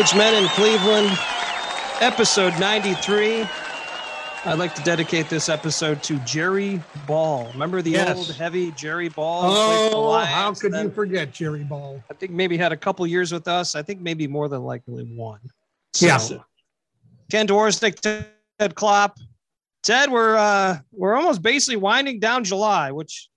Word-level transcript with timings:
Two 0.00 0.16
middle 0.16 0.32
aged 0.34 0.34
men 0.34 0.42
in 0.44 0.48
Cleveland, 0.50 1.18
episode 2.00 2.58
93. 2.58 3.46
I'd 4.46 4.58
like 4.58 4.74
to 4.76 4.82
dedicate 4.82 5.28
this 5.28 5.48
episode 5.50 6.02
to 6.04 6.18
Jerry 6.20 6.82
Ball. 7.06 7.50
Remember 7.52 7.82
the 7.82 7.90
Yes. 7.90 8.16
old 8.16 8.34
heavy 8.34 8.70
Jerry 8.72 9.10
Ball? 9.10 9.42
who 9.42 9.48
played 9.54 9.84
for 9.84 9.90
the 9.90 9.96
Oh, 9.96 10.08
Lions 10.10 10.30
how 10.30 10.54
could 10.54 10.72
you 10.74 10.90
forget 10.90 11.32
Jerry 11.32 11.64
Ball? 11.64 12.02
I 12.10 12.14
think 12.14 12.32
maybe 12.32 12.56
had 12.56 12.72
a 12.72 12.76
couple 12.76 13.06
years 13.06 13.30
with 13.32 13.46
us. 13.46 13.74
I 13.74 13.82
think 13.82 14.00
maybe 14.00 14.26
more 14.26 14.48
than 14.48 14.62
likely 14.62 15.04
one. 15.04 15.40
Yeah. 15.98 16.18
Ken 17.30 17.46
Dorsnick, 17.46 18.00
Ted 18.58 18.74
Klopp. 18.74 19.18
Ted, 19.82 20.10
we're 20.10 20.36
uh 20.36 20.78
we're 20.92 21.14
almost 21.16 21.42
basically 21.42 21.76
winding 21.76 22.20
down 22.20 22.44
July, 22.44 22.90
which 22.92 23.28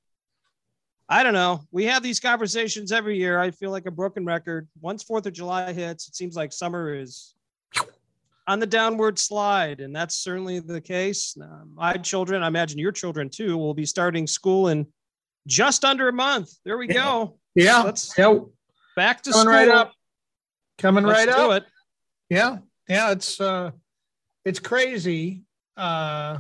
I 1.14 1.22
don't 1.22 1.34
know. 1.34 1.62
We 1.72 1.86
have 1.86 2.02
these 2.02 2.20
conversations 2.20 2.92
every 2.92 3.20
year. 3.20 3.38
I 3.40 3.52
feel 3.52 3.70
like 3.70 3.86
a 3.86 3.92
broken 3.92 4.26
record. 4.26 4.68
Once 4.82 5.04
Fourth 5.04 5.28
of 5.28 5.34
July 5.34 5.72
hits, 5.72 6.08
it 6.08 6.16
seems 6.16 6.36
like 6.36 6.52
summer 6.52 6.96
is 6.96 7.36
on 8.48 8.60
the 8.60 8.66
downward 8.66 9.20
slide, 9.20 9.80
and 9.80 9.96
that's 9.96 10.16
certainly 10.16 10.60
the 10.60 10.82
case. 10.82 11.38
Uh, 11.40 11.66
my 11.72 11.94
children, 11.94 12.42
I 12.42 12.48
imagine 12.48 12.80
your 12.80 12.92
children 12.92 13.30
too, 13.30 13.56
will 13.60 13.76
be 13.76 13.86
starting 13.86 14.26
school 14.26 14.70
in 14.70 14.88
just 15.46 15.86
under 15.86 16.08
a 16.10 16.14
month. 16.14 16.50
There 16.66 16.80
we 16.80 16.88
go. 16.88 17.38
Yeah, 17.54 17.84
Let's- 17.84 18.12
yeah, 18.18 18.40
Back 18.96 19.22
to 19.24 19.32
coming 19.32 19.42
school. 19.44 19.54
right 19.54 19.70
up, 19.70 19.94
coming 20.80 21.04
Let's 21.04 21.28
right 21.28 21.36
do 21.36 21.52
up. 21.52 21.62
it. 21.62 21.68
Yeah, 22.32 22.58
yeah, 22.90 23.12
it's 23.12 23.40
uh, 23.40 23.70
it's 24.46 24.60
crazy. 24.60 25.44
Uh, 25.78 26.40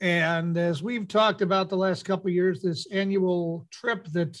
and 0.00 0.56
as 0.56 0.82
we've 0.82 1.06
talked 1.08 1.42
about 1.42 1.68
the 1.68 1.76
last 1.76 2.04
couple 2.04 2.28
of 2.28 2.34
years, 2.34 2.62
this 2.62 2.86
annual 2.90 3.66
trip 3.70 4.06
that 4.12 4.38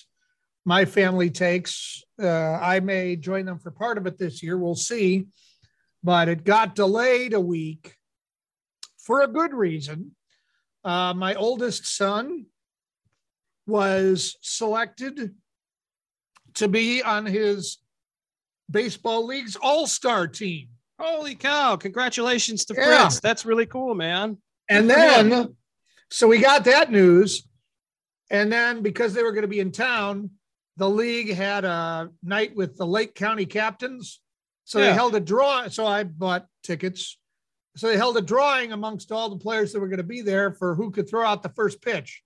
my 0.64 0.84
family 0.84 1.30
takes, 1.30 2.02
uh, 2.22 2.58
I 2.60 2.80
may 2.80 3.16
join 3.16 3.44
them 3.44 3.58
for 3.58 3.70
part 3.70 3.98
of 3.98 4.06
it 4.06 4.18
this 4.18 4.42
year. 4.42 4.56
We'll 4.58 4.74
see, 4.74 5.26
but 6.02 6.28
it 6.28 6.44
got 6.44 6.74
delayed 6.74 7.34
a 7.34 7.40
week 7.40 7.96
for 8.98 9.22
a 9.22 9.26
good 9.28 9.52
reason. 9.52 10.14
Uh, 10.84 11.12
my 11.14 11.34
oldest 11.34 11.86
son 11.86 12.46
was 13.66 14.36
selected 14.40 15.34
to 16.54 16.68
be 16.68 17.02
on 17.02 17.26
his 17.26 17.78
baseball 18.70 19.26
league's 19.26 19.56
all-star 19.56 20.26
team. 20.26 20.68
Holy 20.98 21.34
cow! 21.34 21.76
Congratulations 21.76 22.64
to 22.66 22.74
Yeah. 22.74 23.02
Fritz. 23.02 23.20
That's 23.20 23.44
really 23.44 23.66
cool, 23.66 23.94
man. 23.94 24.38
And 24.70 24.88
then, 24.88 25.56
so 26.10 26.28
we 26.28 26.38
got 26.38 26.64
that 26.64 26.90
news. 26.90 27.46
And 28.30 28.50
then 28.52 28.82
because 28.82 29.12
they 29.12 29.22
were 29.22 29.32
going 29.32 29.42
to 29.42 29.48
be 29.48 29.60
in 29.60 29.72
town, 29.72 30.30
the 30.76 30.88
league 30.88 31.34
had 31.34 31.64
a 31.64 32.10
night 32.22 32.54
with 32.54 32.76
the 32.76 32.86
Lake 32.86 33.14
County 33.14 33.44
captains. 33.46 34.20
So 34.64 34.78
Yeah. 34.78 34.86
they 34.86 34.92
held 34.94 35.14
a 35.16 35.20
draw. 35.20 35.68
So 35.68 35.84
I 35.86 36.04
bought 36.04 36.46
tickets. 36.62 37.18
So 37.76 37.88
they 37.88 37.96
held 37.96 38.16
a 38.16 38.22
drawing 38.22 38.72
amongst 38.72 39.10
all 39.12 39.28
the 39.28 39.36
players 39.38 39.72
that 39.72 39.80
were 39.80 39.88
going 39.88 39.98
to 39.98 40.02
be 40.04 40.22
there 40.22 40.52
for 40.52 40.74
who 40.74 40.90
could 40.90 41.08
throw 41.08 41.26
out 41.26 41.42
the 41.42 41.48
first 41.50 41.82
pitch. 41.82 42.22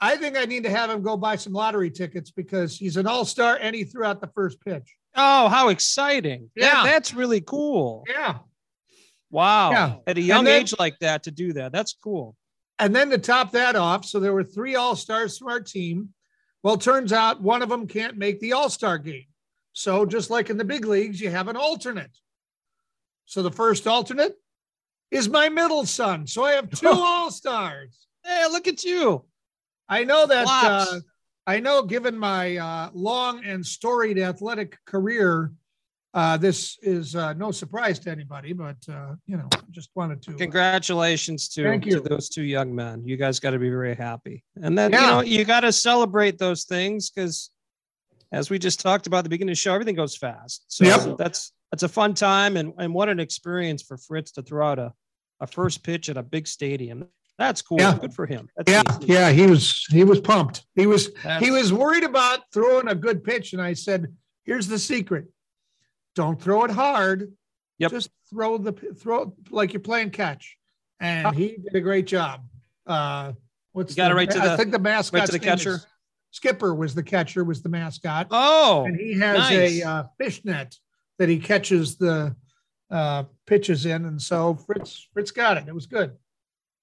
I 0.00 0.16
think 0.16 0.36
I 0.36 0.44
need 0.46 0.64
to 0.64 0.70
have 0.70 0.88
him 0.90 1.02
go 1.02 1.16
buy 1.16 1.36
some 1.36 1.52
lottery 1.52 1.90
tickets 1.90 2.30
because 2.30 2.76
he's 2.76 2.96
an 2.96 3.06
all 3.06 3.24
star 3.26 3.58
and 3.60 3.74
he 3.76 3.84
threw 3.84 4.04
out 4.04 4.20
the 4.20 4.30
first 4.34 4.60
pitch. 4.62 4.96
Oh, 5.14 5.48
how 5.48 5.68
exciting! 5.68 6.50
That- 6.56 6.62
Yeah. 6.64 6.82
that's 6.84 7.12
really 7.12 7.40
cool. 7.42 8.04
Yeah. 8.08 8.38
Wow, 9.30 9.70
Yeah. 9.70 9.96
at 10.06 10.18
a 10.18 10.20
young 10.20 10.44
then- 10.44 10.60
age 10.62 10.74
like 10.78 10.98
that 11.00 11.22
to 11.24 11.30
do 11.30 11.52
that, 11.54 11.72
that's 11.72 11.92
cool. 11.94 12.36
And 12.78 12.94
then 12.96 13.10
to 13.10 13.18
top 13.18 13.52
that 13.52 13.76
off, 13.76 14.04
so 14.04 14.18
there 14.20 14.32
were 14.32 14.42
three 14.44 14.74
All 14.74 14.96
Stars 14.96 15.38
from 15.38 15.48
our 15.48 15.60
team. 15.60 16.14
Well, 16.62 16.76
turns 16.78 17.12
out 17.12 17.40
one 17.40 17.62
of 17.62 17.68
them 17.68 17.86
can't 17.86 18.16
make 18.16 18.40
the 18.40 18.52
All 18.54 18.70
Star 18.70 18.98
game. 18.98 19.26
So 19.72 20.04
just 20.06 20.30
like 20.30 20.50
in 20.50 20.56
the 20.56 20.64
big 20.64 20.84
leagues, 20.86 21.20
you 21.20 21.30
have 21.30 21.48
an 21.48 21.56
alternate. 21.56 22.10
So 23.26 23.42
the 23.42 23.50
first 23.52 23.86
alternate 23.86 24.34
is 25.10 25.28
my 25.28 25.48
middle 25.48 25.84
son. 25.86 26.26
So 26.26 26.42
I 26.44 26.52
have 26.52 26.70
two 26.80 26.88
All 26.88 27.30
Stars. 27.30 28.06
Hey, 28.24 28.44
look 28.50 28.66
at 28.66 28.82
you! 28.84 29.24
I 29.88 30.04
know 30.04 30.26
that. 30.26 30.46
Uh, 30.48 31.00
I 31.46 31.60
know, 31.60 31.82
given 31.82 32.16
my 32.18 32.56
uh, 32.56 32.90
long 32.92 33.44
and 33.44 33.64
storied 33.64 34.18
athletic 34.18 34.78
career, 34.86 35.52
uh, 36.14 36.36
this 36.36 36.76
is 36.82 37.14
uh, 37.14 37.32
no 37.34 37.50
surprise 37.50 37.98
to 38.00 38.10
anybody. 38.10 38.52
But 38.52 38.76
uh, 38.88 39.14
you 39.26 39.36
know, 39.36 39.48
just 39.70 39.90
wanted 39.94 40.22
to. 40.22 40.32
uh, 40.32 40.36
Congratulations 40.38 41.48
to, 41.50 41.78
to 41.78 42.00
those 42.00 42.28
two 42.28 42.42
young 42.42 42.74
men. 42.74 43.02
You 43.04 43.16
guys 43.16 43.38
got 43.40 43.50
to 43.50 43.58
be 43.58 43.70
very 43.70 43.94
happy, 43.94 44.42
and 44.62 44.76
then 44.76 44.92
you 44.92 44.98
know 44.98 45.20
you 45.20 45.44
got 45.44 45.60
to 45.60 45.72
celebrate 45.72 46.38
those 46.38 46.64
things 46.64 47.10
because, 47.10 47.50
as 48.32 48.50
we 48.50 48.58
just 48.58 48.80
talked 48.80 49.06
about 49.06 49.18
at 49.18 49.24
the 49.24 49.30
beginning 49.30 49.52
of 49.52 49.56
the 49.56 49.60
show, 49.60 49.72
everything 49.74 49.94
goes 49.96 50.16
fast. 50.16 50.64
So 50.68 50.84
Yep. 50.84 51.16
that's 51.16 51.52
that's 51.70 51.82
a 51.84 51.88
fun 51.88 52.14
time, 52.14 52.56
and 52.56 52.72
and 52.78 52.92
what 52.92 53.08
an 53.08 53.20
experience 53.20 53.82
for 53.82 53.96
Fritz 53.96 54.32
to 54.32 54.42
throw 54.42 54.66
out 54.66 54.78
a, 54.80 54.92
a 55.40 55.46
first 55.46 55.82
pitch 55.84 56.08
at 56.08 56.16
a 56.16 56.22
big 56.22 56.46
stadium. 56.48 57.06
That's 57.38 57.62
cool. 57.62 57.78
Yeah. 57.78 57.96
Good 57.98 58.12
for 58.12 58.26
him. 58.26 58.50
That's 58.56 58.70
Yeah, 58.70 58.82
neat. 58.98 59.08
yeah, 59.08 59.30
he 59.30 59.46
was 59.46 59.86
he 59.90 60.04
was 60.04 60.20
pumped. 60.20 60.64
He 60.74 60.86
was 60.86 61.10
he 61.38 61.50
was 61.50 61.72
worried 61.72 62.04
about 62.04 62.40
throwing 62.52 62.88
a 62.88 62.94
good 62.94 63.22
pitch, 63.24 63.52
and 63.54 63.62
I 63.62 63.72
said, 63.74 64.08
"Here's 64.44 64.66
the 64.68 64.78
secret: 64.78 65.24
don't 66.14 66.40
throw 66.40 66.64
it 66.64 66.70
hard. 66.70 67.32
Yep. 67.78 67.90
Just 67.92 68.10
throw 68.28 68.58
the 68.58 68.72
throw 68.72 69.34
like 69.50 69.72
you're 69.72 69.80
playing 69.80 70.10
catch." 70.10 70.56
And 71.00 71.26
Ah. 71.26 71.30
he 71.32 71.56
did 71.56 71.74
a 71.74 71.80
great 71.80 72.06
job. 72.06 72.44
Uh, 72.86 73.32
what's 73.72 73.94
got 73.94 74.10
it 74.10 74.14
right 74.14 74.30
to 74.30 74.38
I 74.42 74.48
the- 74.48 74.56
think 74.56 74.72
the 74.72 74.78
mascot. 74.78 75.30
the 75.30 75.38
catcher? 75.38 75.80
Skipper 76.32 76.74
was 76.74 76.94
the 76.94 77.02
catcher. 77.02 77.42
Was 77.42 77.62
the 77.62 77.68
mascot, 77.68 78.28
Oh, 78.30 78.84
and 78.84 78.96
he 78.96 79.14
has 79.18 79.38
nice. 79.38 79.82
a 79.82 79.88
uh, 79.88 80.04
fish 80.18 80.44
net 80.44 80.76
that 81.18 81.28
he 81.28 81.38
catches 81.38 81.96
the 81.96 82.36
uh, 82.90 83.24
pitches 83.46 83.86
in, 83.86 84.04
and 84.04 84.20
so 84.20 84.54
Fritz 84.54 85.08
Fritz 85.12 85.30
got 85.30 85.56
it. 85.56 85.64
It 85.68 85.74
was 85.74 85.86
good. 85.86 86.16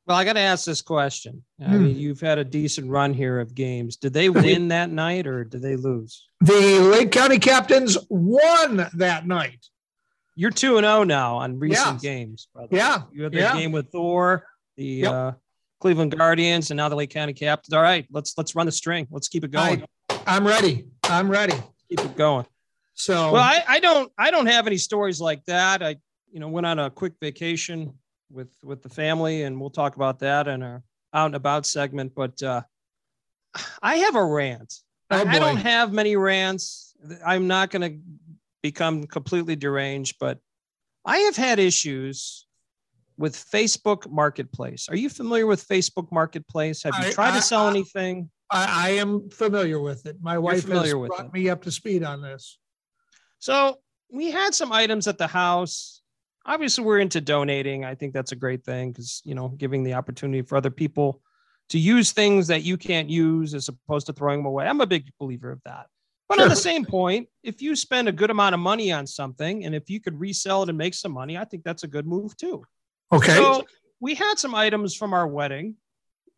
Well, 0.07 0.15
I 0.17 0.23
got 0.23 0.33
to 0.33 0.39
ask 0.39 0.65
this 0.65 0.81
question. 0.81 1.43
I 1.61 1.65
Hmm. 1.65 1.83
mean, 1.83 1.97
you've 1.97 2.21
had 2.21 2.37
a 2.37 2.45
decent 2.45 2.89
run 2.89 3.13
here 3.13 3.39
of 3.41 3.53
games. 3.53 3.97
Did 3.97 4.13
they 4.13 4.29
win 4.29 4.69
that 4.69 4.89
night 4.89 5.27
or 5.27 5.43
did 5.43 5.61
they 5.61 5.75
lose? 5.75 6.27
The 6.41 6.79
Lake 6.79 7.11
County 7.11 7.39
Captains 7.39 7.97
won 8.09 8.87
that 8.93 9.27
night. 9.27 9.65
You're 10.35 10.51
two 10.51 10.77
and 10.77 10.85
zero 10.85 11.03
now 11.03 11.37
on 11.37 11.59
recent 11.59 12.01
Yeah. 12.03 12.09
games. 12.09 12.47
Way. 12.53 12.67
Yeah, 12.71 13.01
you 13.11 13.23
had 13.23 13.31
the 13.33 13.39
yeah. 13.39 13.53
game 13.57 13.71
with 13.71 13.91
Thor, 13.91 14.45
the 14.77 14.85
Yep. 14.85 15.11
uh, 15.11 15.31
Cleveland 15.81 16.15
Guardians, 16.15 16.69
and 16.71 16.77
now 16.77 16.87
the 16.89 16.95
Lake 16.95 17.09
County 17.09 17.33
Captains. 17.33 17.73
All 17.73 17.81
right, 17.81 18.05
let's 18.11 18.37
let's 18.37 18.55
run 18.55 18.65
the 18.67 18.71
string. 18.71 19.07
Let's 19.11 19.27
keep 19.27 19.43
it 19.43 19.51
going. 19.51 19.83
I'm 20.27 20.45
ready. 20.47 20.85
I'm 21.03 21.29
ready. 21.29 21.55
keep 21.89 21.99
it 22.01 22.15
going. 22.15 22.45
So 22.95 23.31
Well, 23.33 23.41
I, 23.41 23.63
I 23.67 23.79
don't 23.79 24.11
I 24.17 24.29
don't 24.31 24.45
have 24.47 24.67
any 24.67 24.77
stories 24.77 25.19
like 25.19 25.43
that. 25.45 25.81
I 25.81 25.95
you 26.31 26.39
know 26.39 26.49
went 26.49 26.65
on 26.67 26.77
a 26.79 26.89
quick 26.91 27.13
vacation 27.21 27.93
with 28.31 28.49
with 28.63 28.83
the 28.83 28.89
family, 28.89 29.43
and 29.43 29.59
we'll 29.59 29.69
talk 29.69 29.95
about 29.95 30.19
that 30.19 30.47
in 30.47 30.63
our 30.63 30.83
out 31.13 31.27
and 31.27 31.35
about 31.35 31.65
segment. 31.65 32.13
But 32.15 32.41
uh, 32.41 32.61
I 33.81 33.97
have 33.97 34.15
a 34.15 34.25
rant. 34.25 34.73
Oh, 35.09 35.17
I, 35.17 35.35
I 35.35 35.39
don't 35.39 35.57
have 35.57 35.93
many 35.93 36.15
rants. 36.15 36.93
I'm 37.25 37.47
not 37.47 37.69
going 37.69 37.89
to 37.89 37.99
become 38.61 39.05
completely 39.05 39.55
deranged, 39.55 40.17
but 40.19 40.39
I 41.05 41.19
have 41.19 41.37
had 41.37 41.59
issues 41.59 42.45
with 43.17 43.35
Facebook 43.35 44.09
Marketplace. 44.09 44.87
Are 44.89 44.95
you 44.95 45.09
familiar 45.09 45.47
with 45.47 45.67
Facebook 45.67 46.11
Marketplace? 46.11 46.83
Have 46.83 46.93
you 47.03 47.11
tried 47.11 47.31
I- 47.31 47.37
to 47.37 47.41
sell 47.41 47.67
anything? 47.67 48.29
I, 48.49 48.87
I 48.87 48.89
am 48.91 49.29
familiar 49.29 49.79
with 49.79 50.05
it. 50.05 50.17
My 50.21 50.37
wife 50.37 50.65
has 50.67 50.93
brought 50.93 51.25
it. 51.25 51.33
me 51.33 51.49
up 51.49 51.63
to 51.63 51.71
speed 51.71 52.03
on 52.03 52.21
this. 52.21 52.59
So 53.39 53.79
we 54.09 54.31
had 54.31 54.55
some 54.55 54.71
items 54.71 55.07
at 55.07 55.17
the 55.17 55.27
house. 55.27 56.01
Obviously, 56.47 56.83
we're 56.83 56.99
into 56.99 57.21
donating. 57.21 57.85
I 57.85 57.93
think 57.93 58.13
that's 58.13 58.31
a 58.31 58.35
great 58.35 58.63
thing 58.63 58.91
because 58.91 59.21
you 59.25 59.35
know, 59.35 59.49
giving 59.49 59.83
the 59.83 59.93
opportunity 59.93 60.41
for 60.41 60.55
other 60.55 60.71
people 60.71 61.21
to 61.69 61.77
use 61.77 62.13
things 62.13 62.47
that 62.47 62.63
you 62.63 62.77
can't 62.77 63.09
use 63.09 63.53
as 63.53 63.67
opposed 63.67 64.07
to 64.07 64.13
throwing 64.13 64.39
them 64.39 64.45
away. 64.45 64.65
I'm 64.65 64.81
a 64.81 64.87
big 64.87 65.11
believer 65.19 65.51
of 65.51 65.61
that. 65.65 65.87
But 66.29 66.41
on 66.41 66.49
the 66.49 66.55
same 66.55 66.85
point, 66.85 67.29
if 67.41 67.61
you 67.61 67.75
spend 67.75 68.09
a 68.09 68.11
good 68.11 68.29
amount 68.29 68.53
of 68.53 68.59
money 68.59 68.91
on 68.91 69.07
something 69.07 69.63
and 69.63 69.73
if 69.73 69.89
you 69.89 70.01
could 70.01 70.19
resell 70.19 70.63
it 70.63 70.69
and 70.69 70.77
make 70.77 70.93
some 70.93 71.13
money, 71.13 71.37
I 71.37 71.45
think 71.45 71.63
that's 71.63 71.83
a 71.83 71.87
good 71.87 72.05
move 72.05 72.35
too. 72.35 72.65
Okay. 73.13 73.33
So 73.33 73.65
we 74.01 74.13
had 74.13 74.35
some 74.37 74.53
items 74.53 74.93
from 74.93 75.13
our 75.13 75.25
wedding, 75.25 75.75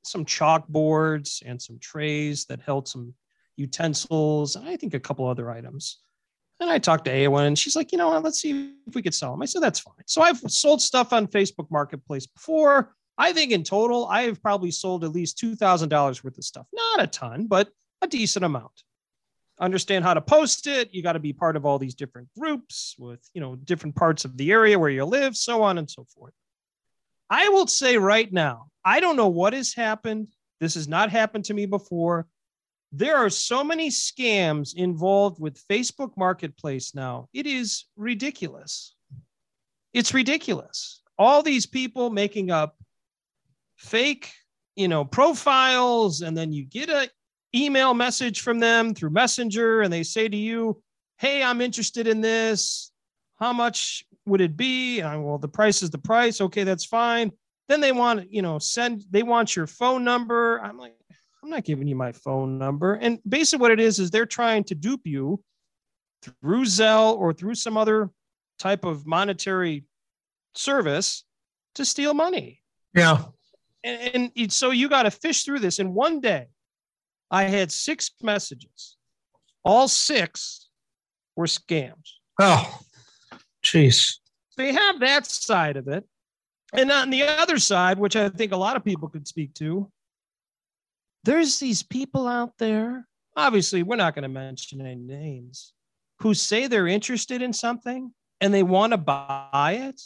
some 0.03 0.25
chalkboards 0.25 1.41
and 1.44 1.59
some 1.59 1.79
trays 1.79 2.45
that 2.45 2.61
held 2.61 2.88
some 2.88 3.15
utensils, 3.57 4.56
and 4.56 4.69
I 4.69 4.77
think 4.77 4.94
a 4.94 5.00
couple 5.00 5.27
other 5.27 5.50
items. 5.50 6.00
And 6.59 6.69
I 6.69 6.77
talked 6.77 7.06
to 7.06 7.11
Awen, 7.11 7.47
and 7.47 7.57
she's 7.57 7.75
like, 7.75 7.91
you 7.91 7.97
know 7.97 8.09
what, 8.09 8.23
let's 8.23 8.41
see 8.41 8.73
if 8.85 8.94
we 8.94 9.01
could 9.01 9.13
sell 9.13 9.31
them. 9.31 9.41
I 9.41 9.45
said, 9.45 9.63
that's 9.63 9.79
fine. 9.79 9.94
So 10.06 10.21
I've 10.21 10.39
sold 10.39 10.81
stuff 10.81 11.13
on 11.13 11.27
Facebook 11.27 11.71
Marketplace 11.71 12.27
before. 12.27 12.94
I 13.17 13.31
think 13.33 13.51
in 13.51 13.63
total, 13.63 14.07
I 14.07 14.23
have 14.23 14.41
probably 14.41 14.71
sold 14.71 15.03
at 15.03 15.11
least 15.11 15.38
$2,000 15.38 16.23
worth 16.23 16.38
of 16.38 16.44
stuff. 16.44 16.67
Not 16.73 17.03
a 17.03 17.07
ton, 17.07 17.47
but 17.47 17.69
a 18.01 18.07
decent 18.07 18.45
amount. 18.45 18.83
Understand 19.59 20.06
how 20.06 20.13
to 20.13 20.21
post 20.21 20.67
it. 20.67 20.94
You 20.94 21.03
got 21.03 21.13
to 21.13 21.19
be 21.19 21.33
part 21.33 21.56
of 21.56 21.65
all 21.65 21.79
these 21.79 21.95
different 21.95 22.29
groups 22.38 22.95
with, 22.97 23.19
you 23.33 23.41
know, 23.41 23.56
different 23.56 23.95
parts 23.95 24.23
of 24.23 24.38
the 24.38 24.51
area 24.51 24.79
where 24.79 24.89
you 24.89 25.03
live, 25.03 25.35
so 25.35 25.63
on 25.63 25.77
and 25.77 25.89
so 25.89 26.06
forth. 26.15 26.33
I 27.29 27.50
will 27.50 27.67
say 27.67 27.97
right 27.97 28.31
now, 28.31 28.67
I 28.83 29.01
don't 29.01 29.17
know 29.17 29.27
what 29.27 29.53
has 29.53 29.73
happened. 29.73 30.29
This 30.59 30.75
has 30.75 30.88
not 30.88 31.09
happened 31.09 31.45
to 31.45 31.53
me 31.53 31.65
before. 31.65 32.25
There 32.91 33.18
are 33.18 33.30
so 33.30 33.63
many 33.63 33.89
scams 33.89 34.75
involved 34.75 35.39
with 35.39 35.65
Facebook 35.68 36.12
Marketplace 36.18 36.95
now. 36.95 37.30
It 37.33 37.45
is 37.45 37.86
ridiculous. 37.95 38.95
It's 39.94 40.13
ridiculous. 40.13 41.01
All 41.18 41.44
these 41.44 41.65
people 41.65 42.09
making 42.09 42.50
up 42.50 42.75
fake, 43.77 44.31
you 44.75 44.88
know, 44.88 45.06
profiles, 45.06 46.21
and 46.21 46.36
then 46.36 46.51
you 46.51 46.65
get 46.65 46.89
a 46.89 47.09
email 47.53 47.94
message 47.94 48.41
from 48.41 48.59
them 48.59 48.94
through 48.94 49.09
Messenger, 49.09 49.81
and 49.81 49.92
they 49.92 50.03
say 50.03 50.27
to 50.27 50.38
you, 50.38 50.81
"Hey, 51.18 51.44
I'm 51.44 51.62
interested 51.62 52.07
in 52.07 52.21
this. 52.21 52.92
How 53.39 53.53
much 53.53 54.06
would 54.25 54.42
it 54.42 54.57
be?" 54.57 55.00
And, 55.00 55.09
I, 55.09 55.18
well, 55.18 55.38
the 55.38 55.47
price 55.47 55.83
is 55.83 55.89
the 55.89 55.97
price. 55.97 56.42
Okay, 56.42 56.63
that's 56.63 56.85
fine. 56.85 57.31
Then 57.68 57.81
they 57.81 57.92
want, 57.92 58.31
you 58.31 58.42
know, 58.42 58.59
send. 58.59 59.03
They 59.09 59.24
want 59.24 59.56
your 59.56 59.68
phone 59.68 60.03
number. 60.03 60.59
I'm 60.62 60.77
like, 60.77 60.95
I'm 61.44 61.50
not 61.50 61.63
giving 61.63 61.88
you 61.88 61.95
my 61.95 62.12
phone 62.12 62.57
number. 62.57 62.95
And 62.95 63.19
basically, 63.27 63.62
what 63.62 63.71
it 63.71 63.80
is 63.80 64.00
is 64.00 64.12
they're 64.12 64.25
trying 64.25 64.63
to 64.65 64.75
dupe 64.75 65.06
you 65.06 65.41
through 66.21 66.63
Zelle 66.63 67.18
or 67.18 67.33
through 67.33 67.56
some 67.56 67.77
other 67.77 68.09
type 68.59 68.83
of 68.83 69.07
monetary 69.07 69.86
service 70.53 71.24
to 71.75 71.86
steal 71.86 72.13
money. 72.13 72.62
Yeah. 72.94 73.24
And, 73.83 74.31
and 74.36 74.51
so 74.51 74.71
you 74.71 74.89
got 74.89 75.03
to 75.03 75.12
fish 75.12 75.44
through 75.44 75.59
this. 75.59 75.80
In 75.80 75.94
one 75.94 76.19
day, 76.19 76.47
I 77.31 77.44
had 77.44 77.71
six 77.71 78.12
messages. 78.21 78.97
All 79.63 79.88
six 79.88 80.69
were 81.35 81.45
scams. 81.45 82.15
Oh, 82.42 82.80
jeez. 83.63 84.15
They 84.57 84.74
have 84.74 85.00
that 85.00 85.25
side 85.25 85.77
of 85.77 85.88
it. 85.88 86.03
And 86.74 86.92
on 86.92 87.09
the 87.09 87.24
other 87.24 87.57
side, 87.57 87.97
which 87.97 88.15
I 88.15 88.30
think 88.30 88.51
a 88.51 88.57
lot 88.57 88.75
of 88.75 88.83
people 88.83 89.07
could 89.07 89.27
speak 89.27 89.53
to, 89.56 89.89
there's 91.29 91.59
these 91.59 91.83
people 91.83 92.27
out 92.27 92.57
there. 92.57 93.07
Obviously, 93.37 93.83
we're 93.83 93.95
not 93.95 94.15
going 94.15 94.23
to 94.23 94.29
mention 94.29 94.81
any 94.81 94.95
names 94.95 95.73
who 96.21 96.33
say 96.33 96.65
they're 96.65 96.87
interested 96.87 97.43
in 97.43 97.53
something 97.53 98.11
and 98.41 98.51
they 98.51 98.63
want 98.63 98.93
to 98.93 98.97
buy 98.97 99.77
it. 99.79 100.01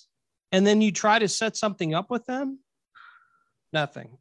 And 0.52 0.68
then 0.68 0.82
you 0.82 0.92
try 0.92 1.20
to 1.20 1.30
set 1.30 1.56
something 1.56 1.94
up 1.94 2.12
with 2.12 2.26
them. 2.26 2.60
Nothing. 3.72 4.18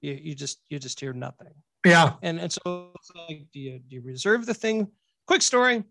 You, 0.00 0.14
you 0.14 0.34
just 0.34 0.60
you 0.70 0.78
just 0.78 0.98
hear 0.98 1.12
nothing. 1.12 1.52
Yeah. 1.84 2.14
And 2.22 2.40
and 2.40 2.50
so 2.50 2.90
it's 2.94 3.10
like, 3.14 3.46
do 3.52 3.60
you 3.60 3.78
do 3.78 3.96
you 3.96 4.02
reserve 4.02 4.46
the 4.46 4.54
thing? 4.54 4.88
Quick 5.26 5.42
story. 5.42 5.84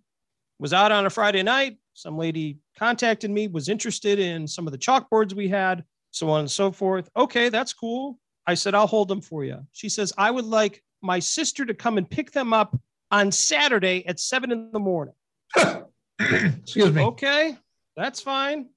Was 0.57 0.73
out 0.73 0.91
on 0.91 1.06
a 1.06 1.11
Friday 1.11 1.44
night. 1.44 1.77
Some 1.94 2.18
lady 2.18 2.57
contacted 2.77 3.29
me, 3.29 3.47
was 3.47 3.69
interested 3.69 4.18
in 4.18 4.47
some 4.47 4.68
of 4.68 4.71
the 4.71 4.79
chalkboards 4.79 5.33
we 5.33 5.47
had, 5.47 5.85
so 6.09 6.29
on 6.29 6.39
and 6.41 6.51
so 6.51 6.71
forth. 6.71 7.07
Okay, 7.15 7.50
that's 7.50 7.71
cool. 7.71 8.18
I 8.47 8.53
said, 8.53 8.75
I'll 8.75 8.88
hold 8.88 9.07
them 9.07 9.21
for 9.21 9.44
you. 9.44 9.65
She 9.71 9.89
says, 9.89 10.13
I 10.18 10.31
would 10.31 10.45
like 10.45 10.83
my 11.01 11.19
sister 11.19 11.65
to 11.65 11.74
come 11.74 11.97
and 11.97 12.09
pick 12.09 12.31
them 12.31 12.53
up 12.53 12.80
on 13.12 13.31
Saturday 13.31 14.06
at 14.07 14.19
seven 14.19 14.51
in 14.51 14.71
the 14.71 14.80
morning. 14.80 15.15
Excuse 16.19 16.92
me. 16.94 17.01
Okay, 17.01 17.57
that's 17.95 18.21
fine. 18.21 18.69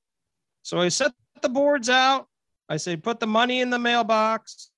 So 0.62 0.80
I 0.80 0.88
set 0.88 1.12
the 1.40 1.48
boards 1.48 1.88
out. 1.88 2.28
I 2.68 2.76
say, 2.76 2.96
put 2.96 3.20
the 3.20 3.26
money 3.26 3.60
in 3.60 3.70
the 3.70 3.78
mailbox. 3.78 4.70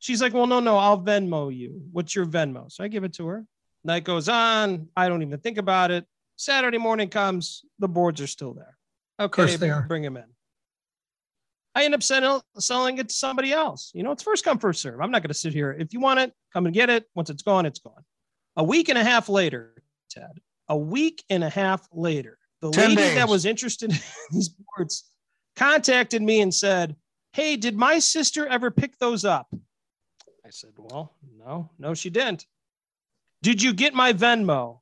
She's 0.00 0.22
like, 0.22 0.34
well, 0.34 0.46
no, 0.46 0.60
no, 0.60 0.76
I'll 0.76 1.00
Venmo 1.00 1.54
you. 1.54 1.82
What's 1.92 2.14
your 2.14 2.26
Venmo? 2.26 2.70
So 2.70 2.82
I 2.84 2.88
give 2.88 3.04
it 3.04 3.12
to 3.14 3.26
her. 3.26 3.46
Night 3.84 4.04
goes 4.04 4.28
on. 4.28 4.88
I 4.96 5.08
don't 5.08 5.22
even 5.22 5.38
think 5.38 5.58
about 5.58 5.90
it. 5.90 6.04
Saturday 6.36 6.78
morning 6.78 7.08
comes. 7.08 7.64
The 7.78 7.88
boards 7.88 8.20
are 8.20 8.26
still 8.26 8.54
there. 8.54 8.76
Okay, 9.20 9.56
they 9.56 9.70
are. 9.70 9.82
bring 9.82 10.02
them 10.02 10.16
in. 10.16 10.24
I 11.78 11.84
end 11.84 11.94
up 11.94 12.02
sell, 12.02 12.44
selling 12.58 12.98
it 12.98 13.08
to 13.08 13.14
somebody 13.14 13.52
else. 13.52 13.92
You 13.94 14.02
know, 14.02 14.10
it's 14.10 14.24
first 14.24 14.44
come, 14.44 14.58
first 14.58 14.82
serve. 14.82 15.00
I'm 15.00 15.12
not 15.12 15.22
going 15.22 15.28
to 15.28 15.34
sit 15.34 15.52
here. 15.52 15.76
If 15.78 15.92
you 15.92 16.00
want 16.00 16.18
it, 16.18 16.32
come 16.52 16.66
and 16.66 16.74
get 16.74 16.90
it. 16.90 17.04
Once 17.14 17.30
it's 17.30 17.44
gone, 17.44 17.66
it's 17.66 17.78
gone. 17.78 18.04
A 18.56 18.64
week 18.64 18.88
and 18.88 18.98
a 18.98 19.04
half 19.04 19.28
later, 19.28 19.80
Ted, 20.10 20.40
a 20.68 20.76
week 20.76 21.22
and 21.30 21.44
a 21.44 21.48
half 21.48 21.86
later, 21.92 22.36
the 22.62 22.70
lady 22.70 22.96
days. 22.96 23.14
that 23.14 23.28
was 23.28 23.46
interested 23.46 23.92
in 23.92 23.98
these 24.32 24.48
boards 24.48 25.04
contacted 25.54 26.20
me 26.20 26.40
and 26.40 26.52
said, 26.52 26.96
Hey, 27.32 27.54
did 27.54 27.76
my 27.76 28.00
sister 28.00 28.44
ever 28.48 28.72
pick 28.72 28.98
those 28.98 29.24
up? 29.24 29.46
I 30.44 30.50
said, 30.50 30.72
Well, 30.76 31.14
no, 31.38 31.70
no, 31.78 31.94
she 31.94 32.10
didn't. 32.10 32.44
Did 33.42 33.62
you 33.62 33.72
get 33.72 33.94
my 33.94 34.12
Venmo? 34.14 34.80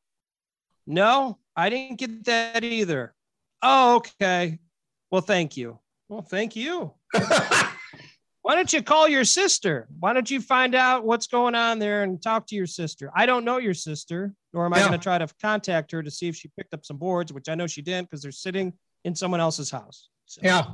No, 0.86 1.36
I 1.54 1.68
didn't 1.68 1.98
get 1.98 2.24
that 2.24 2.64
either. 2.64 3.14
Oh, 3.60 3.96
okay. 3.96 4.60
Well, 5.10 5.20
thank 5.20 5.58
you. 5.58 5.78
Well, 6.08 6.22
thank 6.22 6.54
you. 6.56 6.92
Why 8.42 8.54
don't 8.54 8.72
you 8.72 8.80
call 8.80 9.08
your 9.08 9.24
sister? 9.24 9.88
Why 9.98 10.12
don't 10.12 10.30
you 10.30 10.40
find 10.40 10.76
out 10.76 11.04
what's 11.04 11.26
going 11.26 11.56
on 11.56 11.80
there 11.80 12.04
and 12.04 12.22
talk 12.22 12.46
to 12.48 12.54
your 12.54 12.66
sister? 12.66 13.10
I 13.14 13.26
don't 13.26 13.44
know 13.44 13.58
your 13.58 13.74
sister, 13.74 14.32
nor 14.52 14.66
am 14.66 14.72
I 14.72 14.78
Yeah. 14.78 14.88
going 14.88 15.00
to 15.00 15.02
try 15.02 15.18
to 15.18 15.26
contact 15.42 15.90
her 15.90 16.00
to 16.00 16.10
see 16.12 16.28
if 16.28 16.36
she 16.36 16.48
picked 16.56 16.72
up 16.72 16.84
some 16.86 16.96
boards, 16.96 17.32
which 17.32 17.48
I 17.48 17.56
know 17.56 17.66
she 17.66 17.82
didn't 17.82 18.08
because 18.08 18.22
they're 18.22 18.30
sitting 18.30 18.72
in 19.04 19.16
someone 19.16 19.40
else's 19.40 19.68
house. 19.68 20.08
So 20.26 20.42
yeah. 20.44 20.64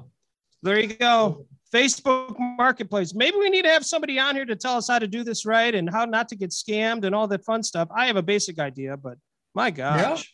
there 0.62 0.78
you 0.78 0.88
go. 0.88 1.46
Facebook 1.72 2.38
Marketplace. 2.38 3.14
Maybe 3.14 3.38
we 3.38 3.48
need 3.48 3.62
to 3.62 3.70
have 3.70 3.86
somebody 3.86 4.18
on 4.18 4.34
here 4.34 4.44
to 4.44 4.56
tell 4.56 4.76
us 4.76 4.88
how 4.88 4.98
to 4.98 5.08
do 5.08 5.24
this 5.24 5.46
right 5.46 5.74
and 5.74 5.88
how 5.88 6.04
not 6.04 6.28
to 6.28 6.36
get 6.36 6.50
scammed 6.50 7.04
and 7.04 7.14
all 7.14 7.26
that 7.28 7.42
fun 7.46 7.62
stuff. 7.62 7.88
I 7.96 8.04
have 8.06 8.16
a 8.16 8.22
basic 8.22 8.58
idea, 8.58 8.98
but 8.98 9.16
my 9.54 9.70
gosh, 9.70 10.24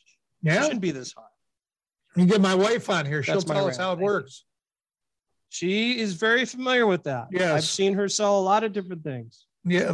it 0.43 0.53
Yeah. 0.55 0.62
shouldn't 0.62 0.81
be 0.81 0.91
this 0.91 1.12
hard. 1.12 1.29
You 2.17 2.27
get 2.27 2.41
my 2.41 2.56
wife 2.56 2.91
on 2.91 3.06
here. 3.06 3.23
She'll 3.23 3.37
That's 3.37 3.47
my 3.47 3.55
tell 3.55 3.69
us 3.69 3.77
how 3.77 3.93
it 3.93 4.00
works. 4.00 4.45
She 5.49 5.99
is 5.99 6.15
very 6.15 6.45
familiar 6.45 6.87
with 6.87 7.05
that. 7.05 7.29
Yes. 7.31 7.53
I've 7.53 7.65
seen 7.65 7.95
her 7.95 8.09
sell 8.09 8.39
a 8.39 8.43
lot 8.43 8.65
of 8.65 8.73
different 8.73 9.03
things. 9.03 9.47
Yeah. 9.65 9.93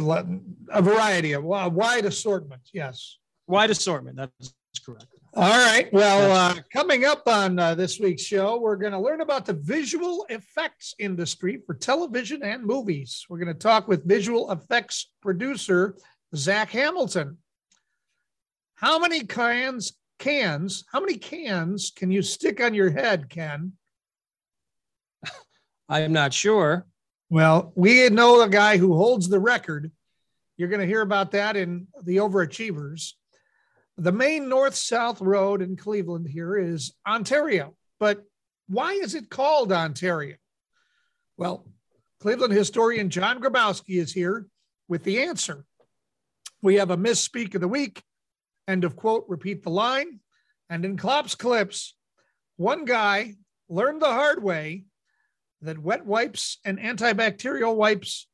A 0.69 0.81
variety 0.81 1.33
of 1.33 1.43
a 1.43 1.69
wide 1.69 2.05
assortment. 2.05 2.61
Yes. 2.73 3.17
Wide 3.47 3.69
assortment. 3.69 4.17
That's 4.17 4.53
correct. 4.85 5.07
All 5.37 5.49
right. 5.49 5.91
Well, 5.91 6.31
uh, 6.31 6.61
coming 6.71 7.03
up 7.03 7.27
on 7.27 7.59
uh, 7.59 7.75
this 7.75 7.99
week's 7.99 8.21
show, 8.21 8.57
we're 8.57 8.77
going 8.77 8.93
to 8.93 8.99
learn 8.99 9.19
about 9.19 9.45
the 9.45 9.53
visual 9.53 10.25
effects 10.29 10.93
industry 10.97 11.61
for 11.65 11.73
television 11.73 12.41
and 12.41 12.63
movies. 12.63 13.25
We're 13.29 13.39
going 13.39 13.53
to 13.53 13.53
talk 13.53 13.87
with 13.89 14.07
visual 14.07 14.49
effects 14.51 15.11
producer 15.21 15.97
Zach 16.35 16.69
Hamilton. 16.71 17.37
How 18.75 18.97
many 18.97 19.25
cans, 19.25 19.97
cans, 20.19 20.85
how 20.91 21.01
many 21.01 21.17
cans 21.17 21.91
can 21.95 22.11
you 22.11 22.21
stick 22.21 22.61
on 22.61 22.73
your 22.73 22.91
head, 22.91 23.29
Ken? 23.29 23.73
I 25.87 26.01
am 26.01 26.13
not 26.13 26.33
sure. 26.33 26.85
Well, 27.29 27.71
we 27.75 28.09
know 28.09 28.41
a 28.41 28.49
guy 28.49 28.77
who 28.77 28.95
holds 28.95 29.29
the 29.29 29.39
record. 29.39 29.91
You're 30.57 30.69
going 30.69 30.81
to 30.81 30.87
hear 30.87 31.01
about 31.01 31.31
that 31.31 31.55
in 31.55 31.87
the 32.03 32.17
Overachievers. 32.17 33.13
The 33.97 34.11
main 34.11 34.49
north 34.49 34.75
south 34.75 35.21
road 35.21 35.61
in 35.61 35.75
Cleveland 35.75 36.27
here 36.27 36.57
is 36.57 36.93
Ontario. 37.07 37.75
But 37.99 38.23
why 38.67 38.93
is 38.93 39.15
it 39.15 39.29
called 39.29 39.71
Ontario? 39.71 40.35
Well, 41.37 41.67
Cleveland 42.19 42.53
historian 42.53 43.09
John 43.09 43.39
Grabowski 43.39 43.99
is 43.99 44.11
here 44.11 44.47
with 44.87 45.03
the 45.03 45.23
answer. 45.23 45.65
We 46.61 46.75
have 46.75 46.89
a 46.89 46.97
misspeak 46.97 47.53
of 47.55 47.61
the 47.61 47.67
week, 47.67 48.01
end 48.67 48.83
of 48.83 48.95
quote, 48.95 49.25
repeat 49.27 49.63
the 49.63 49.69
line. 49.69 50.19
And 50.69 50.83
in 50.83 50.97
Klopp's 50.97 51.35
clips, 51.35 51.95
one 52.57 52.85
guy 52.85 53.35
learned 53.69 54.01
the 54.01 54.07
hard 54.07 54.41
way 54.41 54.85
that 55.65 55.79
wet 55.79 56.05
wipes 56.05 56.59
and 56.63 56.79
antibacterial 56.79 57.75
wipes 57.75 58.27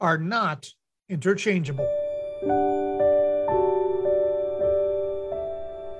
are 0.00 0.18
not 0.18 0.68
interchangeable. 1.08 1.86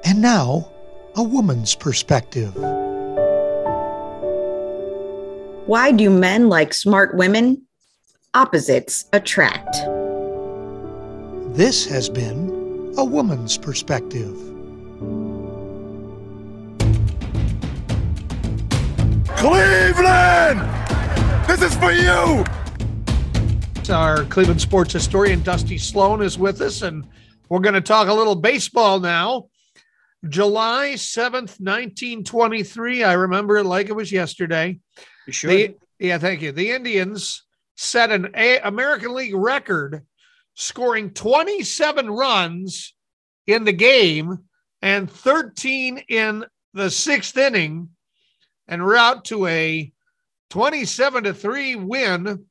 And 0.04 0.22
now, 0.22 0.70
a 1.16 1.22
woman's 1.22 1.74
perspective. 1.74 2.54
Why 5.66 5.90
do 5.90 6.08
men 6.10 6.48
like 6.48 6.72
smart 6.72 7.16
women? 7.16 7.62
Opposites 8.34 9.06
attract. 9.12 9.76
This 11.56 11.86
has 11.86 12.08
been 12.08 12.94
a 12.96 13.04
woman's 13.04 13.58
perspective. 13.58 14.55
Cleveland! 19.36 20.60
This 21.46 21.62
is 21.62 21.76
for 21.76 21.92
you! 21.92 22.44
Our 23.92 24.24
Cleveland 24.24 24.60
sports 24.60 24.92
historian 24.94 25.42
Dusty 25.42 25.78
Sloan 25.78 26.22
is 26.22 26.38
with 26.38 26.60
us, 26.60 26.82
and 26.82 27.06
we're 27.48 27.60
going 27.60 27.74
to 27.74 27.80
talk 27.80 28.08
a 28.08 28.14
little 28.14 28.34
baseball 28.34 28.98
now. 28.98 29.48
July 30.28 30.94
7th, 30.94 31.60
1923. 31.60 33.04
I 33.04 33.12
remember 33.12 33.58
it 33.58 33.64
like 33.64 33.88
it 33.88 33.94
was 33.94 34.10
yesterday. 34.10 34.80
You 35.26 35.32
sure? 35.32 35.50
The, 35.50 35.76
yeah, 35.98 36.18
thank 36.18 36.42
you. 36.42 36.52
The 36.52 36.70
Indians 36.72 37.44
set 37.76 38.10
an 38.10 38.30
A- 38.34 38.60
American 38.60 39.14
League 39.14 39.34
record, 39.34 40.02
scoring 40.54 41.10
27 41.10 42.10
runs 42.10 42.94
in 43.46 43.64
the 43.64 43.72
game 43.72 44.38
and 44.82 45.10
13 45.10 45.98
in 46.08 46.44
the 46.74 46.90
sixth 46.90 47.36
inning, 47.36 47.90
and 48.68 48.84
we're 48.84 48.96
out 48.96 49.24
to 49.26 49.46
a 49.46 49.92
27 50.50 51.24
to 51.24 51.34
3 51.34 51.76
win 51.76 52.46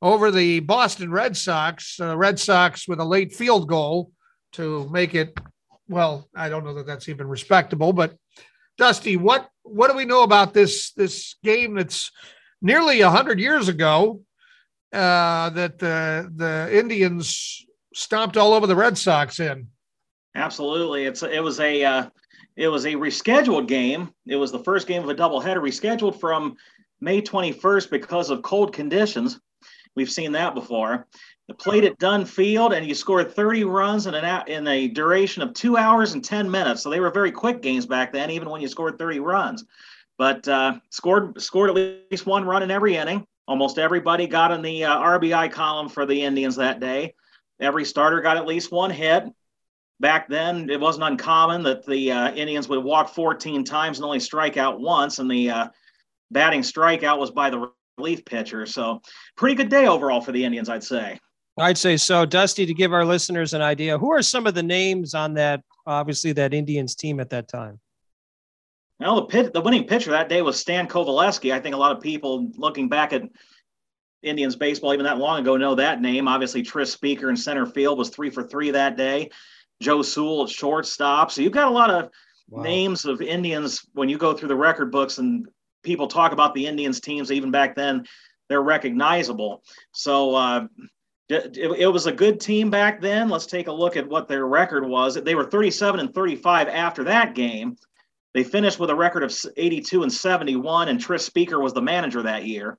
over 0.00 0.30
the 0.30 0.60
Boston 0.60 1.10
Red 1.10 1.36
Sox. 1.36 1.98
Uh, 2.00 2.16
Red 2.16 2.38
Sox 2.38 2.86
with 2.86 3.00
a 3.00 3.04
late 3.04 3.32
field 3.32 3.68
goal 3.68 4.12
to 4.52 4.88
make 4.90 5.14
it. 5.14 5.38
Well, 5.88 6.28
I 6.34 6.48
don't 6.48 6.64
know 6.64 6.74
that 6.74 6.86
that's 6.86 7.08
even 7.08 7.26
respectable, 7.26 7.92
but 7.92 8.16
Dusty, 8.76 9.16
what 9.16 9.48
what 9.62 9.90
do 9.90 9.96
we 9.96 10.04
know 10.04 10.22
about 10.22 10.54
this 10.54 10.92
this 10.92 11.34
game 11.42 11.74
that's 11.74 12.10
nearly 12.62 13.00
hundred 13.00 13.40
years 13.40 13.68
ago 13.68 14.22
uh, 14.92 15.50
that 15.50 15.78
the 15.78 16.30
the 16.34 16.68
Indians 16.72 17.66
stomped 17.94 18.36
all 18.36 18.52
over 18.52 18.66
the 18.66 18.76
Red 18.76 18.96
Sox 18.96 19.40
in? 19.40 19.68
Absolutely, 20.34 21.06
it's 21.06 21.22
it 21.22 21.42
was 21.42 21.58
a 21.58 21.84
uh, 21.84 22.08
it 22.58 22.66
was 22.66 22.86
a 22.86 22.94
rescheduled 22.94 23.68
game. 23.68 24.12
It 24.26 24.34
was 24.34 24.50
the 24.50 24.58
first 24.58 24.88
game 24.88 25.04
of 25.04 25.08
a 25.08 25.14
doubleheader, 25.14 25.62
rescheduled 25.62 26.18
from 26.18 26.56
May 27.00 27.22
21st 27.22 27.88
because 27.88 28.30
of 28.30 28.42
cold 28.42 28.74
conditions. 28.74 29.38
We've 29.94 30.10
seen 30.10 30.32
that 30.32 30.56
before. 30.56 31.06
They 31.46 31.54
played 31.54 31.84
at 31.84 31.98
Dunn 31.98 32.24
Field, 32.26 32.72
and 32.72 32.84
you 32.84 32.96
scored 32.96 33.32
30 33.32 33.62
runs 33.62 34.08
in 34.08 34.14
an 34.14 34.48
in 34.48 34.66
a 34.66 34.88
duration 34.88 35.42
of 35.42 35.54
two 35.54 35.76
hours 35.76 36.14
and 36.14 36.24
10 36.24 36.50
minutes. 36.50 36.82
So 36.82 36.90
they 36.90 36.98
were 36.98 37.12
very 37.12 37.30
quick 37.30 37.62
games 37.62 37.86
back 37.86 38.12
then, 38.12 38.30
even 38.32 38.50
when 38.50 38.60
you 38.60 38.66
scored 38.66 38.98
30 38.98 39.20
runs. 39.20 39.64
But 40.18 40.46
uh, 40.48 40.80
scored 40.90 41.40
scored 41.40 41.70
at 41.70 42.02
least 42.10 42.26
one 42.26 42.44
run 42.44 42.64
in 42.64 42.72
every 42.72 42.96
inning. 42.96 43.24
Almost 43.46 43.78
everybody 43.78 44.26
got 44.26 44.50
in 44.50 44.62
the 44.62 44.84
uh, 44.84 44.98
RBI 44.98 45.52
column 45.52 45.88
for 45.88 46.06
the 46.06 46.22
Indians 46.22 46.56
that 46.56 46.80
day. 46.80 47.14
Every 47.60 47.84
starter 47.84 48.20
got 48.20 48.36
at 48.36 48.46
least 48.46 48.72
one 48.72 48.90
hit. 48.90 49.24
Back 50.00 50.28
then, 50.28 50.70
it 50.70 50.78
wasn't 50.78 51.04
uncommon 51.04 51.62
that 51.64 51.84
the 51.84 52.12
uh, 52.12 52.32
Indians 52.32 52.68
would 52.68 52.84
walk 52.84 53.08
14 53.08 53.64
times 53.64 53.98
and 53.98 54.04
only 54.04 54.20
strike 54.20 54.56
out 54.56 54.80
once, 54.80 55.18
and 55.18 55.30
the 55.30 55.50
uh, 55.50 55.68
batting 56.30 56.60
strikeout 56.60 57.18
was 57.18 57.30
by 57.30 57.50
the 57.50 57.70
relief 57.96 58.24
pitcher. 58.24 58.64
So, 58.64 59.02
pretty 59.36 59.56
good 59.56 59.68
day 59.68 59.86
overall 59.86 60.20
for 60.20 60.30
the 60.30 60.44
Indians, 60.44 60.68
I'd 60.68 60.84
say. 60.84 61.18
I'd 61.58 61.78
say 61.78 61.96
so. 61.96 62.24
Dusty, 62.24 62.64
to 62.66 62.74
give 62.74 62.92
our 62.92 63.04
listeners 63.04 63.54
an 63.54 63.62
idea, 63.62 63.98
who 63.98 64.12
are 64.12 64.22
some 64.22 64.46
of 64.46 64.54
the 64.54 64.62
names 64.62 65.14
on 65.14 65.34
that, 65.34 65.62
obviously, 65.86 66.32
that 66.32 66.54
Indians 66.54 66.94
team 66.94 67.18
at 67.18 67.30
that 67.30 67.48
time? 67.48 67.80
Well, 69.00 69.16
the 69.16 69.26
pit, 69.26 69.52
the 69.52 69.60
winning 69.60 69.86
pitcher 69.86 70.10
that 70.10 70.28
day 70.28 70.42
was 70.42 70.58
Stan 70.58 70.88
Coveleski. 70.88 71.52
I 71.52 71.60
think 71.60 71.74
a 71.74 71.78
lot 71.78 71.96
of 71.96 72.02
people 72.02 72.50
looking 72.56 72.88
back 72.88 73.12
at 73.12 73.22
Indians 74.22 74.56
baseball 74.56 74.92
even 74.92 75.04
that 75.04 75.18
long 75.18 75.40
ago 75.40 75.56
know 75.56 75.76
that 75.76 76.00
name. 76.00 76.26
Obviously, 76.26 76.62
Tris 76.62 76.92
Speaker 76.92 77.30
in 77.30 77.36
center 77.36 77.66
field 77.66 77.98
was 77.98 78.10
three 78.10 78.30
for 78.30 78.42
three 78.42 78.72
that 78.72 78.96
day. 78.96 79.30
Joe 79.80 80.02
Sewell 80.02 80.44
at 80.44 80.50
shortstop. 80.50 81.30
So 81.30 81.42
you've 81.42 81.52
got 81.52 81.68
a 81.68 81.74
lot 81.74 81.90
of 81.90 82.10
wow. 82.48 82.62
names 82.62 83.04
of 83.04 83.20
Indians 83.20 83.86
when 83.92 84.08
you 84.08 84.18
go 84.18 84.34
through 84.34 84.48
the 84.48 84.56
record 84.56 84.90
books 84.90 85.18
and 85.18 85.46
people 85.82 86.08
talk 86.08 86.32
about 86.32 86.54
the 86.54 86.66
Indians 86.66 87.00
teams 87.00 87.30
even 87.30 87.50
back 87.50 87.74
then. 87.74 88.06
They're 88.48 88.62
recognizable. 88.62 89.62
So 89.92 90.34
uh, 90.34 90.66
it, 91.28 91.56
it, 91.56 91.92
was 91.92 92.06
a 92.06 92.12
good 92.12 92.40
team 92.40 92.70
back 92.70 93.00
then. 93.00 93.28
Let's 93.28 93.46
take 93.46 93.68
a 93.68 93.72
look 93.72 93.96
at 93.96 94.08
what 94.08 94.26
their 94.26 94.46
record 94.46 94.86
was. 94.86 95.14
They 95.14 95.34
were 95.34 95.44
37 95.44 96.00
and 96.00 96.14
35 96.14 96.68
after 96.68 97.04
that 97.04 97.34
game. 97.34 97.76
They 98.34 98.44
finished 98.44 98.78
with 98.78 98.90
a 98.90 98.94
record 98.94 99.22
of 99.22 99.36
82 99.56 100.02
and 100.02 100.12
71, 100.12 100.88
and 100.88 101.00
Tris 101.00 101.24
Speaker 101.24 101.60
was 101.60 101.72
the 101.72 101.82
manager 101.82 102.22
that 102.22 102.44
year. 102.44 102.78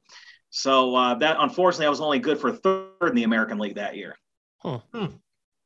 So 0.51 0.95
uh, 0.95 1.15
that 1.15 1.37
unfortunately, 1.39 1.87
I 1.87 1.89
was 1.89 2.01
only 2.01 2.19
good 2.19 2.39
for 2.39 2.51
third 2.51 2.89
in 3.01 3.15
the 3.15 3.23
American 3.23 3.59
League 3.59 3.75
that 3.75 3.95
year. 3.95 4.15
Huh. 4.59 4.79
Hmm. 4.93 5.05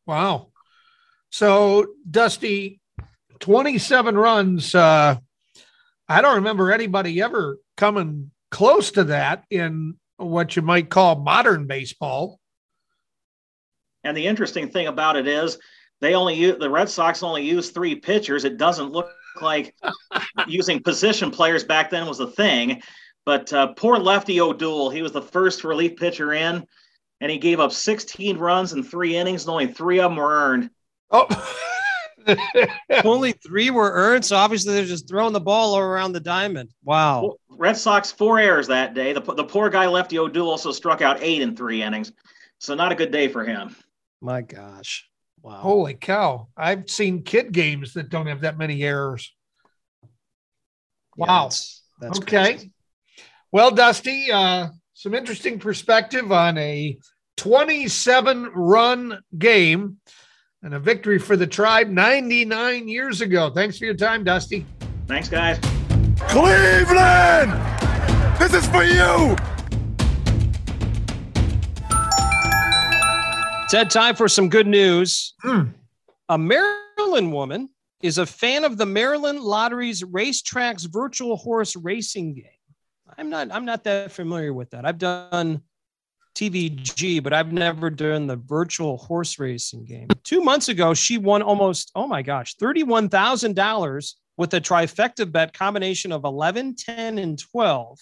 Wow. 0.06 0.50
So 1.34 1.88
Dusty, 2.08 2.80
27 3.40 4.16
runs. 4.16 4.76
Uh, 4.76 5.18
I 6.08 6.22
don't 6.22 6.36
remember 6.36 6.72
anybody 6.72 7.24
ever 7.24 7.58
coming 7.76 8.30
close 8.52 8.92
to 8.92 9.06
that 9.06 9.44
in 9.50 9.96
what 10.18 10.56
you 10.56 10.62
might 10.62 10.92
call 10.92 11.16
modern 11.16 11.66
baseball. 11.66 12.40
And 14.04 14.16
the 14.16 14.28
interesting 14.28 14.70
thing 14.70 14.86
about 14.86 15.16
it 15.16 15.28
is 15.28 15.58
they 16.02 16.14
only 16.14 16.36
use 16.36 16.60
the 16.60 16.70
Red 16.70 16.88
Sox 16.88 17.24
only 17.24 17.42
use 17.42 17.72
three 17.72 17.96
pitchers. 17.96 18.46
It 18.46 18.60
doesn't 18.60 18.92
look 18.92 19.10
like 19.42 19.74
using 20.48 20.84
position 20.84 21.32
players 21.32 21.64
back 21.64 21.90
then 21.90 22.06
was 22.06 22.20
a 22.20 22.28
thing. 22.28 22.84
But 23.26 23.52
uh, 23.52 23.74
poor 23.74 23.98
lefty 23.98 24.40
O'Doul, 24.40 24.92
he 24.92 25.02
was 25.02 25.14
the 25.14 25.22
first 25.24 25.64
relief 25.64 25.96
pitcher 25.96 26.32
in, 26.32 26.64
and 27.22 27.32
he 27.32 27.40
gave 27.40 27.60
up 27.60 27.72
16 27.72 28.38
runs 28.38 28.74
in 28.74 28.84
three 28.84 29.16
innings, 29.16 29.46
and 29.46 29.50
only 29.50 29.74
three 29.74 30.00
of 30.00 30.12
them 30.12 30.18
were 30.18 30.32
earned. 30.32 30.70
Oh, 31.12 31.28
only 33.04 33.34
three 33.34 33.70
were 33.70 33.92
earned. 33.92 34.26
So 34.26 34.36
obviously 34.36 34.74
they're 34.74 34.86
just 34.86 35.08
throwing 35.08 35.34
the 35.34 35.40
ball 35.40 35.78
around 35.78 36.14
the 36.14 36.20
diamond. 36.20 36.70
Wow. 36.84 37.36
Red 37.50 37.78
Sox 37.78 38.12
four 38.12 38.40
errors 38.40 38.68
that 38.68 38.94
day. 38.94 39.14
The, 39.14 39.22
the 39.22 39.44
poor 39.44 39.70
guy 39.70 39.88
lefty 39.88 40.18
O'Doul 40.20 40.50
also 40.50 40.72
struck 40.72 41.02
out 41.02 41.22
eight 41.22 41.42
in 41.42 41.56
three 41.56 41.82
innings. 41.82 42.12
So 42.60 42.76
not 42.76 42.92
a 42.92 42.96
good 42.96 43.12
day 43.12 43.28
for 43.28 43.44
him. 43.44 43.76
My 44.22 44.42
gosh. 44.42 45.10
Wow. 45.42 45.58
Holy 45.58 45.94
cow. 45.94 46.48
I've 46.56 46.90
seen 46.90 47.24
kid 47.24 47.52
games 47.52 47.94
that 47.94 48.10
don't 48.10 48.28
have 48.28 48.42
that 48.42 48.58
many 48.58 48.82
errors. 48.84 49.34
Wow. 51.18 51.28
Yeah, 51.28 51.44
that's, 51.44 51.84
that's 52.00 52.20
okay. 52.20 52.54
Crazy. 52.54 52.72
Well, 53.52 53.70
Dusty, 53.72 54.32
uh, 54.32 54.70
some 54.94 55.14
interesting 55.14 55.60
perspective 55.60 56.32
on 56.32 56.58
a 56.58 56.98
27 57.38 58.52
run 58.56 59.20
game 59.38 59.98
and 60.64 60.74
a 60.74 60.80
victory 60.80 61.20
for 61.20 61.36
the 61.36 61.46
tribe 61.46 61.90
99 61.90 62.88
years 62.88 63.20
ago. 63.20 63.50
Thanks 63.50 63.78
for 63.78 63.86
your 63.86 63.94
time, 63.94 64.24
Dusty. 64.24 64.66
Thanks, 65.08 65.28
guys. 65.28 65.60
Cleveland! 66.18 67.52
This 68.40 68.54
is 68.54 68.66
for 68.68 68.84
you! 68.84 69.36
Ted, 73.70 73.90
time 73.90 74.16
for 74.16 74.30
some 74.30 74.50
good 74.50 74.68
news. 74.68 75.34
Mm. 75.44 75.74
A 76.30 76.38
Maryland 76.38 77.34
woman 77.34 77.70
is 78.02 78.18
a 78.18 78.26
fan 78.26 78.64
of 78.64 78.78
the 78.78 78.86
Maryland 78.86 79.42
Lottery's 79.42 80.04
racetracks 80.04 80.88
virtual 80.90 81.36
horse 81.36 81.76
racing 81.76 82.36
game. 82.36 82.46
I'm 83.18 83.30
not 83.30 83.52
I'm 83.52 83.66
not 83.66 83.84
that 83.84 84.12
familiar 84.12 84.54
with 84.54 84.72
that. 84.72 84.86
I've 84.86 84.98
done 84.98 85.62
TVG, 86.36 87.22
but 87.22 87.34
I've 87.34 87.54
never 87.54 87.90
done 87.90 88.28
the 88.28 88.36
virtual 88.36 88.98
horse 88.98 89.40
racing 89.40 89.86
game. 89.86 90.08
Two 90.24 90.42
months 90.42 90.70
ago, 90.70 90.94
she 90.94 91.18
won 91.18 91.42
almost, 91.42 91.92
oh 91.96 92.08
my 92.08 92.22
gosh, 92.22 92.56
$31,000 92.58 94.14
with 94.38 94.54
a 94.54 94.62
trifecta 94.62 95.32
bet 95.32 95.54
combination 95.54 96.12
of 96.12 96.24
11, 96.24 96.76
10, 96.76 97.18
and 97.18 97.40
12. 97.40 98.00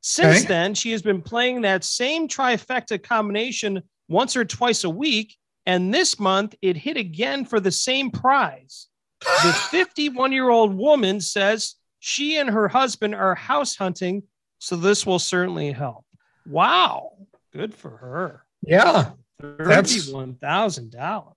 Since 0.00 0.38
okay. 0.38 0.46
then, 0.46 0.74
she 0.74 0.92
has 0.92 1.02
been 1.02 1.22
playing 1.22 1.62
that 1.62 1.84
same 1.84 2.28
trifecta 2.28 3.02
combination 3.02 3.82
once 4.08 4.36
or 4.36 4.44
twice 4.44 4.84
a 4.84 4.90
week. 4.90 5.36
And 5.64 5.94
this 5.94 6.18
month 6.18 6.54
it 6.60 6.76
hit 6.76 6.96
again 6.96 7.44
for 7.44 7.60
the 7.60 7.70
same 7.70 8.10
prize. 8.10 8.88
The 9.20 9.52
51 9.70 10.32
year 10.32 10.50
old 10.50 10.74
woman 10.74 11.20
says 11.20 11.76
she 12.00 12.36
and 12.38 12.50
her 12.50 12.66
husband 12.66 13.14
are 13.14 13.36
house 13.36 13.76
hunting, 13.76 14.24
so 14.58 14.74
this 14.74 15.06
will 15.06 15.20
certainly 15.20 15.70
help. 15.70 16.04
Wow. 16.46 17.12
Good 17.52 17.74
for 17.74 17.90
her. 17.90 18.44
Yeah. 18.62 19.10
$31,000. 19.42 21.32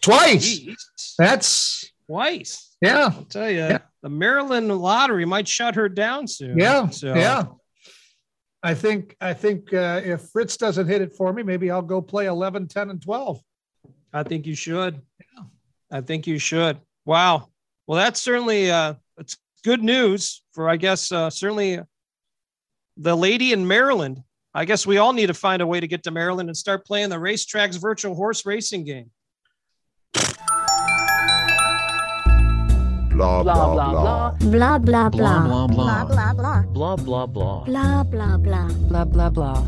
Twice. 0.00 0.60
Jeez. 0.60 1.14
That's 1.18 1.90
twice. 2.06 2.76
Yeah. 2.80 3.10
I'll 3.12 3.24
tell 3.24 3.50
you, 3.50 3.58
yeah. 3.58 3.78
the 4.02 4.08
Maryland 4.08 4.68
lottery 4.68 5.24
might 5.24 5.48
shut 5.48 5.74
her 5.74 5.88
down 5.88 6.26
soon. 6.26 6.58
Yeah. 6.58 6.88
So. 6.90 7.14
Yeah. 7.14 7.46
I 8.62 8.74
think 8.74 9.16
I 9.20 9.32
think 9.32 9.72
uh, 9.72 10.02
if 10.04 10.28
Fritz 10.32 10.58
doesn't 10.58 10.86
hit 10.86 11.00
it 11.00 11.14
for 11.14 11.32
me, 11.32 11.42
maybe 11.42 11.70
I'll 11.70 11.80
go 11.80 12.02
play 12.02 12.26
11, 12.26 12.68
10, 12.68 12.90
and 12.90 13.00
12. 13.00 13.40
I 14.12 14.22
think 14.22 14.46
you 14.46 14.54
should. 14.54 15.00
Yeah. 15.18 15.44
I 15.90 16.02
think 16.02 16.26
you 16.26 16.38
should. 16.38 16.78
Wow. 17.06 17.48
Well, 17.86 17.98
that's 17.98 18.20
certainly 18.20 18.70
uh, 18.70 18.94
it's 19.18 19.38
good 19.64 19.82
news 19.82 20.42
for 20.52 20.68
I 20.68 20.76
guess 20.76 21.10
uh, 21.10 21.30
certainly 21.30 21.80
the 22.96 23.16
lady 23.16 23.52
in 23.52 23.66
Maryland. 23.66 24.22
I 24.52 24.64
guess 24.64 24.84
we 24.84 24.98
all 24.98 25.12
need 25.12 25.26
to 25.26 25.34
find 25.34 25.62
a 25.62 25.66
way 25.66 25.78
to 25.78 25.86
get 25.86 26.02
to 26.04 26.10
Maryland 26.10 26.48
and 26.48 26.56
start 26.56 26.84
playing 26.84 27.10
the 27.10 27.16
racetracks 27.16 27.80
virtual 27.80 28.14
horse 28.16 28.44
racing 28.44 28.84
game. 28.84 29.10
blah 33.20 33.42
blah 33.42 33.54
blah 33.54 33.74
blah 33.74 33.92
blah. 33.92 34.30
blah. 34.38 34.50
Blah 34.50 34.78
blah 34.78 35.08
blah. 35.08 35.66
Blah 35.66 36.04
blah 36.06 36.32
blah. 36.34 36.62
Blah 36.62 36.96
blah 36.96 37.26
blah. 37.26 37.64
Blah 37.64 39.04
blah 39.04 39.28
blah. 39.28 39.28
Blah 39.28 39.64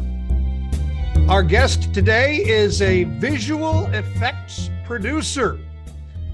Our 1.28 1.42
guest 1.42 1.94
today 1.94 2.36
is 2.38 2.82
a 2.82 3.04
visual 3.04 3.86
effects 3.88 4.70
producer. 4.84 5.60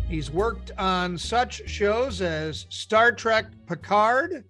He's 0.09 0.31
worked 0.31 0.71
on 0.79 1.19
such 1.19 1.69
shows 1.69 2.23
as 2.23 2.67
Star 2.71 3.13
Trek 3.13 3.47
Picard 3.67 4.45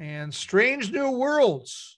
and 0.00 0.34
Strange 0.34 0.90
New 0.90 1.10
Worlds. 1.10 1.97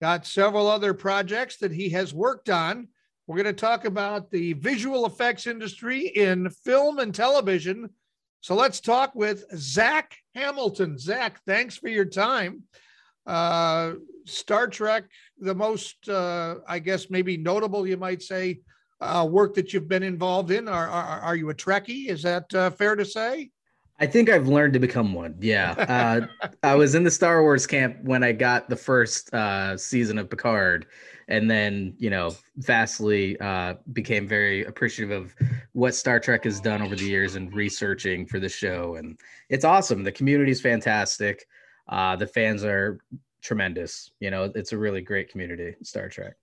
Got 0.00 0.26
several 0.26 0.68
other 0.68 0.94
projects 0.94 1.58
that 1.58 1.72
he 1.72 1.88
has 1.90 2.12
worked 2.12 2.50
on. 2.50 2.88
We're 3.26 3.42
going 3.42 3.46
to 3.46 3.52
talk 3.52 3.84
about 3.84 4.30
the 4.30 4.52
visual 4.54 5.06
effects 5.06 5.46
industry 5.46 6.08
in 6.08 6.50
film 6.50 6.98
and 6.98 7.14
television 7.14 7.90
so 8.44 8.54
let's 8.54 8.78
talk 8.78 9.14
with 9.14 9.46
Zach 9.56 10.18
Hamilton. 10.34 10.98
Zach, 10.98 11.40
thanks 11.46 11.78
for 11.78 11.88
your 11.88 12.04
time. 12.04 12.64
Uh, 13.26 13.94
Star 14.26 14.68
Trek, 14.68 15.04
the 15.38 15.54
most, 15.54 16.10
uh, 16.10 16.56
I 16.68 16.78
guess, 16.78 17.08
maybe 17.08 17.38
notable, 17.38 17.86
you 17.86 17.96
might 17.96 18.20
say, 18.20 18.60
uh, 19.00 19.26
work 19.30 19.54
that 19.54 19.72
you've 19.72 19.88
been 19.88 20.02
involved 20.02 20.50
in? 20.50 20.68
Are, 20.68 20.86
are, 20.86 21.20
are 21.20 21.36
you 21.36 21.48
a 21.48 21.54
Trekkie? 21.54 22.10
Is 22.10 22.20
that 22.24 22.54
uh, 22.54 22.68
fair 22.68 22.96
to 22.96 23.06
say? 23.06 23.48
I 24.00 24.06
think 24.06 24.28
I've 24.28 24.48
learned 24.48 24.72
to 24.72 24.80
become 24.80 25.14
one. 25.14 25.36
Yeah. 25.40 25.72
Uh, 25.72 26.26
I 26.62 26.74
was 26.74 26.94
in 26.96 27.04
the 27.04 27.10
Star 27.10 27.42
Wars 27.42 27.66
camp 27.66 27.96
when 28.02 28.24
I 28.24 28.32
got 28.32 28.68
the 28.68 28.76
first 28.76 29.32
uh, 29.32 29.76
season 29.76 30.18
of 30.18 30.28
Picard, 30.28 30.86
and 31.28 31.48
then, 31.48 31.94
you 31.98 32.10
know, 32.10 32.34
vastly 32.56 33.38
uh, 33.40 33.74
became 33.92 34.26
very 34.26 34.64
appreciative 34.64 35.10
of 35.10 35.34
what 35.72 35.94
Star 35.94 36.18
Trek 36.18 36.44
has 36.44 36.60
done 36.60 36.82
over 36.82 36.96
the 36.96 37.04
years 37.04 37.36
and 37.36 37.54
researching 37.54 38.26
for 38.26 38.40
the 38.40 38.48
show. 38.48 38.96
And 38.96 39.18
it's 39.48 39.64
awesome. 39.64 40.02
The 40.02 40.12
community 40.12 40.50
is 40.50 40.60
fantastic. 40.60 41.46
Uh, 41.88 42.16
the 42.16 42.26
fans 42.26 42.64
are 42.64 42.98
tremendous. 43.42 44.10
You 44.18 44.30
know, 44.30 44.50
it's 44.54 44.72
a 44.72 44.78
really 44.78 45.02
great 45.02 45.30
community, 45.30 45.76
Star 45.82 46.08
Trek. 46.08 46.34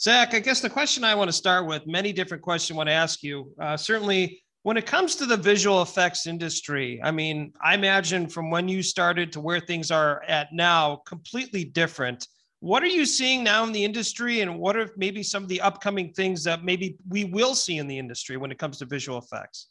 Zach, 0.00 0.34
I 0.34 0.40
guess 0.40 0.60
the 0.60 0.68
question 0.68 1.04
I 1.04 1.14
want 1.14 1.28
to 1.28 1.32
start 1.32 1.66
with, 1.66 1.86
many 1.86 2.12
different 2.12 2.42
questions 2.42 2.74
I 2.74 2.78
want 2.78 2.88
to 2.88 2.94
ask 2.94 3.22
you. 3.22 3.52
Uh, 3.60 3.76
certainly, 3.76 4.42
when 4.64 4.78
it 4.78 4.86
comes 4.86 5.14
to 5.16 5.26
the 5.26 5.36
visual 5.36 5.82
effects 5.82 6.26
industry, 6.26 6.98
I 7.04 7.10
mean, 7.10 7.52
I 7.62 7.74
imagine 7.74 8.26
from 8.26 8.50
when 8.50 8.66
you 8.66 8.82
started 8.82 9.30
to 9.32 9.40
where 9.40 9.60
things 9.60 9.90
are 9.90 10.22
at 10.26 10.54
now, 10.54 11.02
completely 11.06 11.64
different. 11.64 12.26
What 12.60 12.82
are 12.82 12.86
you 12.86 13.04
seeing 13.04 13.44
now 13.44 13.64
in 13.64 13.72
the 13.72 13.84
industry, 13.84 14.40
and 14.40 14.58
what 14.58 14.74
are 14.74 14.90
maybe 14.96 15.22
some 15.22 15.42
of 15.42 15.50
the 15.50 15.60
upcoming 15.60 16.14
things 16.14 16.42
that 16.44 16.64
maybe 16.64 16.96
we 17.06 17.24
will 17.24 17.54
see 17.54 17.76
in 17.76 17.86
the 17.86 17.98
industry 17.98 18.38
when 18.38 18.50
it 18.50 18.58
comes 18.58 18.78
to 18.78 18.86
visual 18.86 19.18
effects? 19.18 19.66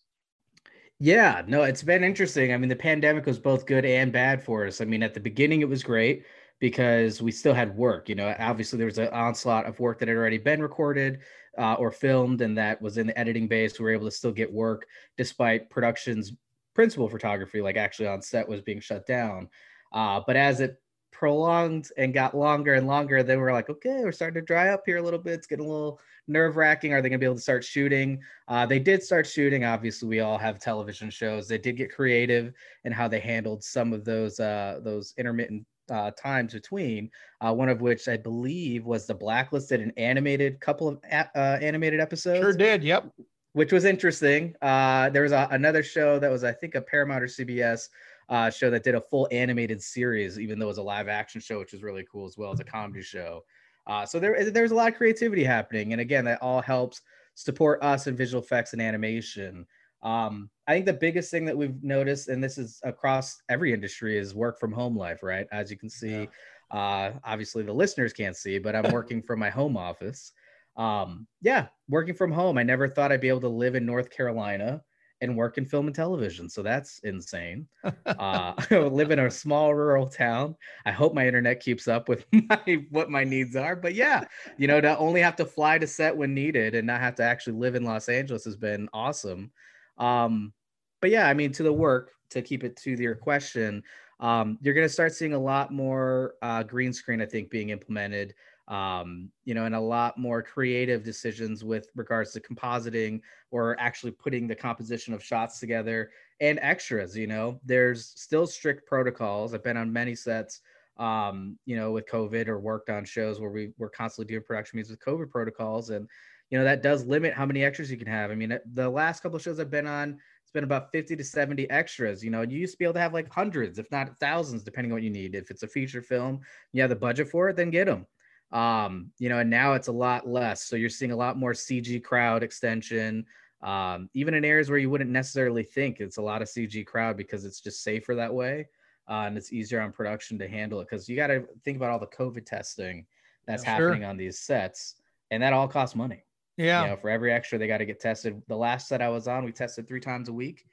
Yeah, 0.99 1.41
no, 1.47 1.63
it's 1.63 1.81
been 1.81 2.03
interesting. 2.03 2.53
I 2.53 2.57
mean, 2.57 2.69
the 2.69 2.75
pandemic 2.75 3.25
was 3.25 3.39
both 3.39 3.65
good 3.65 3.85
and 3.85 4.11
bad 4.11 4.43
for 4.43 4.67
us. 4.67 4.79
I 4.79 4.85
mean, 4.85 5.01
at 5.01 5.15
the 5.15 5.19
beginning, 5.19 5.61
it 5.61 5.69
was 5.69 5.81
great 5.81 6.23
because 6.59 7.19
we 7.19 7.31
still 7.31 7.55
had 7.55 7.75
work. 7.75 8.09
You 8.09 8.15
know, 8.15 8.35
obviously 8.37 8.77
there 8.77 8.85
was 8.85 8.99
an 8.99 9.07
onslaught 9.07 9.65
of 9.65 9.79
work 9.79 9.97
that 9.99 10.07
had 10.07 10.15
already 10.15 10.37
been 10.37 10.61
recorded 10.61 11.21
uh, 11.57 11.75
or 11.75 11.91
filmed, 11.91 12.41
and 12.41 12.57
that 12.57 12.81
was 12.81 12.97
in 12.97 13.07
the 13.07 13.17
editing 13.17 13.47
base. 13.47 13.79
We 13.79 13.85
were 13.85 13.91
able 13.91 14.05
to 14.05 14.11
still 14.11 14.31
get 14.31 14.51
work 14.51 14.85
despite 15.17 15.69
production's 15.69 16.33
principal 16.73 17.07
photography, 17.07 17.61
like 17.61 17.77
actually 17.77 18.07
on 18.07 18.21
set, 18.21 18.47
was 18.47 18.61
being 18.61 18.79
shut 18.79 19.05
down. 19.05 19.49
Uh, 19.91 20.21
but 20.25 20.35
as 20.35 20.59
it 20.59 20.81
prolonged 21.11 21.89
and 21.97 22.13
got 22.13 22.35
longer 22.35 22.73
and 22.73 22.87
longer, 22.87 23.23
then 23.23 23.39
we're 23.39 23.53
like, 23.53 23.69
okay, 23.69 24.01
we're 24.03 24.11
starting 24.11 24.41
to 24.41 24.45
dry 24.45 24.69
up 24.69 24.81
here 24.85 24.97
a 24.97 25.01
little 25.01 25.19
bit. 25.19 25.35
It's 25.35 25.47
getting 25.47 25.65
a 25.65 25.69
little 25.69 25.99
nerve 26.27 26.57
wracking. 26.57 26.93
Are 26.93 27.01
they 27.01 27.09
going 27.09 27.19
to 27.19 27.23
be 27.23 27.27
able 27.27 27.35
to 27.35 27.41
start 27.41 27.63
shooting? 27.63 28.19
Uh, 28.47 28.65
they 28.65 28.79
did 28.79 29.03
start 29.03 29.27
shooting. 29.27 29.63
Obviously, 29.63 30.09
we 30.09 30.19
all 30.19 30.37
have 30.37 30.59
television 30.59 31.09
shows. 31.09 31.47
They 31.47 31.59
did 31.59 31.77
get 31.77 31.93
creative 31.93 32.51
in 32.83 32.91
how 32.91 33.07
they 33.07 33.19
handled 33.19 33.63
some 33.63 33.93
of 33.93 34.03
those 34.03 34.39
uh, 34.39 34.79
those 34.83 35.13
intermittent 35.17 35.65
uh, 35.89 36.11
times 36.11 36.53
between. 36.53 37.09
Uh, 37.41 37.53
one 37.53 37.69
of 37.69 37.81
which 37.81 38.07
I 38.07 38.17
believe 38.17 38.85
was 38.85 39.05
the 39.05 39.13
Blacklisted, 39.13 39.81
an 39.81 39.91
animated 39.97 40.59
couple 40.59 40.87
of 40.87 40.99
a- 41.11 41.37
uh, 41.37 41.59
animated 41.61 41.99
episodes. 41.99 42.39
Sure 42.39 42.53
did. 42.53 42.83
Yep. 42.83 43.11
Which 43.53 43.71
was 43.71 43.85
interesting. 43.85 44.55
Uh, 44.61 45.09
there 45.09 45.23
was 45.23 45.31
a, 45.31 45.47
another 45.51 45.83
show 45.83 46.17
that 46.19 46.31
was, 46.31 46.43
I 46.43 46.51
think, 46.51 46.75
a 46.75 46.81
Paramount 46.81 47.23
or 47.23 47.27
CBS 47.27 47.89
uh, 48.29 48.49
show 48.49 48.69
that 48.69 48.83
did 48.83 48.95
a 48.95 49.01
full 49.01 49.27
animated 49.31 49.81
series, 49.81 50.39
even 50.39 50.57
though 50.57 50.65
it 50.65 50.69
was 50.69 50.77
a 50.77 50.83
live 50.83 51.07
action 51.07 51.39
show, 51.39 51.59
which 51.59 51.73
was 51.73 51.83
really 51.83 52.05
cool 52.11 52.25
as 52.25 52.37
well 52.37 52.51
as 52.51 52.59
a 52.59 52.63
comedy 52.63 53.01
show. 53.01 53.43
Uh, 53.85 54.05
so 54.05 54.19
there, 54.19 54.49
there's 54.49 54.71
a 54.71 54.75
lot 54.75 54.91
of 54.91 54.95
creativity 54.97 55.43
happening, 55.43 55.91
and 55.91 56.01
again, 56.01 56.25
that 56.25 56.41
all 56.41 56.61
helps 56.61 57.01
support 57.35 57.83
us 57.83 58.07
in 58.07 58.15
visual 58.15 58.41
effects 58.41 58.73
and 58.73 58.81
animation. 58.81 59.65
Um, 60.03 60.49
I 60.67 60.73
think 60.73 60.85
the 60.85 60.93
biggest 60.93 61.31
thing 61.31 61.45
that 61.45 61.57
we've 61.57 61.81
noticed, 61.81 62.27
and 62.27 62.43
this 62.43 62.57
is 62.57 62.79
across 62.83 63.41
every 63.49 63.73
industry, 63.73 64.17
is 64.17 64.35
work 64.35 64.59
from 64.59 64.71
home 64.71 64.97
life, 64.97 65.23
right? 65.23 65.47
As 65.51 65.71
you 65.71 65.77
can 65.77 65.89
see, 65.89 66.27
yeah. 66.73 66.77
uh, 66.77 67.13
obviously 67.23 67.63
the 67.63 67.73
listeners 67.73 68.13
can't 68.13 68.35
see, 68.35 68.59
but 68.59 68.75
I'm 68.75 68.91
working 68.91 69.21
from 69.21 69.39
my 69.39 69.49
home 69.49 69.77
office. 69.77 70.33
Um, 70.75 71.27
yeah, 71.41 71.67
working 71.89 72.15
from 72.15 72.31
home. 72.31 72.57
I 72.57 72.63
never 72.63 72.87
thought 72.87 73.11
I'd 73.11 73.21
be 73.21 73.29
able 73.29 73.41
to 73.41 73.49
live 73.49 73.75
in 73.75 73.85
North 73.85 74.09
Carolina 74.09 74.81
and 75.21 75.37
work 75.37 75.57
in 75.57 75.65
film 75.65 75.87
and 75.87 75.95
television. 75.95 76.49
So 76.49 76.61
that's 76.61 76.99
insane. 76.99 77.65
uh, 78.05 78.53
live 78.71 79.11
in 79.11 79.19
a 79.19 79.31
small 79.31 79.73
rural 79.73 80.07
town. 80.07 80.55
I 80.85 80.91
hope 80.91 81.13
my 81.13 81.25
internet 81.25 81.61
keeps 81.61 81.87
up 81.87 82.09
with 82.09 82.25
my 82.31 82.85
what 82.89 83.09
my 83.09 83.23
needs 83.23 83.55
are. 83.55 83.75
But 83.75 83.95
yeah, 83.95 84.25
you 84.57 84.67
know, 84.67 84.81
to 84.81 84.97
only 84.97 85.21
have 85.21 85.37
to 85.37 85.45
fly 85.45 85.77
to 85.77 85.87
set 85.87 86.15
when 86.15 86.33
needed 86.33 86.75
and 86.75 86.87
not 86.87 86.99
have 86.99 87.15
to 87.15 87.23
actually 87.23 87.53
live 87.53 87.75
in 87.75 87.83
Los 87.85 88.09
Angeles 88.09 88.43
has 88.43 88.57
been 88.57 88.89
awesome. 88.93 89.51
Um, 89.97 90.53
but 91.01 91.11
yeah, 91.11 91.27
I 91.27 91.33
mean, 91.33 91.51
to 91.53 91.63
the 91.63 91.73
work 91.73 92.11
to 92.29 92.41
keep 92.41 92.63
it 92.63 92.77
to 92.77 92.91
your 92.91 93.15
question, 93.15 93.83
um, 94.19 94.57
you're 94.61 94.73
going 94.73 94.87
to 94.87 94.93
start 94.93 95.13
seeing 95.13 95.33
a 95.33 95.39
lot 95.39 95.71
more 95.71 96.35
uh, 96.41 96.63
green 96.63 96.93
screen, 96.93 97.21
I 97.21 97.25
think, 97.25 97.49
being 97.49 97.69
implemented. 97.69 98.33
Um, 98.69 99.29
you 99.43 99.53
know, 99.53 99.65
and 99.65 99.75
a 99.75 99.79
lot 99.79 100.17
more 100.17 100.41
creative 100.41 101.03
decisions 101.03 101.65
with 101.65 101.89
regards 101.95 102.31
to 102.31 102.39
compositing 102.39 103.19
or 103.51 103.75
actually 103.77 104.11
putting 104.11 104.47
the 104.47 104.55
composition 104.55 105.13
of 105.13 105.21
shots 105.21 105.59
together 105.59 106.11
and 106.39 106.57
extras. 106.61 107.17
You 107.17 107.27
know, 107.27 107.59
there's 107.65 108.13
still 108.15 108.47
strict 108.47 108.87
protocols. 108.87 109.53
I've 109.53 109.65
been 109.65 109.75
on 109.75 109.91
many 109.91 110.15
sets, 110.15 110.61
um, 110.95 111.59
you 111.65 111.75
know, 111.75 111.91
with 111.91 112.07
COVID 112.07 112.47
or 112.47 112.57
worked 112.57 112.89
on 112.89 113.03
shows 113.03 113.41
where 113.41 113.49
we 113.49 113.73
were 113.77 113.89
constantly 113.89 114.31
doing 114.31 114.45
production 114.45 114.77
meetings 114.77 114.91
with 114.91 115.01
COVID 115.01 115.29
protocols, 115.29 115.89
and 115.89 116.07
you 116.53 116.59
know, 116.59 116.65
that 116.65 116.83
does 116.83 117.03
limit 117.07 117.33
how 117.33 117.47
many 117.47 117.63
extras 117.63 117.89
you 117.89 117.97
can 117.97 118.05
have. 118.05 118.29
I 118.29 118.35
mean, 118.35 118.55
the 118.73 118.87
last 118.87 119.21
couple 119.23 119.37
of 119.37 119.41
shows 119.41 119.59
I've 119.59 119.71
been 119.71 119.87
on, 119.87 120.19
it's 120.43 120.51
been 120.51 120.63
about 120.63 120.91
50 120.91 121.15
to 121.15 121.23
70 121.23 121.67
extras. 121.71 122.23
You 122.23 122.29
know, 122.29 122.43
you 122.43 122.59
used 122.59 122.73
to 122.73 122.77
be 122.77 122.85
able 122.85 122.93
to 122.93 122.99
have 122.99 123.11
like 123.11 123.27
hundreds, 123.27 123.79
if 123.79 123.89
not 123.89 124.19
thousands, 124.19 124.61
depending 124.61 124.91
on 124.91 124.97
what 124.97 125.01
you 125.01 125.09
need. 125.09 125.33
If 125.33 125.49
it's 125.49 125.63
a 125.63 125.67
feature 125.67 126.03
film, 126.03 126.41
you 126.71 126.81
have 126.81 126.91
the 126.91 126.95
budget 126.95 127.27
for 127.27 127.49
it, 127.49 127.55
then 127.55 127.71
get 127.71 127.87
them. 127.87 128.05
Um, 128.51 129.09
you 129.17 129.29
know, 129.29 129.39
and 129.39 129.49
now 129.49 129.73
it's 129.73 129.87
a 129.87 129.91
lot 129.91 130.27
less. 130.27 130.63
So 130.65 130.75
you're 130.75 130.91
seeing 130.91 131.11
a 131.11 131.15
lot 131.15 131.39
more 131.39 131.53
CG 131.53 132.03
crowd 132.03 132.43
extension. 132.43 133.25
Um, 133.63 134.11
even 134.13 134.35
in 134.35 134.45
areas 134.45 134.69
where 134.69 134.77
you 134.77 134.91
wouldn't 134.91 135.09
necessarily 135.09 135.63
think 135.63 136.01
it's 136.01 136.17
a 136.17 136.21
lot 136.21 136.43
of 136.43 136.47
CG 136.49 136.85
crowd 136.85 137.17
because 137.17 137.45
it's 137.45 137.61
just 137.61 137.81
safer 137.81 138.13
that 138.13 138.31
way. 138.31 138.67
Uh, 139.09 139.23
and 139.25 139.39
it's 139.39 139.51
easier 139.51 139.81
on 139.81 139.91
production 139.91 140.37
to 140.37 140.47
handle 140.47 140.81
it 140.81 140.87
because 140.87 141.09
you 141.09 141.15
got 141.15 141.27
to 141.27 141.45
think 141.65 141.77
about 141.77 141.89
all 141.89 141.97
the 141.97 142.05
COVID 142.05 142.45
testing 142.45 143.07
that's 143.47 143.63
yeah, 143.63 143.71
happening 143.71 144.01
sure. 144.01 144.09
on 144.09 144.17
these 144.17 144.37
sets, 144.37 144.97
and 145.31 145.41
that 145.41 145.51
all 145.51 145.67
costs 145.67 145.95
money. 145.95 146.23
Yeah. 146.57 146.83
You 146.83 146.89
know, 146.91 146.97
for 146.97 147.09
every 147.09 147.31
extra, 147.31 147.57
they 147.57 147.67
got 147.67 147.79
to 147.79 147.85
get 147.85 147.99
tested. 147.99 148.41
The 148.47 148.55
last 148.55 148.87
set 148.87 149.01
I 149.01 149.09
was 149.09 149.27
on, 149.27 149.43
we 149.43 149.51
tested 149.51 149.87
three 149.87 149.99
times 149.99 150.29
a 150.29 150.33
week. 150.33 150.65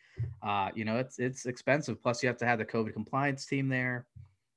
Uh, 0.43 0.69
you 0.75 0.85
know, 0.85 0.97
it's 0.97 1.19
it's 1.19 1.47
expensive. 1.47 2.03
Plus, 2.03 2.23
you 2.23 2.29
have 2.29 2.37
to 2.39 2.47
have 2.47 2.59
the 2.59 2.65
COVID 2.65 2.93
compliance 2.93 3.47
team 3.47 3.69
there. 3.69 4.07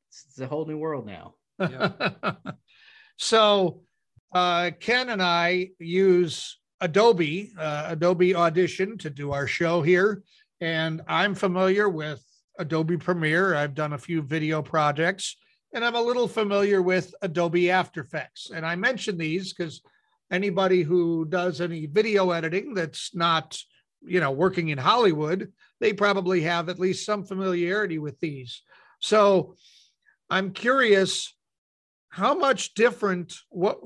It's, 0.10 0.26
it's 0.28 0.40
a 0.40 0.48
whole 0.48 0.66
new 0.66 0.78
world 0.78 1.06
now. 1.06 1.36
Yeah. 1.60 2.12
so, 3.18 3.82
uh, 4.34 4.72
Ken 4.80 5.10
and 5.10 5.22
I 5.22 5.70
use 5.80 6.60
Adobe, 6.82 7.54
uh, 7.58 7.86
Adobe 7.88 8.36
Audition 8.36 8.98
to 8.98 9.10
do 9.10 9.32
our 9.32 9.48
show 9.48 9.82
here, 9.82 10.24
and 10.60 11.02
I'm 11.08 11.36
familiar 11.36 11.88
with 11.88 12.22
Adobe 12.60 12.98
Premiere. 12.98 13.56
I've 13.56 13.76
done 13.76 13.94
a 13.94 13.98
few 13.98 14.22
video 14.22 14.62
projects, 14.62 15.38
and 15.74 15.86
I'm 15.86 15.96
a 15.96 16.02
little 16.02 16.28
familiar 16.28 16.82
with 16.82 17.14
Adobe 17.22 17.72
After 17.72 18.02
Effects. 18.02 18.52
And 18.54 18.66
I 18.66 18.76
mention 18.76 19.18
these 19.18 19.54
because 19.54 19.82
anybody 20.32 20.84
who 20.84 21.26
does 21.26 21.62
any 21.62 21.86
video 21.86 22.32
editing 22.32 22.74
that's 22.74 23.16
not 23.16 23.58
you 24.02 24.20
know 24.20 24.32
working 24.32 24.70
in 24.70 24.78
hollywood 24.78 25.52
they 25.80 25.92
probably 25.92 26.42
have 26.42 26.70
at 26.70 26.80
least 26.80 27.06
some 27.06 27.26
familiarity 27.26 28.00
with 28.00 28.20
these. 28.20 28.62
So 29.00 29.56
i'm 30.30 30.52
curious 30.52 31.36
how 32.08 32.36
much 32.36 32.74
different 32.74 33.36
what 33.50 33.80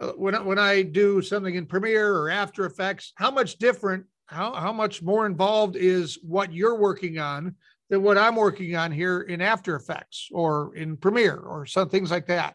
uh, 0.00 0.12
when, 0.12 0.44
when 0.44 0.58
i 0.58 0.82
do 0.82 1.22
something 1.22 1.54
in 1.54 1.64
premiere 1.64 2.14
or 2.14 2.28
after 2.28 2.66
effects 2.66 3.12
how 3.16 3.30
much 3.30 3.56
different 3.56 4.04
how, 4.26 4.52
how 4.52 4.72
much 4.74 5.02
more 5.02 5.24
involved 5.24 5.74
is 5.74 6.18
what 6.22 6.52
you're 6.52 6.78
working 6.78 7.18
on 7.18 7.54
than 7.88 8.02
what 8.02 8.18
i'm 8.18 8.36
working 8.36 8.76
on 8.76 8.92
here 8.92 9.22
in 9.22 9.40
after 9.40 9.74
effects 9.74 10.28
or 10.32 10.74
in 10.76 10.96
premiere 10.96 11.38
or 11.38 11.64
some 11.64 11.88
things 11.88 12.10
like 12.10 12.26
that 12.26 12.54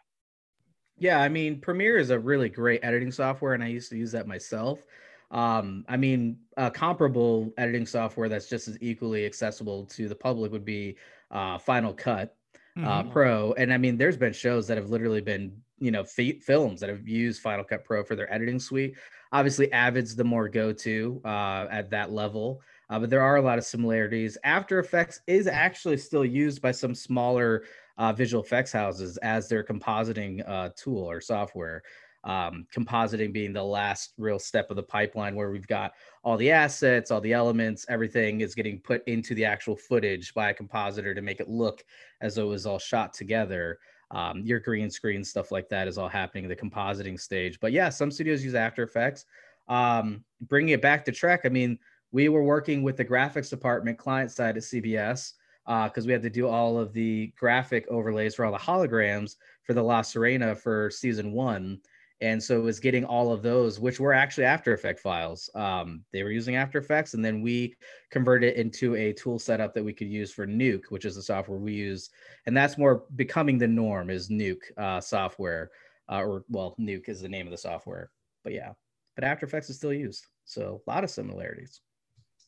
yeah, 0.98 1.20
I 1.20 1.28
mean, 1.28 1.60
Premiere 1.60 1.98
is 1.98 2.10
a 2.10 2.18
really 2.18 2.48
great 2.48 2.80
editing 2.82 3.10
software, 3.10 3.54
and 3.54 3.62
I 3.62 3.68
used 3.68 3.90
to 3.90 3.96
use 3.96 4.12
that 4.12 4.26
myself. 4.26 4.86
Um, 5.30 5.84
I 5.88 5.96
mean, 5.96 6.38
a 6.56 6.70
comparable 6.70 7.52
editing 7.58 7.86
software 7.86 8.28
that's 8.28 8.48
just 8.48 8.68
as 8.68 8.78
equally 8.80 9.26
accessible 9.26 9.84
to 9.86 10.08
the 10.08 10.14
public 10.14 10.52
would 10.52 10.64
be 10.64 10.96
uh, 11.30 11.58
Final 11.58 11.92
Cut 11.92 12.36
uh, 12.76 12.80
mm-hmm. 12.80 12.88
uh, 12.88 13.12
Pro. 13.12 13.52
And 13.54 13.72
I 13.72 13.78
mean, 13.78 13.96
there's 13.96 14.16
been 14.16 14.32
shows 14.32 14.68
that 14.68 14.76
have 14.76 14.90
literally 14.90 15.20
been, 15.20 15.56
you 15.78 15.90
know, 15.90 16.02
f- 16.02 16.42
films 16.42 16.80
that 16.80 16.88
have 16.88 17.08
used 17.08 17.42
Final 17.42 17.64
Cut 17.64 17.84
Pro 17.84 18.04
for 18.04 18.14
their 18.14 18.32
editing 18.32 18.60
suite. 18.60 18.94
Obviously, 19.32 19.72
Avid's 19.72 20.14
the 20.14 20.22
more 20.22 20.48
go 20.48 20.72
to 20.72 21.20
uh, 21.24 21.66
at 21.70 21.90
that 21.90 22.12
level. 22.12 22.60
Uh, 22.90 23.00
but 23.00 23.10
there 23.10 23.22
are 23.22 23.36
a 23.36 23.42
lot 23.42 23.58
of 23.58 23.64
similarities. 23.64 24.38
After 24.44 24.78
Effects 24.78 25.20
is 25.26 25.46
actually 25.48 25.96
still 25.96 26.24
used 26.24 26.62
by 26.62 26.70
some 26.70 26.94
smaller 26.94 27.64
uh, 27.98 28.12
visual 28.12 28.42
effects 28.42 28.72
houses 28.72 29.16
as 29.18 29.48
their 29.48 29.62
compositing 29.62 30.46
uh, 30.48 30.70
tool 30.76 31.08
or 31.08 31.20
software. 31.20 31.82
Um, 32.24 32.66
compositing 32.74 33.34
being 33.34 33.52
the 33.52 33.62
last 33.62 34.14
real 34.16 34.38
step 34.38 34.70
of 34.70 34.76
the 34.76 34.82
pipeline 34.82 35.34
where 35.34 35.50
we've 35.50 35.66
got 35.66 35.92
all 36.22 36.38
the 36.38 36.50
assets, 36.50 37.10
all 37.10 37.20
the 37.20 37.34
elements, 37.34 37.84
everything 37.90 38.40
is 38.40 38.54
getting 38.54 38.80
put 38.80 39.06
into 39.06 39.34
the 39.34 39.44
actual 39.44 39.76
footage 39.76 40.32
by 40.32 40.48
a 40.48 40.54
compositor 40.54 41.14
to 41.14 41.20
make 41.20 41.40
it 41.40 41.50
look 41.50 41.84
as 42.22 42.34
though 42.34 42.46
it 42.46 42.48
was 42.48 42.64
all 42.64 42.78
shot 42.78 43.12
together. 43.12 43.78
Um, 44.10 44.40
your 44.42 44.58
green 44.58 44.90
screen 44.90 45.22
stuff 45.22 45.52
like 45.52 45.68
that 45.68 45.86
is 45.86 45.98
all 45.98 46.08
happening 46.08 46.44
in 46.44 46.48
the 46.48 46.56
compositing 46.56 47.20
stage. 47.20 47.60
But 47.60 47.72
yeah, 47.72 47.90
some 47.90 48.10
studios 48.10 48.42
use 48.42 48.54
After 48.54 48.84
Effects. 48.84 49.26
Um, 49.68 50.24
bringing 50.40 50.72
it 50.72 50.80
back 50.80 51.04
to 51.04 51.12
Trek, 51.12 51.42
I 51.44 51.50
mean, 51.50 51.78
we 52.10 52.30
were 52.30 52.42
working 52.44 52.82
with 52.82 52.96
the 52.96 53.04
graphics 53.04 53.50
department 53.50 53.98
client 53.98 54.30
side 54.30 54.56
at 54.56 54.62
CBS 54.62 55.32
because 55.66 56.04
uh, 56.04 56.06
we 56.06 56.12
had 56.12 56.22
to 56.22 56.30
do 56.30 56.46
all 56.46 56.78
of 56.78 56.92
the 56.92 57.32
graphic 57.38 57.86
overlays 57.88 58.34
for 58.34 58.44
all 58.44 58.52
the 58.52 58.58
holograms 58.58 59.36
for 59.62 59.72
the 59.72 59.82
La 59.82 60.02
Sirena 60.02 60.56
for 60.56 60.90
season 60.90 61.32
one. 61.32 61.80
And 62.20 62.42
so 62.42 62.58
it 62.58 62.62
was 62.62 62.80
getting 62.80 63.04
all 63.04 63.32
of 63.32 63.42
those, 63.42 63.80
which 63.80 63.98
were 63.98 64.12
actually 64.12 64.44
After 64.44 64.72
Effect 64.72 65.00
files. 65.00 65.50
Um, 65.54 66.04
they 66.12 66.22
were 66.22 66.30
using 66.30 66.56
After 66.56 66.78
Effects, 66.78 67.14
and 67.14 67.24
then 67.24 67.42
we 67.42 67.74
converted 68.10 68.54
it 68.54 68.56
into 68.56 68.94
a 68.94 69.12
tool 69.12 69.38
setup 69.38 69.74
that 69.74 69.84
we 69.84 69.92
could 69.92 70.08
use 70.08 70.32
for 70.32 70.46
Nuke, 70.46 70.84
which 70.90 71.04
is 71.04 71.16
the 71.16 71.22
software 71.22 71.58
we 71.58 71.72
use, 71.72 72.10
and 72.46 72.56
that's 72.56 72.78
more 72.78 73.04
becoming 73.16 73.58
the 73.58 73.66
norm 73.66 74.10
is 74.10 74.28
Nuke 74.28 74.62
uh, 74.78 75.00
software, 75.00 75.70
uh, 76.10 76.22
or 76.22 76.44
well, 76.48 76.76
Nuke 76.78 77.08
is 77.08 77.20
the 77.20 77.28
name 77.28 77.46
of 77.46 77.50
the 77.50 77.58
software. 77.58 78.10
But 78.44 78.52
yeah, 78.52 78.72
but 79.16 79.24
After 79.24 79.44
Effects 79.44 79.68
is 79.68 79.76
still 79.76 79.92
used, 79.92 80.26
so 80.44 80.82
a 80.86 80.90
lot 80.90 81.04
of 81.04 81.10
similarities. 81.10 81.80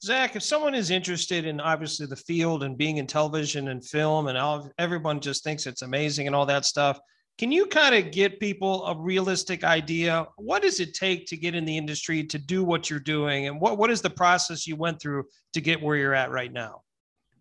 Zach, 0.02 0.36
if 0.36 0.42
someone 0.42 0.74
is 0.74 0.90
interested 0.90 1.46
in 1.46 1.60
obviously 1.60 2.06
the 2.06 2.16
field 2.16 2.62
and 2.62 2.76
being 2.76 2.98
in 2.98 3.06
television 3.06 3.68
and 3.68 3.84
film, 3.84 4.28
and 4.28 4.36
all, 4.36 4.70
everyone 4.78 5.20
just 5.20 5.42
thinks 5.42 5.66
it's 5.66 5.82
amazing 5.82 6.26
and 6.26 6.36
all 6.36 6.46
that 6.46 6.64
stuff, 6.64 7.00
can 7.38 7.52
you 7.52 7.66
kind 7.66 7.94
of 7.94 8.12
get 8.12 8.40
people 8.40 8.86
a 8.86 8.98
realistic 8.98 9.62
idea? 9.64 10.26
What 10.36 10.62
does 10.62 10.80
it 10.80 10.94
take 10.94 11.26
to 11.26 11.36
get 11.36 11.54
in 11.54 11.64
the 11.64 11.76
industry 11.76 12.24
to 12.24 12.38
do 12.38 12.64
what 12.64 12.88
you're 12.88 12.98
doing, 12.98 13.46
and 13.46 13.60
what 13.60 13.78
what 13.78 13.90
is 13.90 14.00
the 14.00 14.10
process 14.10 14.66
you 14.66 14.76
went 14.76 15.00
through 15.00 15.24
to 15.52 15.60
get 15.60 15.82
where 15.82 15.96
you're 15.96 16.14
at 16.14 16.30
right 16.30 16.52
now? 16.52 16.82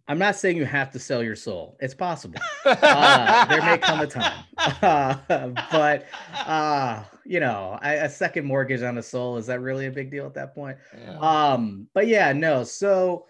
I'm 0.08 0.20
not 0.20 0.36
saying 0.36 0.58
you 0.58 0.66
have 0.66 0.92
to 0.92 1.00
sell 1.00 1.24
your 1.24 1.36
soul. 1.36 1.78
It's 1.80 1.96
possible. 1.96 2.40
Uh, 2.66 3.46
there 3.46 3.62
may 3.62 3.78
come 3.78 4.02
a 4.02 4.08
time, 4.08 4.44
uh, 4.58 5.16
but 5.72 6.06
uh, 6.48 7.04
you 7.26 7.40
know, 7.40 7.78
I, 7.82 7.94
a 7.94 8.10
second 8.10 8.46
mortgage 8.46 8.82
on 8.82 8.98
a 8.98 9.04
soul 9.04 9.38
is 9.38 9.48
that 9.48 9.62
really 9.62 9.88
a 9.88 9.92
big 9.92 10.12
deal 10.12 10.26
at 10.26 10.34
that 10.36 10.54
point? 10.54 10.78
Yeah. 10.98 11.20
Um, 11.20 11.88
but 11.94 12.08
yeah, 12.08 12.32
no. 12.34 12.64
So 12.64 13.26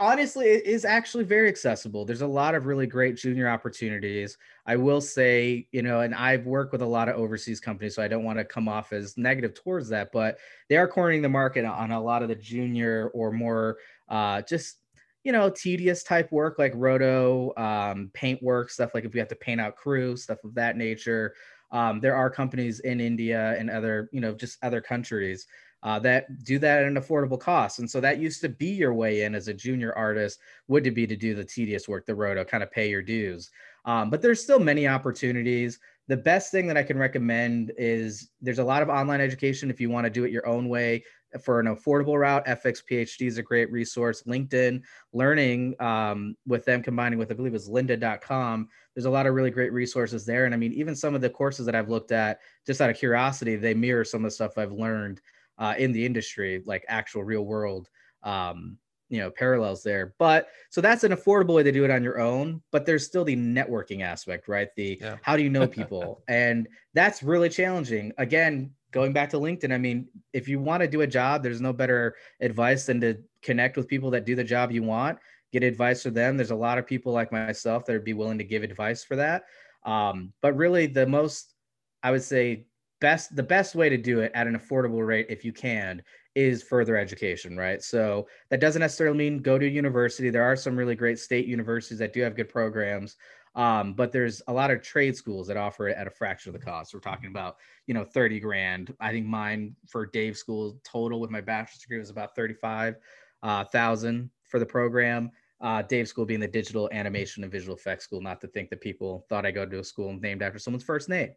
honestly, 0.00 0.46
it 0.46 0.66
is 0.66 0.84
actually 0.84 1.24
very 1.24 1.48
accessible. 1.48 2.04
There's 2.04 2.20
a 2.20 2.26
lot 2.26 2.54
of 2.54 2.66
really 2.66 2.86
great 2.86 3.16
junior 3.16 3.48
opportunities. 3.48 4.36
I 4.66 4.76
will 4.76 5.00
say, 5.00 5.68
you 5.70 5.82
know, 5.82 6.00
and 6.00 6.14
I've 6.14 6.46
worked 6.46 6.72
with 6.72 6.82
a 6.82 6.86
lot 6.86 7.08
of 7.08 7.16
overseas 7.16 7.60
companies, 7.60 7.94
so 7.94 8.02
I 8.02 8.08
don't 8.08 8.24
want 8.24 8.38
to 8.38 8.44
come 8.44 8.68
off 8.68 8.92
as 8.92 9.16
negative 9.16 9.54
towards 9.54 9.88
that, 9.90 10.10
but 10.12 10.38
they 10.68 10.76
are 10.76 10.88
cornering 10.88 11.22
the 11.22 11.28
market 11.28 11.64
on 11.64 11.92
a 11.92 12.02
lot 12.02 12.22
of 12.22 12.28
the 12.28 12.34
junior 12.34 13.10
or 13.14 13.30
more 13.30 13.78
uh, 14.08 14.42
just 14.42 14.78
you 15.24 15.32
know, 15.32 15.50
tedious 15.50 16.02
type 16.02 16.30
work 16.32 16.58
like 16.58 16.72
roto, 16.74 17.52
um, 17.56 18.10
paint 18.14 18.42
work, 18.42 18.70
stuff 18.70 18.94
like 18.94 19.04
if 19.04 19.12
we 19.12 19.18
have 19.18 19.28
to 19.28 19.34
paint 19.34 19.60
out 19.60 19.76
crew, 19.76 20.16
stuff 20.16 20.38
of 20.44 20.54
that 20.54 20.76
nature. 20.76 21.34
Um, 21.70 22.00
there 22.00 22.16
are 22.16 22.30
companies 22.30 22.80
in 22.80 23.00
India 23.00 23.54
and 23.58 23.70
other, 23.70 24.08
you 24.12 24.20
know, 24.20 24.34
just 24.34 24.58
other 24.62 24.80
countries 24.80 25.46
uh, 25.82 25.98
that 26.00 26.44
do 26.44 26.58
that 26.58 26.82
at 26.82 26.88
an 26.88 26.96
affordable 26.96 27.38
cost. 27.38 27.78
And 27.78 27.88
so 27.88 28.00
that 28.00 28.18
used 28.18 28.40
to 28.40 28.48
be 28.48 28.68
your 28.68 28.94
way 28.94 29.22
in 29.22 29.34
as 29.34 29.48
a 29.48 29.54
junior 29.54 29.92
artist, 29.94 30.40
would 30.66 30.84
to 30.84 30.90
be 30.90 31.06
to 31.06 31.16
do 31.16 31.34
the 31.34 31.44
tedious 31.44 31.88
work, 31.88 32.04
the 32.06 32.14
roto, 32.14 32.44
kind 32.44 32.62
of 32.62 32.70
pay 32.72 32.90
your 32.90 33.02
dues. 33.02 33.50
Um, 33.84 34.10
but 34.10 34.20
there's 34.20 34.42
still 34.42 34.58
many 34.58 34.88
opportunities. 34.88 35.78
The 36.08 36.16
best 36.16 36.50
thing 36.50 36.66
that 36.66 36.76
I 36.76 36.82
can 36.82 36.98
recommend 36.98 37.72
is 37.78 38.30
there's 38.40 38.58
a 38.58 38.64
lot 38.64 38.82
of 38.82 38.88
online 38.88 39.20
education 39.20 39.70
if 39.70 39.80
you 39.80 39.88
want 39.88 40.04
to 40.04 40.10
do 40.10 40.24
it 40.24 40.32
your 40.32 40.46
own 40.46 40.68
way 40.68 41.04
for 41.42 41.60
an 41.60 41.66
affordable 41.66 42.18
route, 42.18 42.46
FX 42.46 42.80
PhD 42.90 43.26
is 43.26 43.38
a 43.38 43.42
great 43.42 43.70
resource. 43.70 44.22
LinkedIn 44.22 44.82
Learning 45.12 45.74
um, 45.80 46.36
with 46.46 46.64
them 46.64 46.82
combining 46.82 47.18
with, 47.18 47.30
I 47.30 47.34
believe 47.34 47.54
it's 47.54 47.68
lynda.com. 47.68 48.68
There's 48.94 49.04
a 49.04 49.10
lot 49.10 49.26
of 49.26 49.34
really 49.34 49.50
great 49.50 49.72
resources 49.72 50.24
there. 50.24 50.44
And 50.44 50.54
I 50.54 50.56
mean, 50.56 50.72
even 50.72 50.96
some 50.96 51.14
of 51.14 51.20
the 51.20 51.30
courses 51.30 51.66
that 51.66 51.74
I've 51.74 51.88
looked 51.88 52.12
at, 52.12 52.40
just 52.66 52.80
out 52.80 52.90
of 52.90 52.96
curiosity, 52.96 53.56
they 53.56 53.74
mirror 53.74 54.04
some 54.04 54.24
of 54.24 54.30
the 54.30 54.34
stuff 54.34 54.58
I've 54.58 54.72
learned 54.72 55.20
uh, 55.58 55.74
in 55.78 55.92
the 55.92 56.04
industry, 56.04 56.62
like 56.66 56.84
actual 56.88 57.24
real 57.24 57.44
world, 57.44 57.88
um, 58.22 58.78
you 59.08 59.18
know, 59.18 59.30
parallels 59.30 59.82
there. 59.82 60.14
But 60.18 60.48
so 60.70 60.80
that's 60.80 61.04
an 61.04 61.12
affordable 61.12 61.54
way 61.54 61.62
to 61.62 61.72
do 61.72 61.84
it 61.84 61.90
on 61.90 62.02
your 62.02 62.20
own. 62.20 62.62
But 62.70 62.86
there's 62.86 63.06
still 63.06 63.24
the 63.24 63.36
networking 63.36 64.02
aspect, 64.02 64.48
right? 64.48 64.68
The 64.76 64.98
yeah. 65.00 65.16
how 65.22 65.36
do 65.36 65.42
you 65.42 65.50
know 65.50 65.66
people? 65.66 66.22
and 66.28 66.68
that's 66.94 67.22
really 67.22 67.48
challenging. 67.48 68.12
Again, 68.18 68.72
going 68.90 69.12
back 69.12 69.30
to 69.30 69.36
LinkedIn, 69.38 69.72
I 69.72 69.78
mean, 69.78 70.08
if 70.32 70.48
you 70.48 70.60
want 70.60 70.82
to 70.82 70.88
do 70.88 71.02
a 71.02 71.06
job, 71.06 71.42
there's 71.42 71.60
no 71.60 71.72
better 71.72 72.16
advice 72.40 72.86
than 72.86 73.00
to 73.00 73.16
connect 73.42 73.76
with 73.76 73.88
people 73.88 74.10
that 74.10 74.24
do 74.24 74.34
the 74.34 74.44
job 74.44 74.72
you 74.72 74.82
want, 74.82 75.18
get 75.52 75.62
advice 75.62 76.02
from 76.02 76.14
them. 76.14 76.36
There's 76.36 76.50
a 76.50 76.56
lot 76.56 76.78
of 76.78 76.86
people 76.86 77.12
like 77.12 77.32
myself 77.32 77.84
that 77.84 77.92
would 77.92 78.04
be 78.04 78.14
willing 78.14 78.38
to 78.38 78.44
give 78.44 78.62
advice 78.62 79.04
for 79.04 79.16
that. 79.16 79.44
Um, 79.84 80.32
but 80.42 80.56
really, 80.56 80.86
the 80.86 81.06
most, 81.06 81.54
I 82.02 82.10
would 82.10 82.22
say, 82.22 82.66
best 83.00 83.34
the 83.36 83.42
best 83.42 83.74
way 83.74 83.88
to 83.88 83.96
do 83.96 84.20
it 84.20 84.32
at 84.34 84.46
an 84.46 84.58
affordable 84.58 85.06
rate, 85.06 85.26
if 85.28 85.44
you 85.44 85.52
can, 85.52 86.02
is 86.34 86.62
further 86.62 86.96
education, 86.96 87.56
right? 87.56 87.82
So 87.82 88.28
that 88.50 88.60
doesn't 88.60 88.80
necessarily 88.80 89.16
mean 89.16 89.38
go 89.38 89.58
to 89.58 89.68
university. 89.68 90.30
There 90.30 90.42
are 90.42 90.56
some 90.56 90.76
really 90.76 90.94
great 90.94 91.18
state 91.18 91.46
universities 91.46 91.98
that 91.98 92.12
do 92.12 92.22
have 92.22 92.36
good 92.36 92.48
programs. 92.48 93.16
Um, 93.58 93.92
but 93.92 94.12
there's 94.12 94.40
a 94.46 94.52
lot 94.52 94.70
of 94.70 94.82
trade 94.82 95.16
schools 95.16 95.48
that 95.48 95.56
offer 95.56 95.88
it 95.88 95.96
at 95.96 96.06
a 96.06 96.10
fraction 96.10 96.54
of 96.54 96.58
the 96.58 96.64
cost. 96.64 96.94
We're 96.94 97.00
talking 97.00 97.28
about, 97.28 97.56
you 97.88 97.92
know, 97.92 98.04
30 98.04 98.38
grand. 98.38 98.94
I 99.00 99.10
think 99.10 99.26
mine 99.26 99.74
for 99.88 100.06
Dave 100.06 100.36
school 100.36 100.78
total 100.84 101.18
with 101.18 101.30
my 101.30 101.40
bachelor's 101.40 101.80
degree 101.80 101.98
was 101.98 102.08
about 102.08 102.36
35 102.36 102.94
uh, 103.42 103.64
thousand 103.64 104.30
for 104.44 104.60
the 104.60 104.66
program. 104.66 105.32
Uh, 105.60 105.82
Dave 105.82 106.06
School 106.06 106.24
being 106.24 106.38
the 106.38 106.46
digital 106.46 106.88
animation 106.92 107.42
and 107.42 107.50
visual 107.50 107.76
effects 107.76 108.04
school, 108.04 108.20
not 108.20 108.40
to 108.42 108.46
think 108.46 108.70
that 108.70 108.80
people 108.80 109.26
thought 109.28 109.44
I 109.44 109.50
go 109.50 109.66
to 109.66 109.80
a 109.80 109.84
school 109.84 110.12
named 110.12 110.40
after 110.40 110.60
someone's 110.60 110.84
first 110.84 111.08
name, 111.08 111.30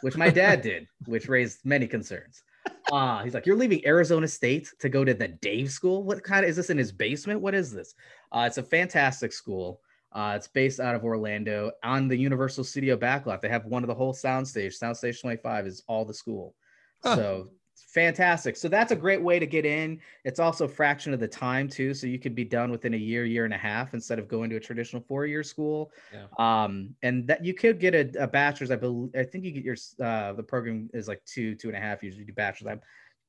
which 0.00 0.16
my 0.16 0.30
dad 0.30 0.62
did, 0.62 0.88
which 1.06 1.28
raised 1.28 1.64
many 1.64 1.86
concerns. 1.86 2.42
Uh, 2.90 3.22
he's 3.22 3.34
like, 3.34 3.46
You're 3.46 3.56
leaving 3.56 3.86
Arizona 3.86 4.26
State 4.26 4.68
to 4.80 4.88
go 4.88 5.04
to 5.04 5.14
the 5.14 5.28
Dave 5.28 5.70
School? 5.70 6.02
What 6.02 6.24
kind 6.24 6.44
of 6.44 6.50
is 6.50 6.56
this 6.56 6.70
in 6.70 6.78
his 6.78 6.90
basement? 6.90 7.40
What 7.40 7.54
is 7.54 7.70
this? 7.72 7.94
Uh, 8.32 8.44
it's 8.48 8.58
a 8.58 8.64
fantastic 8.64 9.32
school. 9.32 9.80
Uh, 10.12 10.34
it's 10.36 10.48
based 10.48 10.80
out 10.80 10.94
of 10.94 11.04
Orlando 11.04 11.70
on 11.82 12.08
the 12.08 12.16
Universal 12.16 12.64
Studio 12.64 12.96
backlot. 12.96 13.40
They 13.40 13.48
have 13.48 13.66
one 13.66 13.82
of 13.82 13.88
the 13.88 13.94
whole 13.94 14.14
soundstage. 14.14 14.78
Soundstage 14.78 15.20
25 15.20 15.66
is 15.66 15.82
all 15.86 16.04
the 16.04 16.14
school. 16.14 16.54
Huh. 17.02 17.16
So 17.16 17.48
fantastic. 17.88 18.56
So 18.56 18.68
that's 18.68 18.90
a 18.90 18.96
great 18.96 19.22
way 19.22 19.38
to 19.38 19.46
get 19.46 19.66
in. 19.66 20.00
It's 20.24 20.40
also 20.40 20.64
a 20.64 20.68
fraction 20.68 21.12
of 21.12 21.20
the 21.20 21.28
time 21.28 21.68
too. 21.68 21.92
So 21.92 22.06
you 22.06 22.18
could 22.18 22.34
be 22.34 22.44
done 22.44 22.70
within 22.70 22.94
a 22.94 22.98
year, 22.98 23.24
year 23.24 23.44
and 23.44 23.52
a 23.52 23.58
half 23.58 23.92
instead 23.92 24.18
of 24.18 24.28
going 24.28 24.48
to 24.50 24.56
a 24.56 24.60
traditional 24.60 25.02
four-year 25.02 25.42
school. 25.42 25.92
Yeah. 26.12 26.26
Um, 26.38 26.94
and 27.02 27.26
that 27.28 27.44
you 27.44 27.54
could 27.54 27.78
get 27.78 27.94
a, 27.94 28.24
a 28.24 28.26
bachelor's. 28.26 28.70
I 28.70 28.76
believe 28.76 29.10
I 29.14 29.24
think 29.24 29.44
you 29.44 29.52
get 29.52 29.64
your 29.64 29.76
uh, 30.02 30.32
the 30.32 30.42
program 30.42 30.88
is 30.94 31.06
like 31.06 31.22
two, 31.26 31.54
two 31.54 31.68
and 31.68 31.76
a 31.76 31.80
half 31.80 32.02
usually 32.02 32.24
do 32.24 32.32
bachelor's. 32.32 32.76
I, 32.76 32.80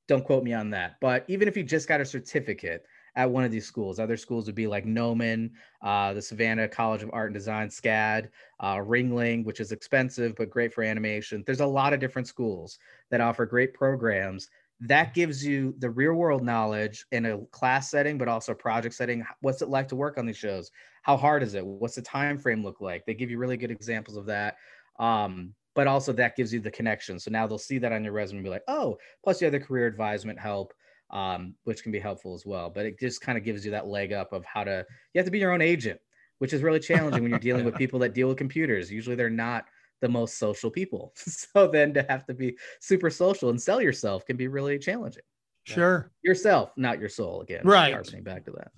don't 0.10 0.26
quote 0.26 0.44
me 0.44 0.54
on 0.54 0.72
that. 0.72 0.96
But 1.00 1.24
even 1.28 1.48
if 1.48 1.56
you 1.56 1.64
just 1.64 1.88
got 1.88 2.02
a 2.02 2.06
certificate, 2.06 2.84
at 3.20 3.30
one 3.30 3.44
of 3.44 3.52
these 3.52 3.66
schools. 3.66 4.00
Other 4.00 4.16
schools 4.16 4.46
would 4.46 4.56
be 4.56 4.66
like 4.66 4.86
Gnomon, 4.86 5.52
uh, 5.82 6.14
the 6.14 6.22
Savannah 6.22 6.70
College 6.70 7.04
of 7.04 7.10
Art 7.12 7.28
and 7.28 7.34
Design, 7.34 7.68
SCAD, 7.68 8.30
uh, 8.62 8.78
Ringling, 8.78 9.44
which 9.44 9.60
is 9.60 9.74
expensive 9.74 10.36
but 10.38 10.50
great 10.50 10.74
for 10.74 10.86
animation. 10.86 11.44
There's 11.46 11.60
a 11.60 11.66
lot 11.66 11.92
of 11.92 12.00
different 12.00 12.30
schools 12.30 12.80
that 13.12 13.20
offer 13.20 13.46
great 13.46 13.74
programs. 13.74 14.48
That 14.80 15.14
gives 15.14 15.46
you 15.46 15.76
the 15.80 15.90
real 15.90 16.14
world 16.14 16.46
knowledge 16.46 17.06
in 17.12 17.26
a 17.26 17.40
class 17.48 17.92
setting, 17.92 18.18
but 18.18 18.30
also 18.30 18.54
project 18.54 18.96
setting. 18.96 19.26
What's 19.42 19.62
it 19.62 19.68
like 19.68 19.90
to 19.90 19.98
work 19.98 20.18
on 20.18 20.26
these 20.26 20.38
shows? 20.38 20.72
How 21.02 21.18
hard 21.18 21.44
is 21.44 21.56
it? 21.56 21.66
What's 21.66 21.96
the 21.96 22.02
time 22.02 22.38
frame 22.38 22.64
look 22.64 22.80
like? 22.80 23.06
They 23.06 23.14
give 23.14 23.30
you 23.30 23.38
really 23.38 23.58
good 23.58 23.70
examples 23.70 24.16
of 24.16 24.28
that. 24.28 24.56
Um, 24.98 25.54
but 25.76 25.88
also 25.88 26.14
that 26.14 26.38
gives 26.38 26.54
you 26.54 26.62
the 26.62 26.72
connection. 26.72 27.20
So 27.20 27.32
now 27.32 27.48
they'll 27.48 27.58
see 27.58 27.80
that 27.80 27.92
on 27.92 28.06
your 28.06 28.14
resume 28.14 28.38
and 28.38 28.44
be 28.46 28.50
like, 28.50 28.64
oh, 28.70 28.98
plus 29.26 29.42
you 29.42 29.46
have 29.46 29.52
the 29.52 29.60
career 29.60 29.88
advisement 29.88 30.40
help 30.40 30.74
um, 31.12 31.56
which 31.64 31.84
can 31.84 31.92
be 31.92 32.00
helpful 32.00 32.34
as 32.34 32.46
well. 32.46 32.70
But 32.70 32.86
it 32.86 33.00
just 33.00 33.22
kind 33.22 33.38
of 33.38 33.44
gives 33.44 33.66
you 33.66 33.72
that 33.72 33.88
leg 33.88 34.14
up 34.14 34.34
of 34.34 34.46
how 34.46 34.64
to, 34.64 34.86
you 35.14 35.20
have 35.20 35.26
to 35.26 35.32
be 35.32 35.40
your 35.40 35.54
own 35.54 35.62
agent, 35.62 36.00
which 36.40 36.54
is 36.54 36.62
really 36.62 36.80
challenging 36.80 37.24
when 37.24 37.32
you're 37.32 37.40
dealing 37.40 37.66
with 37.66 37.76
people 37.78 38.00
that 38.00 38.14
deal 38.14 38.28
with 38.28 38.38
computers. 38.38 38.92
Usually 38.92 39.16
they're 39.16 39.30
not 39.30 39.66
the 40.02 40.10
most 40.10 40.38
social 40.38 40.70
people. 40.70 41.14
so 41.16 41.68
then 41.68 41.94
to 41.94 42.06
have 42.10 42.26
to 42.28 42.34
be 42.34 42.58
super 42.80 43.10
social 43.10 43.50
and 43.50 43.62
sell 43.62 43.82
yourself 43.82 44.26
can 44.26 44.38
be 44.38 44.48
really 44.48 44.78
challenging. 44.80 45.24
Sure. 45.64 46.12
Yourself, 46.24 46.72
not 46.78 47.00
your 47.00 47.10
soul 47.10 47.42
again. 47.42 47.62
Right. 47.64 47.94
Harkening 47.94 48.24
back 48.24 48.46
to 48.46 48.52
that. 48.52 48.72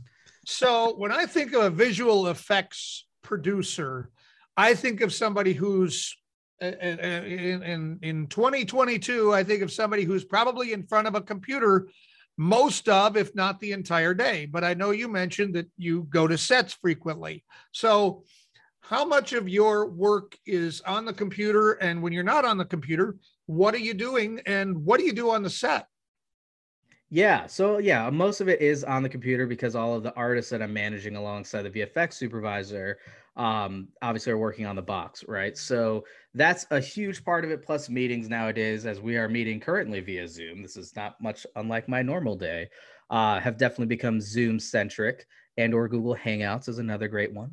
So 0.45 0.95
when 0.97 1.11
I 1.11 1.25
think 1.25 1.53
of 1.53 1.63
a 1.63 1.69
visual 1.69 2.27
effects 2.27 3.05
producer, 3.21 4.09
I 4.57 4.73
think 4.73 5.01
of 5.01 5.13
somebody 5.13 5.53
who's 5.53 6.15
in, 6.59 6.99
in, 7.63 7.99
in 8.01 8.27
2022, 8.27 9.33
I 9.33 9.43
think 9.43 9.63
of 9.63 9.71
somebody 9.71 10.03
who's 10.03 10.23
probably 10.23 10.73
in 10.73 10.83
front 10.83 11.07
of 11.07 11.15
a 11.15 11.21
computer 11.21 11.87
most 12.41 12.89
of, 12.89 13.15
if 13.17 13.35
not 13.35 13.59
the 13.59 13.71
entire 13.71 14.15
day. 14.15 14.47
But 14.47 14.63
I 14.63 14.73
know 14.73 14.89
you 14.89 15.07
mentioned 15.07 15.53
that 15.53 15.67
you 15.77 16.07
go 16.09 16.27
to 16.27 16.39
sets 16.39 16.73
frequently. 16.73 17.45
So, 17.71 18.23
how 18.79 19.05
much 19.05 19.33
of 19.33 19.47
your 19.47 19.85
work 19.85 20.35
is 20.47 20.81
on 20.81 21.05
the 21.05 21.13
computer? 21.13 21.73
And 21.73 22.01
when 22.01 22.13
you're 22.13 22.23
not 22.23 22.43
on 22.43 22.57
the 22.57 22.65
computer, 22.65 23.17
what 23.45 23.75
are 23.75 23.79
you 23.79 23.93
doing? 23.93 24.41
And 24.47 24.83
what 24.83 24.99
do 24.99 25.05
you 25.05 25.13
do 25.13 25.29
on 25.29 25.43
the 25.43 25.51
set? 25.51 25.85
Yeah, 27.11 27.45
so 27.45 27.77
yeah, 27.77 28.09
most 28.09 28.41
of 28.41 28.49
it 28.49 28.59
is 28.59 28.83
on 28.83 29.03
the 29.03 29.09
computer 29.09 29.45
because 29.45 29.75
all 29.75 29.93
of 29.93 30.01
the 30.01 30.15
artists 30.15 30.49
that 30.49 30.63
I'm 30.63 30.73
managing 30.73 31.17
alongside 31.17 31.61
the 31.61 31.69
VFX 31.69 32.13
supervisor 32.13 32.97
um, 33.35 33.87
obviously 34.01 34.33
are 34.33 34.37
working 34.37 34.65
on 34.65 34.75
the 34.75 34.81
box, 34.81 35.23
right? 35.27 35.57
So 35.57 36.03
that's 36.33 36.65
a 36.71 36.79
huge 36.79 37.23
part 37.23 37.45
of 37.45 37.51
it. 37.51 37.63
Plus 37.63 37.89
meetings 37.89 38.29
nowadays, 38.29 38.85
as 38.85 38.99
we 38.99 39.17
are 39.17 39.29
meeting 39.29 39.59
currently 39.59 40.01
via 40.01 40.27
Zoom. 40.27 40.61
This 40.61 40.77
is 40.77 40.95
not 40.95 41.21
much 41.21 41.45
unlike 41.55 41.87
my 41.87 42.01
normal 42.01 42.35
day. 42.35 42.69
Uh, 43.09 43.39
have 43.39 43.57
definitely 43.57 43.87
become 43.87 44.21
Zoom 44.21 44.59
centric, 44.59 45.25
and 45.57 45.73
or 45.73 45.87
Google 45.87 46.15
Hangouts 46.15 46.69
is 46.69 46.79
another 46.79 47.07
great 47.07 47.33
one. 47.33 47.51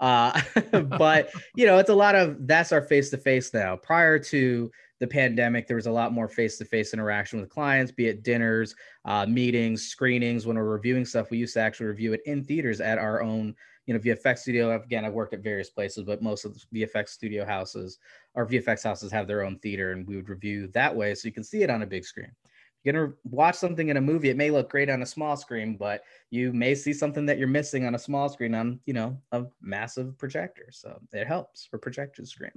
Uh, 0.00 0.40
but 0.98 1.30
you 1.56 1.66
know, 1.66 1.78
it's 1.78 1.90
a 1.90 1.94
lot 1.94 2.14
of 2.14 2.46
that's 2.46 2.72
our 2.72 2.82
face 2.82 3.10
to 3.10 3.18
face 3.18 3.52
now. 3.52 3.76
Prior 3.76 4.18
to 4.18 4.70
the 5.00 5.06
pandemic, 5.06 5.66
there 5.66 5.76
was 5.76 5.86
a 5.86 5.92
lot 5.92 6.12
more 6.12 6.28
face 6.28 6.58
to 6.58 6.64
face 6.64 6.92
interaction 6.92 7.40
with 7.40 7.50
clients, 7.50 7.92
be 7.92 8.06
it 8.06 8.22
dinners, 8.22 8.74
uh, 9.04 9.26
meetings, 9.26 9.86
screenings. 9.86 10.46
When 10.46 10.56
we're 10.56 10.64
reviewing 10.64 11.04
stuff, 11.04 11.30
we 11.30 11.38
used 11.38 11.54
to 11.54 11.60
actually 11.60 11.86
review 11.86 12.12
it 12.12 12.20
in 12.26 12.44
theaters 12.44 12.80
at 12.80 12.98
our 12.98 13.22
own 13.22 13.54
you 13.88 13.94
know 13.94 14.00
VFX 14.00 14.40
studio. 14.40 14.76
Again, 14.76 15.06
I've 15.06 15.14
worked 15.14 15.32
at 15.32 15.40
various 15.40 15.70
places, 15.70 16.04
but 16.04 16.22
most 16.22 16.44
of 16.44 16.54
the 16.54 16.86
VFX 16.86 17.08
studio 17.08 17.46
houses 17.46 17.98
or 18.34 18.46
VFX 18.46 18.84
houses 18.84 19.10
have 19.10 19.26
their 19.26 19.42
own 19.42 19.58
theater, 19.60 19.92
and 19.92 20.06
we 20.06 20.14
would 20.14 20.28
review 20.28 20.68
that 20.74 20.94
way 20.94 21.14
so 21.14 21.26
you 21.26 21.32
can 21.32 21.42
see 21.42 21.62
it 21.62 21.70
on 21.70 21.80
a 21.80 21.86
big 21.86 22.04
screen. 22.04 22.30
You're 22.84 22.92
gonna 22.92 23.14
watch 23.24 23.54
something 23.54 23.88
in 23.88 23.96
a 23.96 24.00
movie, 24.00 24.28
it 24.28 24.36
may 24.36 24.50
look 24.50 24.70
great 24.70 24.90
on 24.90 25.00
a 25.00 25.06
small 25.06 25.38
screen, 25.38 25.78
but 25.78 26.02
you 26.28 26.52
may 26.52 26.74
see 26.74 26.92
something 26.92 27.24
that 27.26 27.38
you're 27.38 27.48
missing 27.48 27.86
on 27.86 27.94
a 27.94 27.98
small 27.98 28.28
screen 28.28 28.54
on 28.54 28.78
you 28.84 28.92
know 28.92 29.16
a 29.32 29.46
massive 29.62 30.18
projector. 30.18 30.66
So 30.70 31.00
it 31.14 31.26
helps 31.26 31.64
for 31.64 31.78
projector 31.78 32.26
screen. 32.26 32.52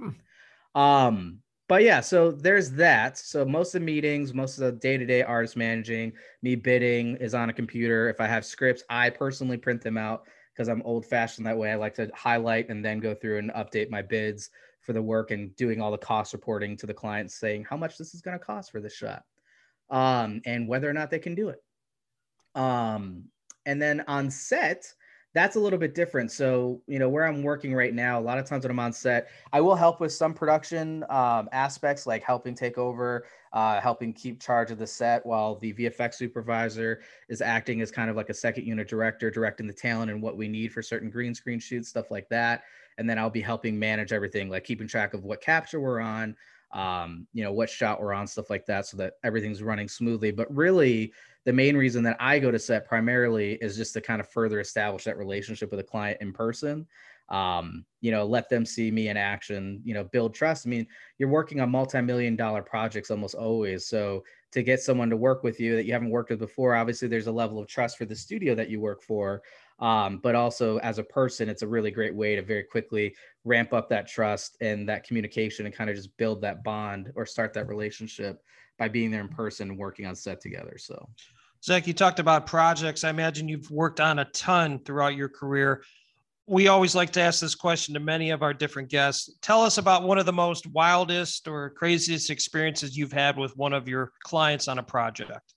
Hmm. 0.74 0.80
Um, 0.80 1.38
but 1.66 1.82
yeah, 1.82 2.00
so 2.00 2.30
there's 2.30 2.72
that. 2.72 3.16
So 3.16 3.46
most 3.46 3.74
of 3.74 3.80
the 3.80 3.86
meetings, 3.86 4.34
most 4.34 4.58
of 4.58 4.64
the 4.64 4.72
day-to-day 4.72 5.22
artist 5.22 5.56
managing, 5.56 6.12
me 6.42 6.56
bidding 6.56 7.16
is 7.16 7.32
on 7.32 7.48
a 7.48 7.52
computer. 7.54 8.10
If 8.10 8.20
I 8.20 8.26
have 8.26 8.44
scripts, 8.44 8.82
I 8.90 9.08
personally 9.08 9.56
print 9.56 9.80
them 9.80 9.96
out 9.96 10.24
because 10.54 10.68
I'm 10.68 10.82
old 10.82 11.06
fashioned 11.06 11.46
that 11.46 11.56
way. 11.56 11.72
I 11.72 11.76
like 11.76 11.94
to 11.94 12.10
highlight 12.14 12.68
and 12.68 12.84
then 12.84 13.00
go 13.00 13.14
through 13.14 13.38
and 13.38 13.50
update 13.52 13.90
my 13.90 14.02
bids 14.02 14.50
for 14.80 14.92
the 14.92 15.02
work 15.02 15.30
and 15.30 15.54
doing 15.56 15.80
all 15.80 15.90
the 15.90 15.98
cost 15.98 16.32
reporting 16.32 16.76
to 16.76 16.86
the 16.86 16.94
clients 16.94 17.38
saying 17.38 17.64
how 17.68 17.76
much 17.76 17.96
this 17.96 18.14
is 18.14 18.20
going 18.20 18.38
to 18.38 18.44
cost 18.44 18.70
for 18.72 18.80
this 18.80 18.94
shot 18.94 19.22
um, 19.90 20.40
and 20.44 20.66
whether 20.66 20.88
or 20.88 20.92
not 20.92 21.10
they 21.10 21.18
can 21.18 21.34
do 21.34 21.50
it. 21.50 21.62
Um, 22.54 23.24
and 23.64 23.80
then 23.80 24.02
on 24.08 24.30
set, 24.30 24.92
that's 25.34 25.56
a 25.56 25.60
little 25.60 25.78
bit 25.78 25.94
different. 25.94 26.30
So, 26.30 26.82
you 26.86 26.98
know, 26.98 27.08
where 27.08 27.24
I'm 27.24 27.42
working 27.42 27.74
right 27.74 27.94
now, 27.94 28.20
a 28.20 28.22
lot 28.22 28.38
of 28.38 28.44
times 28.44 28.64
when 28.64 28.70
I'm 28.70 28.78
on 28.78 28.92
set, 28.92 29.28
I 29.52 29.60
will 29.60 29.74
help 29.74 29.98
with 29.98 30.12
some 30.12 30.34
production 30.34 31.04
um, 31.08 31.48
aspects, 31.52 32.06
like 32.06 32.22
helping 32.22 32.54
take 32.54 32.76
over, 32.76 33.24
uh, 33.52 33.80
helping 33.80 34.12
keep 34.12 34.40
charge 34.40 34.70
of 34.70 34.78
the 34.78 34.86
set, 34.86 35.24
while 35.24 35.54
the 35.56 35.72
VFX 35.72 36.14
supervisor 36.14 37.00
is 37.28 37.40
acting 37.40 37.80
as 37.80 37.90
kind 37.90 38.10
of 38.10 38.16
like 38.16 38.28
a 38.28 38.34
second 38.34 38.66
unit 38.66 38.88
director, 38.88 39.30
directing 39.30 39.66
the 39.66 39.72
talent 39.72 40.10
and 40.10 40.20
what 40.20 40.36
we 40.36 40.48
need 40.48 40.72
for 40.72 40.82
certain 40.82 41.08
green 41.08 41.34
screen 41.34 41.58
shoots, 41.58 41.88
stuff 41.88 42.10
like 42.10 42.28
that. 42.28 42.64
And 42.98 43.08
then 43.08 43.18
I'll 43.18 43.30
be 43.30 43.40
helping 43.40 43.78
manage 43.78 44.12
everything, 44.12 44.50
like 44.50 44.64
keeping 44.64 44.86
track 44.86 45.14
of 45.14 45.24
what 45.24 45.40
capture 45.40 45.80
we're 45.80 46.00
on, 46.00 46.36
um, 46.72 47.26
you 47.32 47.44
know, 47.44 47.52
what 47.52 47.68
shot 47.68 48.00
we're 48.00 48.12
on, 48.12 48.26
stuff 48.26 48.50
like 48.50 48.66
that, 48.66 48.86
so 48.86 48.96
that 48.96 49.14
everything's 49.24 49.62
running 49.62 49.88
smoothly. 49.88 50.30
But 50.30 50.54
really, 50.54 51.12
the 51.44 51.52
main 51.52 51.76
reason 51.76 52.02
that 52.04 52.16
I 52.20 52.38
go 52.38 52.50
to 52.50 52.58
set 52.58 52.86
primarily 52.86 53.54
is 53.54 53.76
just 53.76 53.94
to 53.94 54.00
kind 54.00 54.20
of 54.20 54.28
further 54.28 54.60
establish 54.60 55.04
that 55.04 55.18
relationship 55.18 55.70
with 55.70 55.80
a 55.80 55.84
client 55.84 56.18
in 56.20 56.32
person. 56.32 56.86
Um, 57.28 57.84
you 58.00 58.10
know, 58.10 58.24
let 58.24 58.48
them 58.48 58.66
see 58.66 58.90
me 58.90 59.08
in 59.08 59.16
action, 59.16 59.80
you 59.84 59.94
know, 59.94 60.04
build 60.04 60.34
trust. 60.34 60.66
I 60.66 60.70
mean, 60.70 60.86
you're 61.18 61.28
working 61.30 61.60
on 61.60 61.70
multi-million 61.70 62.36
dollar 62.36 62.62
projects 62.62 63.10
almost 63.10 63.34
always. 63.34 63.86
So 63.86 64.22
to 64.52 64.62
get 64.62 64.82
someone 64.82 65.10
to 65.10 65.16
work 65.16 65.42
with 65.42 65.58
you 65.58 65.76
that 65.76 65.86
you 65.86 65.92
haven't 65.92 66.10
worked 66.10 66.30
with 66.30 66.38
before, 66.38 66.74
obviously 66.74 67.08
there's 67.08 67.26
a 67.26 67.32
level 67.32 67.58
of 67.58 67.66
trust 67.66 67.96
for 67.98 68.04
the 68.04 68.14
studio 68.14 68.54
that 68.54 68.68
you 68.68 68.80
work 68.80 69.02
for. 69.02 69.42
Um, 69.78 70.18
but 70.22 70.34
also 70.34 70.78
as 70.78 70.98
a 70.98 71.02
person, 71.02 71.48
it's 71.48 71.62
a 71.62 71.66
really 71.66 71.90
great 71.90 72.14
way 72.14 72.36
to 72.36 72.42
very 72.42 72.62
quickly 72.62 73.16
ramp 73.44 73.72
up 73.72 73.88
that 73.88 74.06
trust 74.06 74.56
and 74.60 74.88
that 74.88 75.04
communication 75.04 75.66
and 75.66 75.74
kind 75.74 75.90
of 75.90 75.96
just 75.96 76.16
build 76.18 76.40
that 76.42 76.62
bond 76.62 77.10
or 77.16 77.26
start 77.26 77.52
that 77.54 77.66
relationship 77.66 78.42
by 78.78 78.88
being 78.88 79.10
there 79.10 79.22
in 79.22 79.28
person 79.28 79.70
and 79.70 79.78
working 79.78 80.06
on 80.06 80.14
set 80.14 80.40
together. 80.40 80.76
So, 80.78 81.08
Zach, 81.64 81.86
you 81.86 81.94
talked 81.94 82.20
about 82.20 82.46
projects. 82.46 83.04
I 83.04 83.10
imagine 83.10 83.48
you've 83.48 83.70
worked 83.70 84.00
on 84.00 84.18
a 84.18 84.24
ton 84.26 84.78
throughout 84.80 85.16
your 85.16 85.28
career. 85.28 85.82
We 86.46 86.68
always 86.68 86.94
like 86.94 87.10
to 87.12 87.20
ask 87.20 87.40
this 87.40 87.54
question 87.54 87.94
to 87.94 88.00
many 88.00 88.30
of 88.30 88.42
our 88.42 88.52
different 88.52 88.88
guests. 88.88 89.30
Tell 89.42 89.62
us 89.62 89.78
about 89.78 90.02
one 90.02 90.18
of 90.18 90.26
the 90.26 90.32
most 90.32 90.66
wildest 90.66 91.46
or 91.46 91.70
craziest 91.70 92.30
experiences 92.30 92.96
you've 92.96 93.12
had 93.12 93.38
with 93.38 93.56
one 93.56 93.72
of 93.72 93.86
your 93.88 94.12
clients 94.24 94.66
on 94.66 94.78
a 94.78 94.82
project. 94.82 95.54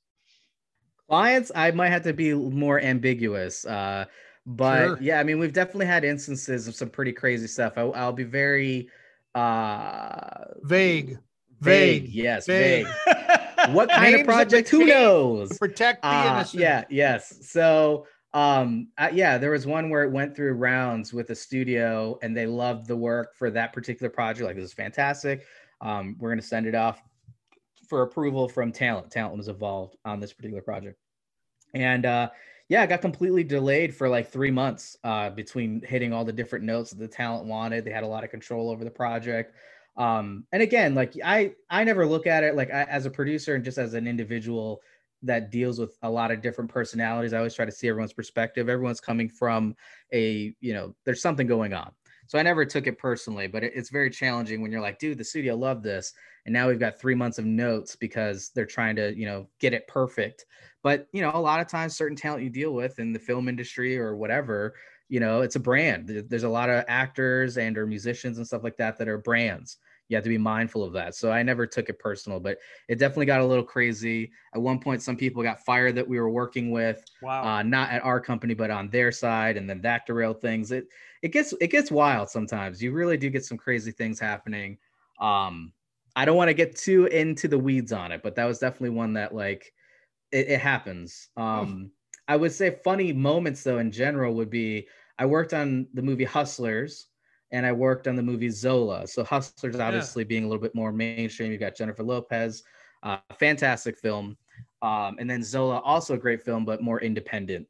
Clients, 1.10 1.52
I 1.56 1.72
might 1.72 1.90
have 1.90 2.04
to 2.04 2.14
be 2.14 2.34
more 2.34 2.80
ambiguous. 2.80 3.66
Uh, 3.66 4.06
but 4.46 4.86
sure. 4.86 4.98
yeah, 5.02 5.20
I 5.20 5.24
mean, 5.24 5.40
we've 5.40 5.54
definitely 5.54 5.88
had 5.88 6.04
instances 6.04 6.68
of 6.68 6.76
some 6.76 6.90
pretty 6.90 7.12
crazy 7.12 7.48
stuff. 7.48 7.74
I, 7.78 7.84
will 7.84 8.12
be 8.12 8.24
very 8.24 8.90
uh, 9.34 10.46
vague. 10.62 11.18
Vague, 11.62 12.04
vague 12.04 12.14
yes, 12.14 12.46
vague. 12.46 12.86
vague. 12.86 13.16
what 13.70 13.90
kind 13.90 14.12
Names 14.12 14.20
of 14.22 14.26
project? 14.28 14.70
Who 14.70 14.86
knows? 14.86 15.58
protect 15.58 16.02
the 16.02 16.10
uh, 16.10 16.34
innocent. 16.34 16.62
Yeah, 16.62 16.84
yes. 16.90 17.50
So, 17.50 18.08
um, 18.36 18.90
yeah, 19.14 19.38
there 19.38 19.52
was 19.52 19.66
one 19.66 19.90
where 19.90 20.04
it 20.04 20.12
went 20.12 20.36
through 20.36 20.54
rounds 20.54 21.14
with 21.14 21.30
a 21.30 21.36
studio, 21.36 22.20
and 22.22 22.36
they 22.36 22.46
loved 22.46 22.86
the 22.86 22.96
work 22.96 23.34
for 23.34 23.50
that 23.50 23.72
particular 23.72 24.10
project. 24.10 24.46
Like, 24.46 24.58
this 24.58 24.66
is 24.66 24.74
fantastic. 24.74 25.46
Um, 25.80 26.18
we're 26.20 26.32
gonna 26.32 26.42
send 26.42 26.68
it 26.68 26.76
off 26.76 27.02
for 27.88 28.02
approval 28.02 28.50
from 28.50 28.74
talent. 28.74 29.10
Talent 29.10 29.38
was 29.38 29.48
involved 29.48 29.96
on 30.04 30.20
this 30.20 30.34
particular 30.34 30.62
project, 30.62 31.00
and 31.74 32.06
uh, 32.06 32.30
yeah, 32.68 32.84
it 32.84 32.88
got 32.88 33.00
completely 33.00 33.46
delayed 33.46 33.96
for 33.96 34.10
like 34.10 34.30
three 34.30 34.52
months 34.52 34.98
uh, 35.06 35.30
between 35.30 35.82
hitting 35.82 36.12
all 36.12 36.26
the 36.26 36.34
different 36.34 36.66
notes 36.66 36.90
that 36.90 37.00
the 37.00 37.08
talent 37.08 37.46
wanted. 37.46 37.86
They 37.86 37.92
had 37.92 38.04
a 38.04 38.08
lot 38.08 38.26
of 38.26 38.32
control 38.32 38.70
over 38.70 38.84
the 38.84 38.92
project. 38.92 39.56
Um, 39.96 40.46
and 40.52 40.62
again, 40.62 40.94
like 40.94 41.14
I, 41.24 41.54
I 41.70 41.86
never 41.86 42.06
look 42.06 42.28
at 42.28 42.44
it 42.44 42.56
like 42.56 42.70
I, 42.70 42.84
as 42.84 43.06
a 43.06 43.10
producer 43.10 43.56
and 43.56 43.64
just 43.64 43.78
as 43.78 43.94
an 43.94 44.08
individual 44.08 44.82
that 45.26 45.52
deals 45.52 45.80
with 45.80 45.98
a 46.04 46.10
lot 46.10 46.32
of 46.32 46.42
different 46.42 46.70
personalities. 46.70 47.34
I 47.34 47.38
always 47.38 47.56
try 47.56 47.66
to 47.66 47.72
see 47.72 47.88
everyone's 47.88 48.14
perspective. 48.14 48.70
Everyone's 48.70 49.02
coming 49.02 49.30
from 49.30 49.76
a, 50.14 50.56
you 50.60 50.74
know, 50.74 50.96
there's 51.06 51.22
something 51.22 51.48
going 51.48 51.74
on. 51.74 51.92
So 52.28 52.40
I 52.40 52.44
never 52.44 52.66
took 52.66 52.88
it 52.88 52.98
personally, 52.98 53.48
but 53.48 53.64
it, 53.64 53.74
it's 53.76 53.90
very 53.90 54.10
challenging 54.10 54.62
when 54.62 54.72
you're 54.72 54.82
like, 54.82 55.00
dude, 55.00 55.18
the 55.18 55.24
studio 55.24 55.56
loved 55.56 55.84
this. 55.84 56.14
And 56.46 56.54
now 56.54 56.68
we've 56.68 56.80
got 56.80 57.00
three 57.00 57.16
months 57.16 57.38
of 57.38 57.46
notes 57.46 57.96
because 57.96 58.52
they're 58.56 58.66
trying 58.66 58.96
to, 58.96 59.16
you 59.16 59.26
know, 59.26 59.48
get 59.60 59.74
it 59.74 59.88
perfect. 59.88 60.46
But, 60.84 61.08
you 61.12 61.22
know, 61.22 61.32
a 61.34 61.40
lot 61.40 61.60
of 61.60 61.68
times 61.68 61.96
certain 61.96 62.18
talent 62.18 62.44
you 62.44 62.50
deal 62.50 62.74
with 62.74 63.00
in 63.00 63.14
the 63.14 63.20
film 63.20 63.48
industry 63.48 63.98
or 63.98 64.16
whatever, 64.16 64.76
you 65.08 65.20
know, 65.20 65.42
it's 65.42 65.56
a 65.56 65.60
brand. 65.60 66.26
There's 66.28 66.44
a 66.44 66.50
lot 66.50 66.70
of 66.70 66.84
actors 66.88 67.58
and 67.58 67.78
or 67.78 67.86
musicians 67.86 68.38
and 68.38 68.46
stuff 68.46 68.64
like 68.64 68.78
that 68.78 68.98
that 68.98 69.08
are 69.08 69.20
brands. 69.20 69.78
You 70.08 70.18
have 70.18 70.24
to 70.24 70.30
be 70.30 70.38
mindful 70.38 70.84
of 70.84 70.94
that. 70.94 71.16
So 71.16 71.32
I 71.32 71.42
never 71.42 71.66
took 71.66 71.90
it 71.90 71.98
personal, 71.98 72.40
but 72.40 72.60
it 72.88 73.00
definitely 73.00 73.26
got 73.26 73.42
a 73.42 73.46
little 73.46 73.64
crazy. 73.64 74.32
At 74.54 74.62
one 74.62 74.80
point, 74.80 75.02
some 75.02 75.18
people 75.18 75.42
got 75.42 75.66
fired 75.66 75.96
that 75.96 76.08
we 76.08 76.20
were 76.20 76.30
working 76.30 76.70
with. 76.70 77.04
Wow. 77.22 77.44
Uh, 77.44 77.64
not 77.64 77.90
at 77.90 78.04
our 78.04 78.20
company, 78.20 78.54
but 78.54 78.70
on 78.70 78.90
their 78.90 79.12
side, 79.12 79.58
and 79.58 79.70
then 79.70 79.82
that 79.82 80.06
derailed 80.06 80.42
things. 80.42 80.72
It 80.72 80.88
it 81.22 81.30
gets 81.30 81.54
it 81.60 81.68
gets 81.68 81.92
wild 81.92 82.30
sometimes. 82.30 82.84
You 82.84 82.92
really 82.92 83.18
do 83.18 83.30
get 83.30 83.46
some 83.46 83.58
crazy 83.58 83.92
things 83.92 84.20
happening. 84.20 84.78
Um, 85.20 85.74
I 86.16 86.26
don't 86.26 86.38
want 86.38 86.50
to 86.50 86.54
get 86.54 86.76
too 86.76 87.08
into 87.08 87.48
the 87.48 87.60
weeds 87.60 87.92
on 87.92 88.12
it, 88.12 88.22
but 88.22 88.36
that 88.36 88.46
was 88.46 88.60
definitely 88.60 88.92
one 88.92 89.14
that 89.14 89.34
like 89.34 89.74
it, 90.32 90.50
it 90.50 90.60
happens. 90.60 91.30
Um, 91.36 91.92
I 92.28 92.36
would 92.36 92.52
say 92.52 92.80
funny 92.84 93.12
moments 93.14 93.64
though 93.64 93.80
in 93.80 93.92
general 93.92 94.34
would 94.36 94.50
be 94.50 94.88
I 95.18 95.26
worked 95.26 95.54
on 95.54 95.88
the 95.94 96.02
movie 96.02 96.24
Hustlers 96.24 97.08
and 97.52 97.66
I 97.66 97.72
worked 97.72 98.08
on 98.08 98.16
the 98.16 98.24
movie 98.24 98.50
Zola. 98.50 99.08
So 99.08 99.24
Hustlers 99.24 99.80
obviously 99.80 100.24
yeah. 100.24 100.28
being 100.28 100.44
a 100.44 100.48
little 100.48 100.62
bit 100.62 100.76
more 100.76 100.92
mainstream. 100.92 101.52
You've 101.52 101.62
got 101.62 101.76
Jennifer 101.76 102.04
Lopez, 102.04 102.64
uh, 103.04 103.18
fantastic 103.40 103.98
film, 103.98 104.38
um, 104.82 105.18
and 105.20 105.30
then 105.30 105.44
Zola 105.44 105.80
also 105.80 106.16
a 106.16 106.18
great 106.18 106.42
film 106.42 106.66
but 106.66 106.82
more 106.82 107.02
independent. 107.02 107.68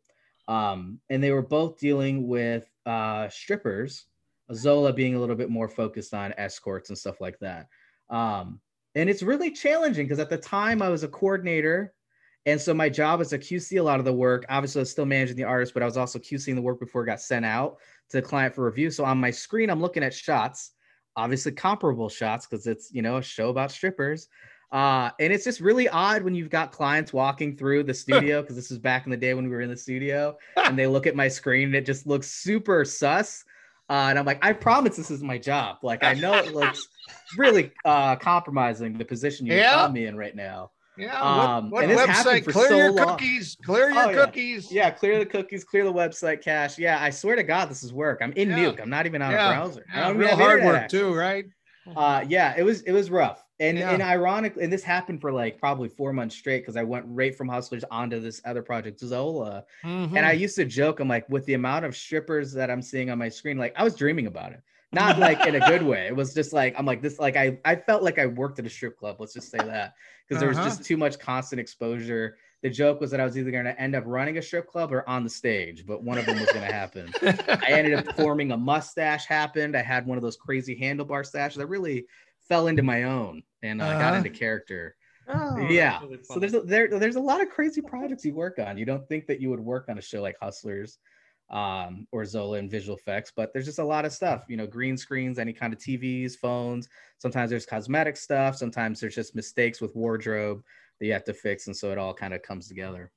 Um, 0.47 0.99
and 1.09 1.23
they 1.23 1.31
were 1.31 1.41
both 1.41 1.79
dealing 1.79 2.27
with 2.27 2.69
uh, 2.85 3.29
strippers, 3.29 4.05
Zola 4.53 4.93
being 4.93 5.15
a 5.15 5.19
little 5.19 5.35
bit 5.35 5.49
more 5.49 5.67
focused 5.67 6.13
on 6.13 6.33
escorts 6.38 6.89
and 6.89 6.97
stuff 6.97 7.19
like 7.19 7.39
that. 7.39 7.67
Um, 8.09 8.59
and 8.93 9.09
it's 9.09 9.23
really 9.23 9.51
challenging 9.51 10.05
because 10.05 10.19
at 10.19 10.29
the 10.29 10.38
time 10.38 10.81
I 10.81 10.89
was 10.89 11.03
a 11.03 11.07
coordinator. 11.07 11.93
And 12.45 12.62
so 12.62 12.73
my 12.73 12.89
job 12.89 13.21
is 13.21 13.29
to 13.29 13.39
QC 13.39 13.79
a 13.79 13.84
lot 13.84 13.99
of 13.99 14.05
the 14.05 14.13
work. 14.13 14.45
Obviously, 14.49 14.79
I 14.79 14.84
was 14.84 14.91
still 14.91 15.05
managing 15.05 15.36
the 15.36 15.43
artist, 15.43 15.73
but 15.73 15.81
I 15.81 15.86
was 15.86 15.97
also 15.97 16.19
QCing 16.19 16.55
the 16.55 16.62
work 16.62 16.79
before 16.79 17.03
it 17.03 17.08
got 17.08 17.19
sent 17.19 17.45
out 17.45 17.77
to 18.10 18.17
the 18.17 18.21
client 18.21 18.53
for 18.53 18.65
review. 18.65 18.91
So 18.91 19.03
on 19.03 19.17
my 19.17 19.31
screen, 19.31 19.69
I'm 19.69 19.81
looking 19.81 20.03
at 20.03 20.13
shots, 20.13 20.71
obviously 21.15 21.53
comparable 21.53 22.10
shots 22.10 22.45
because 22.45 22.67
it's 22.67 22.93
you 22.93 23.01
know 23.01 23.17
a 23.17 23.21
show 23.21 23.49
about 23.49 23.71
strippers. 23.71 24.27
Uh, 24.71 25.10
and 25.19 25.31
it's 25.31 25.43
just 25.43 25.62
really 25.62 25.88
odd 25.89 26.23
when 26.23 26.36
you've 26.36 26.49
got 26.49 26.71
clients 26.71 27.13
walking 27.13 27.55
through 27.55 27.84
the 27.84 27.93
studio 27.93 28.41
because 28.41 28.55
this 28.55 28.71
is 28.71 28.77
back 28.77 29.05
in 29.05 29.12
the 29.12 29.17
day 29.17 29.34
when 29.34 29.45
we 29.45 29.51
were 29.51 29.62
in 29.62 29.69
the 29.69 29.77
studio 29.77 30.38
and 30.58 30.77
they 30.77 30.88
look 30.88 31.08
at 31.08 31.15
my 31.15 31.27
screen 31.27 31.67
and 31.67 31.75
it 31.75 31.86
just 31.86 32.05
looks 32.05 32.29
super 32.29 32.84
sus. 32.84 33.43
Uh, 33.89 34.08
and 34.10 34.17
I'm 34.17 34.25
like, 34.25 34.43
I 34.43 34.51
promise 34.51 34.97
this 34.97 35.12
is 35.12 35.21
my 35.21 35.38
job. 35.38 35.77
Like, 35.84 36.03
I 36.03 36.15
know 36.15 36.34
it 36.34 36.53
looks 36.53 36.88
really 37.38 37.71
uh, 37.86 38.15
compromising 38.15 38.97
the 38.97 39.05
position 39.05 39.45
you 39.45 39.53
yeah. 39.53 39.75
found 39.75 39.93
me 39.93 40.08
in 40.08 40.17
right 40.17 40.36
now. 40.36 40.71
Yeah. 40.97 41.19
Um, 41.21 41.69
what 41.69 41.71
what 41.71 41.84
and 41.84 41.91
this 41.91 42.05
happened 42.05 42.45
website? 42.45 42.51
Clear 42.51 42.67
so 42.69 42.77
your 42.77 42.91
long. 42.91 43.08
cookies. 43.08 43.58
Clear 43.65 43.89
your 43.89 44.03
Oh, 44.12 44.13
cookies. 44.25 44.71
Yeah, 44.71 44.89
clear 44.91 45.19
the 45.19 45.25
cookies, 45.25 45.63
clear 45.63 45.84
the 45.84 45.93
website 45.93 46.41
cache. 46.41 46.77
Yeah, 46.77 47.01
I 47.01 47.10
swear 47.10 47.36
to 47.36 47.43
God, 47.43 47.69
this 47.69 47.84
is 47.84 47.93
work. 47.93 48.19
I'm 48.21 48.31
in 48.34 48.49
Yeah. 48.49 48.58
Nuke. 48.60 48.81
I'm 48.81 48.89
not 48.89 49.05
even 49.05 49.21
on 49.21 49.31
Yeah. 49.31 49.49
a 49.49 49.53
browser. 49.55 49.86
I 49.93 49.97
Yeah, 49.99 50.08
don't 50.08 50.17
real 50.17 50.36
hard 50.36 50.63
work 50.63 50.75
access. 50.75 50.91
too, 50.99 51.13
right? 51.13 51.45
Uh, 51.95 52.23
yeah, 52.27 52.55
it 52.58 52.63
was 52.63 52.81
it 52.81 52.93
was 52.93 53.12
rough, 53.12 53.43
and 53.60 53.77
Yeah. 53.77 53.91
and 53.91 54.01
ironically, 54.01 54.63
and 54.63 54.73
this 54.73 54.84
happened 54.84 55.21
for 55.21 55.31
like 55.31 55.60
probably 55.60 55.88
four 55.88 56.13
months 56.13 56.36
straight 56.36 56.62
because 56.62 56.75
I 56.77 56.84
went 56.84 57.05
right 57.08 57.36
from 57.36 57.47
Hustlers 57.47 57.84
onto 57.91 58.19
this 58.19 58.41
other 58.43 58.63
project, 58.63 58.99
Zola. 58.99 59.65
Mhm. 59.84 60.15
And 60.15 60.25
I 60.25 60.31
used 60.31 60.55
to 60.55 60.65
joke, 60.65 60.99
I'm 60.99 61.08
like, 61.08 61.29
with 61.29 61.45
the 61.45 61.53
amount 61.53 61.86
of 61.86 61.95
strippers 61.95 62.53
that 62.53 62.71
I'm 62.71 62.81
seeing 62.81 63.12
on 63.12 63.19
my 63.19 63.29
screen, 63.29 63.58
like 63.60 63.73
I 63.75 63.84
was 63.84 63.95
dreaming 63.95 64.25
about 64.25 64.53
it. 64.53 64.62
Not 64.91 65.19
like 65.19 65.45
in 65.45 65.56
a 65.56 65.60
good 65.60 65.84
way. 65.91 66.08
It 66.08 66.15
was 66.15 66.34
just 66.34 66.54
like 66.54 66.76
I'm 66.78 66.86
like 66.86 67.02
this, 67.02 67.19
like 67.19 67.36
I 67.36 67.60
I 67.65 67.76
felt 67.76 68.04
like 68.04 68.19
I 68.19 68.26
worked 68.28 68.60
at 68.60 68.65
a 68.65 68.69
strip 68.69 68.98
club. 68.98 69.17
Let's 69.19 69.34
just 69.34 69.52
say 69.52 69.58
that 69.58 69.93
because 70.28 70.39
there 70.39 70.50
was 70.50 70.58
Uh-huh. 70.58 70.69
just 70.69 70.84
too 70.86 70.98
much 70.98 71.19
constant 71.19 71.60
exposure. 71.60 72.38
The 72.63 72.69
joke 72.69 73.00
was 73.00 73.12
that 73.12 73.19
I 73.19 73.26
was 73.26 73.38
either 73.38 73.52
going 73.52 73.65
to 73.65 73.80
end 73.80 73.95
up 73.95 74.04
running 74.08 74.38
a 74.38 74.41
strip 74.41 74.67
club 74.67 74.91
or 74.91 75.08
on 75.08 75.24
the 75.24 75.30
stage, 75.30 75.86
but 75.86 76.04
one 76.04 76.17
of 76.17 76.26
them 76.26 76.39
was 76.39 76.50
going 76.52 76.62
to 76.63 76.67
happen. 76.74 77.13
I 77.21 77.71
ended 77.71 77.93
up 77.93 78.06
forming 78.15 78.52
a 78.52 78.58
mustache. 78.58 79.26
Happened. 79.26 79.76
I 79.78 79.82
had 79.84 80.08
one 80.08 80.17
of 80.17 80.24
those 80.24 80.38
crazy 80.38 80.76
handlebar 80.80 81.30
stashes. 81.30 81.60
I 81.60 81.63
really 81.63 82.06
fell 82.48 82.67
into 82.67 82.82
my 82.82 83.04
own 83.04 83.43
and 83.62 83.82
uh, 83.82 83.93
got 84.00 84.13
Uh-huh. 84.13 84.17
into 84.17 84.30
character. 84.32 84.95
Oh, 85.28 85.58
yeah. 85.58 86.00
really 86.02 86.19
So 86.24 86.39
there's 86.39 86.54
a, 86.54 86.62
there 86.62 86.88
there's 86.88 87.15
a 87.17 87.19
lot 87.19 87.41
of 87.41 87.50
crazy 87.50 87.82
projects 87.82 88.26
you 88.26 88.34
work 88.34 88.58
on. 88.60 88.78
You 88.78 88.86
don't 88.86 89.08
think 89.08 89.28
that 89.28 89.41
you 89.41 89.50
would 89.50 89.60
work 89.60 89.89
on 89.89 89.98
a 89.98 90.02
show 90.02 90.21
like 90.21 90.38
Hustlers 90.41 90.98
um, 91.49 92.08
or 92.12 92.25
Zola 92.25 92.58
and 92.58 92.71
visual 92.71 92.97
effects, 92.97 93.31
but 93.36 93.53
there's 93.53 93.65
just 93.65 93.79
a 93.79 93.84
lot 93.84 94.05
of 94.05 94.13
stuff. 94.13 94.45
You 94.47 94.58
know, 94.58 94.67
green 94.67 94.97
screens, 94.97 95.39
any 95.39 95.53
kind 95.53 95.73
of 95.73 95.79
TVs, 95.79 96.36
phones. 96.36 96.88
Sometimes 97.19 97.49
there's 97.49 97.65
cosmetic 97.65 98.17
stuff. 98.17 98.58
Sometimes 98.58 98.99
there's 98.99 99.15
just 99.15 99.36
mistakes 99.36 99.81
with 99.81 99.95
wardrobe 99.95 100.63
that 100.99 101.05
you 101.05 101.13
have 101.13 101.23
to 101.25 101.34
fix, 101.34 101.67
and 101.67 101.75
so 101.75 101.91
it 101.91 101.97
all 101.97 102.13
kind 102.13 102.34
of 102.34 102.41
comes 102.41 102.67
together. 102.67 103.12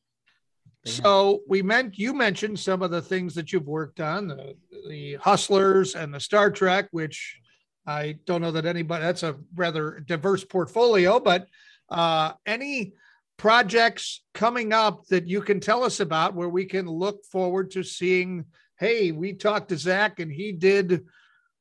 So 0.84 1.40
we 1.48 1.60
meant 1.62 1.98
you 1.98 2.14
mentioned 2.14 2.58
some 2.58 2.82
of 2.82 2.90
the 2.90 3.02
things 3.02 3.34
that 3.34 3.52
you've 3.52 3.66
worked 3.66 4.00
on, 4.00 4.28
the, 4.28 4.56
the 4.88 5.14
Hustlers 5.16 5.94
and 5.94 6.14
the 6.14 6.20
Star 6.20 6.50
Trek, 6.50 6.88
which 6.92 7.40
I 7.86 8.18
don't 8.26 8.40
know 8.40 8.52
that 8.52 8.66
anybody 8.66 9.02
that's 9.02 9.22
a 9.22 9.36
rather 9.54 10.00
diverse 10.00 10.44
portfolio, 10.44 11.18
but 11.18 11.46
uh, 11.90 12.32
any 12.46 12.92
projects 13.38 14.22
coming 14.34 14.72
up 14.72 15.06
that 15.06 15.26
you 15.26 15.40
can 15.40 15.60
tell 15.60 15.82
us 15.84 16.00
about 16.00 16.34
where 16.34 16.48
we 16.48 16.66
can 16.66 16.86
look 16.86 17.24
forward 17.24 17.70
to 17.70 17.82
seeing, 17.82 18.44
hey, 18.78 19.12
we 19.12 19.32
talked 19.32 19.70
to 19.70 19.78
Zach 19.78 20.20
and 20.20 20.30
he 20.30 20.52
did 20.52 21.06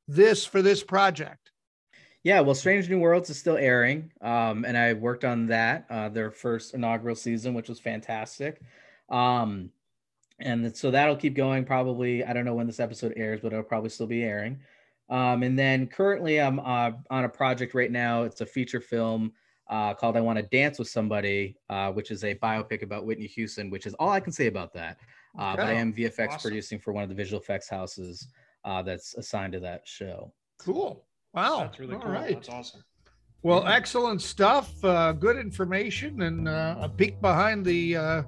this 0.06 0.44
for 0.44 0.60
this 0.60 0.82
project. 0.82 1.50
Yeah, 2.24 2.40
well, 2.40 2.56
Strange 2.56 2.90
New 2.90 2.98
Worlds 2.98 3.30
is 3.30 3.38
still 3.38 3.56
airing, 3.56 4.10
um, 4.20 4.64
and 4.64 4.76
I 4.76 4.92
worked 4.92 5.24
on 5.24 5.46
that, 5.46 5.86
uh, 5.88 6.08
their 6.08 6.32
first 6.32 6.74
inaugural 6.74 7.14
season, 7.14 7.54
which 7.54 7.68
was 7.68 7.78
fantastic. 7.78 8.60
Um, 9.08 9.70
and 10.40 10.76
so 10.76 10.90
that'll 10.90 11.16
keep 11.16 11.34
going. 11.34 11.64
Probably, 11.64 12.24
I 12.24 12.32
don't 12.32 12.44
know 12.44 12.54
when 12.54 12.66
this 12.66 12.80
episode 12.80 13.14
airs, 13.16 13.40
but 13.40 13.52
it'll 13.52 13.64
probably 13.64 13.90
still 13.90 14.06
be 14.06 14.24
airing. 14.24 14.58
Um, 15.08 15.42
and 15.42 15.58
then 15.58 15.86
currently, 15.86 16.40
I'm 16.40 16.58
uh, 16.58 16.90
on 17.08 17.24
a 17.24 17.28
project 17.28 17.72
right 17.72 17.90
now. 17.90 18.24
It's 18.24 18.40
a 18.40 18.46
feature 18.46 18.80
film 18.80 19.32
uh, 19.68 19.94
called 19.94 20.16
"I 20.16 20.20
Want 20.20 20.38
to 20.38 20.42
Dance 20.44 20.78
with 20.78 20.88
Somebody," 20.88 21.56
uh, 21.70 21.92
which 21.92 22.10
is 22.10 22.24
a 22.24 22.34
biopic 22.36 22.82
about 22.82 23.04
Whitney 23.06 23.26
Houston. 23.26 23.70
Which 23.70 23.86
is 23.86 23.94
all 23.94 24.10
I 24.10 24.20
can 24.20 24.32
say 24.32 24.46
about 24.46 24.72
that. 24.74 24.98
Uh, 25.38 25.54
But 25.56 25.66
I 25.66 25.72
am 25.74 25.92
VFX 25.92 26.28
Awesome. 26.28 26.40
producing 26.40 26.78
for 26.78 26.92
one 26.92 27.02
of 27.02 27.08
the 27.08 27.14
visual 27.14 27.40
effects 27.40 27.68
houses 27.68 28.28
uh, 28.64 28.82
that's 28.82 29.14
assigned 29.14 29.52
to 29.52 29.60
that 29.60 29.86
show. 29.86 30.32
Cool. 30.58 31.04
Wow. 31.34 31.60
That's 31.60 31.78
really 31.78 31.94
All 31.94 32.00
cool. 32.00 32.10
right. 32.12 32.34
That's 32.34 32.48
awesome. 32.48 32.82
Well, 33.42 33.66
excellent 33.68 34.20
stuff. 34.20 34.82
Uh, 34.84 35.12
good 35.12 35.36
information 35.36 36.22
and 36.22 36.48
uh, 36.48 36.76
a 36.80 36.88
peek 36.88 37.20
behind 37.20 37.64
the 37.64 37.96
uh, 37.96 38.22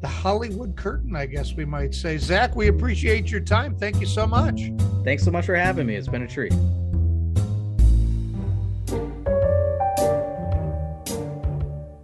the 0.00 0.08
Hollywood 0.08 0.76
curtain, 0.76 1.14
I 1.14 1.26
guess 1.26 1.52
we 1.54 1.64
might 1.66 1.94
say. 1.94 2.16
Zach, 2.16 2.56
we 2.56 2.68
appreciate 2.68 3.30
your 3.30 3.42
time. 3.42 3.76
Thank 3.76 4.00
you 4.00 4.06
so 4.06 4.26
much. 4.26 4.72
Thanks 5.04 5.22
so 5.24 5.30
much 5.30 5.44
for 5.46 5.54
having 5.54 5.86
me. 5.86 5.94
It's 5.94 6.08
been 6.08 6.22
a 6.22 6.26
treat. 6.26 6.54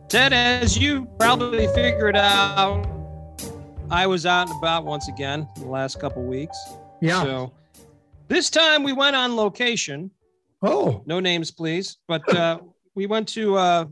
Ted, 0.09 0.33
as 0.33 0.79
you 0.79 1.07
probably 1.19 1.66
figured 1.69 2.16
out, 2.16 2.87
I 3.90 4.07
was 4.07 4.25
out 4.25 4.49
and 4.49 4.57
about 4.59 4.85
once 4.85 5.09
again 5.09 5.49
in 5.57 5.62
the 5.62 5.69
last 5.69 5.99
couple 5.99 6.23
weeks. 6.23 6.57
Yeah. 7.01 7.23
So 7.25 7.53
this 8.29 8.49
time 8.49 8.85
we 8.85 8.92
went 8.92 9.16
on 9.16 9.35
location. 9.35 10.12
Oh, 10.62 11.03
No 11.07 11.19
names, 11.19 11.51
please. 11.51 11.99
But 12.07 12.35
uh, 12.35 12.61
we 12.95 13.07
went 13.07 13.27
to 13.31 13.57
uh, 13.57 13.87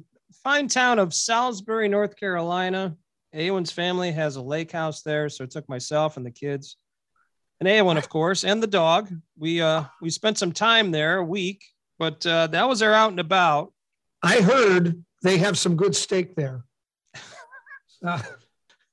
fine 0.44 0.68
town 0.68 1.00
of 1.00 1.12
Salisbury, 1.12 1.88
North 1.88 2.16
Carolina. 2.16 2.96
Aowen's 3.35 3.72
family 3.72 4.12
has 4.12 4.37
a 4.37 4.42
lake 4.42 4.70
house 4.70 5.03
there, 5.03 5.29
so 5.29 5.42
it 5.42 5.50
took 5.50 5.68
myself 5.68 6.16
and 6.16 6.24
the 6.24 6.31
kids, 6.31 6.77
and 7.59 7.68
Aowen, 7.68 7.98
of 7.98 8.09
course, 8.09 8.44
and 8.44 8.62
the 8.62 8.68
dog. 8.68 9.11
We 9.37 9.61
uh, 9.61 9.85
we 10.00 10.11
spent 10.11 10.38
some 10.38 10.53
time 10.53 10.92
there, 10.92 11.16
a 11.16 11.24
week. 11.24 11.64
But 11.98 12.24
uh, 12.24 12.46
that 12.48 12.68
was 12.68 12.83
our 12.83 12.92
out 12.92 13.11
and 13.11 13.18
about. 13.18 13.72
I 14.22 14.40
heard 14.40 15.05
they 15.25 15.39
have 15.39 15.59
some 15.59 15.75
good 15.75 15.97
steak 15.97 16.37
there. 16.37 16.65
Uh, 18.07 18.21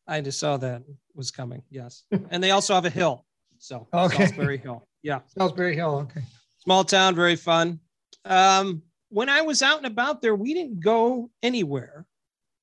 I 0.08 0.22
just 0.22 0.39
saw 0.39 0.56
that 0.56 0.84
was 1.13 1.32
coming. 1.32 1.63
Yes, 1.70 2.04
and 2.30 2.41
they 2.41 2.52
also 2.52 2.74
have 2.74 2.86
a 2.86 2.89
hill. 2.89 3.26
So 3.58 3.89
Okay. 3.94 4.15
Salisbury 4.15 4.58
Hill. 4.58 4.88
Yeah, 5.04 5.20
Salisbury 5.38 5.76
Hill. 5.76 6.08
Okay. 6.10 6.22
small 6.60 6.86
town, 6.86 7.13
very 7.13 7.36
fun. 7.36 7.82
Um, 8.24 8.84
when 9.10 9.28
I 9.28 9.41
was 9.41 9.62
out 9.62 9.78
and 9.80 9.86
about 9.86 10.22
there, 10.22 10.34
we 10.34 10.54
didn't 10.54 10.80
go 10.80 11.30
anywhere. 11.44 12.06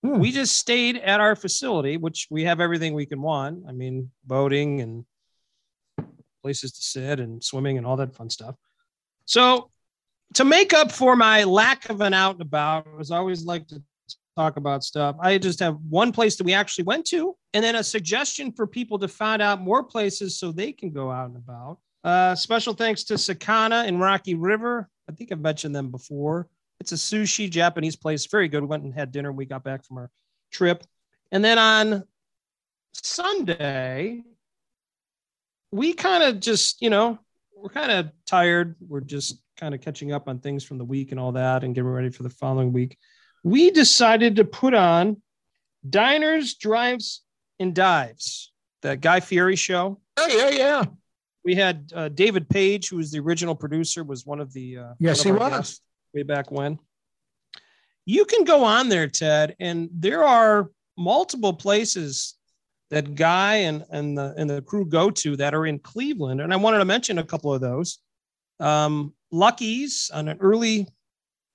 Hmm. 0.03 0.21
We 0.21 0.33
just 0.33 0.57
stayed 0.57 0.97
at 0.97 1.21
our 1.21 1.37
facility, 1.37 1.99
which 1.99 2.29
we 2.31 2.45
have 2.45 2.61
everything 2.61 2.95
we 2.95 3.05
can 3.05 3.21
want. 3.21 3.65
I 3.69 3.73
mean, 3.73 4.11
boating 4.25 4.81
and 4.81 5.05
places 6.43 6.73
to 6.73 6.83
sit 6.83 7.21
and 7.21 7.45
swimming 7.45 7.77
and 7.77 7.87
all 7.87 7.97
that 7.97 8.15
fun 8.15 8.31
stuff. 8.31 8.55
So, 9.27 9.71
to 10.35 10.45
make 10.45 10.73
up 10.73 10.93
for 10.93 11.17
my 11.17 11.45
lack 11.45 11.89
of 11.91 12.01
an 12.01 12.15
out 12.15 12.35
and 12.35 12.43
about, 12.43 12.87
I 13.11 13.17
always 13.17 13.45
like 13.45 13.67
to 13.69 13.83
talk 14.37 14.57
about 14.57 14.85
stuff, 14.85 15.17
I 15.21 15.39
just 15.39 15.61
have 15.61 15.77
one 15.89 16.13
place 16.13 16.37
that 16.37 16.45
we 16.45 16.55
actually 16.55 16.85
went 16.85 17.07
to, 17.07 17.37
and 17.55 17.65
then 17.65 17.75
a 17.75 17.83
suggestion 17.83 18.53
for 18.53 18.67
people 18.67 18.99
to 19.01 19.09
find 19.09 19.43
out 19.43 19.61
more 19.61 19.83
places 19.83 20.39
so 20.39 20.53
they 20.53 20.73
can 20.73 20.91
go 20.91 21.11
out 21.11 21.29
and 21.29 21.37
about. 21.37 21.79
Uh, 22.05 22.35
special 22.35 22.73
thanks 22.73 23.05
to 23.05 23.15
Sakana 23.15 23.89
in 23.89 23.99
Rocky 23.99 24.35
River. 24.35 24.89
I 25.09 25.13
think 25.13 25.33
I've 25.33 25.41
mentioned 25.41 25.75
them 25.75 25.91
before. 25.91 26.49
It's 26.81 26.93
a 26.93 26.97
sushi 26.97 27.51
Japanese 27.51 27.97
place, 27.97 28.27
very 28.27 28.49
good. 28.49 28.63
We 28.63 28.69
went 28.69 28.85
and 28.85 28.95
had 28.95 29.11
dinner 29.11 29.33
we 29.33 29.47
got 29.47 29.65
back 29.65 29.85
from 29.85 29.99
our 29.99 30.11
trip. 30.53 30.85
And 31.33 31.45
then 31.45 31.59
on 31.59 32.05
Sunday, 32.95 34.23
we 35.73 35.93
kind 35.93 36.23
of 36.23 36.41
just, 36.41 36.81
you 36.81 36.91
know, 36.91 37.19
we're 37.57 37.71
kind 37.71 37.91
of 37.91 38.11
tired. 38.25 38.77
We're 38.81 39.01
just 39.01 39.43
kind 39.59 39.75
of 39.75 39.81
catching 39.81 40.13
up 40.13 40.29
on 40.29 40.39
things 40.39 40.65
from 40.65 40.79
the 40.79 40.85
week 40.85 41.11
and 41.11 41.21
all 41.21 41.33
that 41.33 41.65
and 41.65 41.75
getting 41.75 41.91
ready 41.91 42.11
for 42.11 42.23
the 42.23 42.31
following 42.31 42.73
week. 42.73 42.97
We 43.43 43.71
decided 43.71 44.37
to 44.37 44.45
put 44.45 44.75
on 44.75 45.21
Diners, 45.89 46.55
Drives, 46.55 47.23
and 47.61 47.75
Dives, 47.75 48.53
the 48.83 48.97
Guy 48.97 49.21
Fieri 49.21 49.57
show 49.57 50.01
Oh, 50.17 50.27
yeah, 50.29 50.51
yeah. 50.51 50.85
we 51.45 51.55
had 51.55 51.93
uh, 51.95 52.09
David 52.09 52.49
Page, 52.49 52.89
who 52.89 52.97
was 52.97 53.11
the 53.11 53.19
original 53.21 53.55
producer, 53.55 54.03
was 54.05 54.25
one 54.27 54.41
of 54.41 54.53
the 54.53 54.79
uh, 54.79 54.93
Yes, 54.99 55.23
he 55.23 55.33
was. 55.33 55.81
way 56.15 56.23
back 56.23 56.51
when. 56.51 56.79
You 58.07 58.25
can 58.25 58.45
go 58.45 58.65
on 58.65 58.89
there, 58.89 59.07
Ted, 59.07 59.55
and 59.61 59.89
there 59.93 60.25
are 60.25 60.71
multiple 60.97 61.53
places 61.53 62.35
that 62.91 63.15
Guy 63.15 63.57
and 63.57 63.85
and 63.91 64.17
the 64.17 64.35
and 64.39 64.49
the 64.49 64.63
crew 64.63 64.87
go 64.87 65.11
to 65.11 65.37
that 65.37 65.55
are 65.55 65.67
in 65.67 65.79
Cleveland, 65.79 66.41
and 66.41 66.53
I 66.53 66.57
wanted 66.57 66.79
to 66.79 66.85
mention 66.87 67.19
a 67.19 67.25
couple 67.25 67.53
of 67.53 67.61
those. 67.61 67.99
Um, 68.61 69.13
Lucky's 69.31 70.11
on 70.13 70.29
an 70.29 70.39
early 70.41 70.87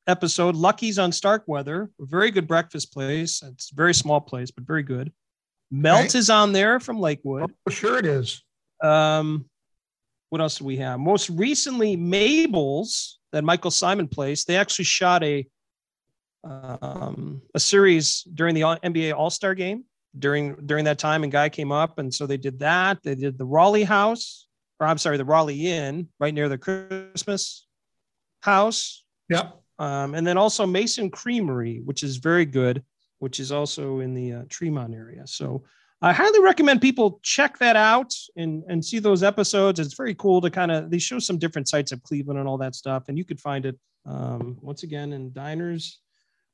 episode. 0.07 0.55
Lucky's 0.55 0.99
on 0.99 1.11
Starkweather, 1.11 1.89
a 1.99 2.05
very 2.05 2.31
good 2.31 2.47
breakfast 2.47 2.93
place. 2.93 3.41
It's 3.43 3.71
a 3.71 3.75
very 3.75 3.93
small 3.93 4.21
place, 4.21 4.51
but 4.51 4.65
very 4.65 4.83
good. 4.83 5.11
Melt 5.71 6.13
is 6.13 6.29
on 6.29 6.53
there 6.53 6.79
from 6.79 6.99
Lakewood. 6.99 7.51
Oh, 7.67 7.71
sure 7.71 7.97
it 7.97 8.05
is. 8.05 8.43
Um, 8.83 9.45
what 10.29 10.41
else 10.41 10.57
do 10.57 10.65
we 10.65 10.77
have? 10.77 10.99
Most 10.99 11.29
recently, 11.29 11.95
Mabel's 11.95 13.19
that 13.31 13.43
Michael 13.43 13.71
Symon 13.71 14.11
placed. 14.11 14.47
They 14.47 14.57
actually 14.57 14.85
shot 14.85 15.23
a 15.23 15.47
um, 16.43 17.41
a 17.55 17.59
series 17.59 18.23
during 18.33 18.53
the 18.53 18.61
NBA 18.61 19.13
All 19.13 19.29
Star 19.29 19.55
Game 19.55 19.85
during 20.17 20.55
during 20.65 20.85
that 20.85 20.99
time, 20.99 21.23
and 21.23 21.31
guy 21.31 21.49
came 21.49 21.71
up, 21.71 21.99
and 21.99 22.13
so 22.13 22.27
they 22.27 22.37
did 22.37 22.59
that. 22.59 23.01
They 23.03 23.15
did 23.15 23.37
the 23.37 23.45
Rowley 23.45 23.83
House, 23.83 24.47
or 24.83 24.87
I'm 24.87 24.97
sorry, 24.97 25.17
the 25.17 25.25
Rowley 25.25 25.67
Inn, 25.67 26.09
right 26.19 26.33
near 26.33 26.49
the 26.49 26.57
Christmas 26.57 27.65
House, 28.41 29.03
Yep. 29.29 29.61
um, 29.79 30.13
and 30.13 30.27
then 30.27 30.37
also 30.37 30.65
Mason 30.65 31.09
Creamery, 31.09 31.81
which 31.85 32.03
is 32.03 32.17
very 32.17 32.45
good, 32.45 32.83
which 33.19 33.39
is 33.39 33.51
also 33.51 33.99
in 33.99 34.13
the 34.13 34.33
uh, 34.33 34.43
Tremont 34.49 34.93
area. 34.93 35.25
So 35.25 35.63
I 36.01 36.11
highly 36.11 36.41
recommend 36.41 36.81
people 36.81 37.21
check 37.23 37.57
that 37.59 37.77
out 37.77 38.13
and 38.35 38.63
and 38.67 38.83
see 38.83 38.99
those 38.99 39.23
episodes. 39.23 39.79
It's 39.79 39.93
very 39.93 40.15
cool 40.15 40.41
to 40.41 40.49
kind 40.49 40.71
of 40.71 40.91
they 40.91 40.99
show 40.99 41.19
some 41.19 41.37
different 41.37 41.69
sites 41.69 41.93
of 41.93 42.03
Cleveland 42.03 42.39
and 42.39 42.47
all 42.47 42.57
that 42.57 42.75
stuff, 42.75 43.03
and 43.07 43.17
you 43.17 43.23
could 43.23 43.39
find 43.39 43.65
it 43.65 43.79
um, 44.05 44.57
once 44.61 44.83
again 44.83 45.13
in 45.13 45.31
diners, 45.31 45.99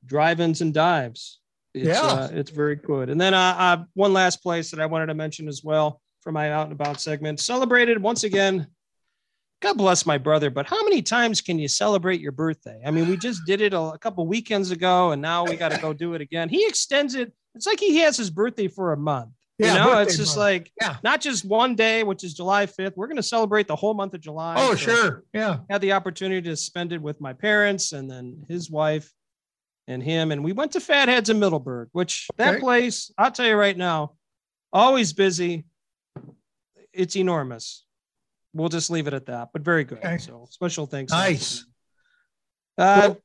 drive-ins, 0.06 0.62
and 0.62 0.72
dives. 0.72 1.40
It's, 1.74 1.88
Yeah. 1.88 2.02
uh, 2.02 2.30
it's 2.32 2.52
very 2.52 2.76
good. 2.76 3.10
And 3.10 3.20
then 3.20 3.34
uh, 3.34 3.56
uh, 3.58 3.84
one 3.96 4.14
last 4.14 4.44
place 4.44 4.70
that 4.70 4.80
I 4.80 4.86
wanted 4.86 5.08
to 5.08 5.16
mention 5.16 5.48
as 5.48 5.64
well 5.64 6.00
for 6.30 6.34
my 6.34 6.52
out 6.52 6.66
and 6.66 6.74
about 6.74 7.02
segment 7.02 7.40
celebrated 7.40 8.00
once 8.00 8.24
again. 8.24 8.68
God 9.64 9.78
bless 9.80 10.06
my 10.06 10.20
brother, 10.20 10.52
but 10.52 10.68
how 10.68 10.84
many 10.84 11.02
times 11.02 11.42
can 11.42 11.58
you 11.58 11.68
celebrate 11.68 12.22
your 12.22 12.32
birthday? 12.32 12.80
I 12.86 12.92
mean, 12.92 13.10
we 13.10 13.18
just 13.18 13.42
did 13.48 13.62
it 13.62 13.74
a, 13.74 13.80
a 13.80 13.98
couple 13.98 14.28
weekends 14.28 14.70
ago, 14.70 15.12
and 15.12 15.24
now 15.24 15.44
we 15.44 15.56
got 15.56 15.72
to 15.72 15.80
go 15.82 15.92
do 15.92 16.14
it 16.14 16.22
again. 16.22 16.48
He 16.48 16.68
extends 16.68 17.16
it. 17.16 17.34
It's 17.56 17.66
like 17.66 17.80
he 17.80 17.98
has 17.98 18.16
his 18.16 18.30
birthday 18.30 18.68
for 18.68 18.94
a 18.94 18.98
month. 18.98 19.32
Yeah, 19.58 19.74
you 19.74 19.80
know, 19.80 20.00
it's 20.02 20.18
just 20.18 20.38
month. 20.38 20.46
like 20.46 20.72
Yeah. 20.80 20.98
not 21.04 21.20
just 21.20 21.46
one 21.46 21.74
day, 21.74 22.04
which 22.04 22.24
is 22.24 22.36
July 22.36 22.68
5th. 22.68 22.94
We're 22.96 23.08
going 23.08 23.18
to 23.18 23.24
celebrate 23.24 23.68
the 23.68 23.76
whole 23.76 23.96
month 23.96 24.14
of 24.14 24.22
July. 24.22 24.54
Oh, 24.60 24.76
So- 24.76 24.96
sure. 24.96 25.24
Yeah. 25.34 25.58
had 25.68 25.82
the 25.82 25.94
opportunity 25.94 26.48
to 26.48 26.56
spend 26.56 26.94
it 26.94 27.02
with 27.02 27.20
my 27.20 27.34
parents 27.34 27.92
and 27.92 28.08
then 28.10 28.46
his 28.48 28.70
wife 28.70 29.12
and 29.88 30.04
him. 30.04 30.32
And 30.32 30.44
we 30.44 30.54
went 30.54 30.74
to 30.74 30.80
Fatheads 30.80 31.32
in 31.32 31.40
Middleburg, 31.40 31.90
which 31.92 32.28
that 32.38 32.60
place, 32.60 33.12
I'll 33.18 33.32
tell 33.32 33.48
you 33.48 33.56
right 33.56 33.76
now, 33.76 34.14
always 34.72 35.12
busy. 35.12 35.66
It's 36.94 37.16
enormous. 37.16 37.86
We'll 38.54 38.70
just 38.70 38.90
leave 38.90 39.08
it 39.08 39.14
at 39.14 39.28
that, 39.28 39.50
but 39.54 39.62
very 39.62 39.84
good. 39.84 40.00
Okay. 40.00 40.18
So 40.18 40.48
special 40.50 40.86
thanks. 40.86 41.12
Nice. 41.12 41.66
Uh, 42.78 43.16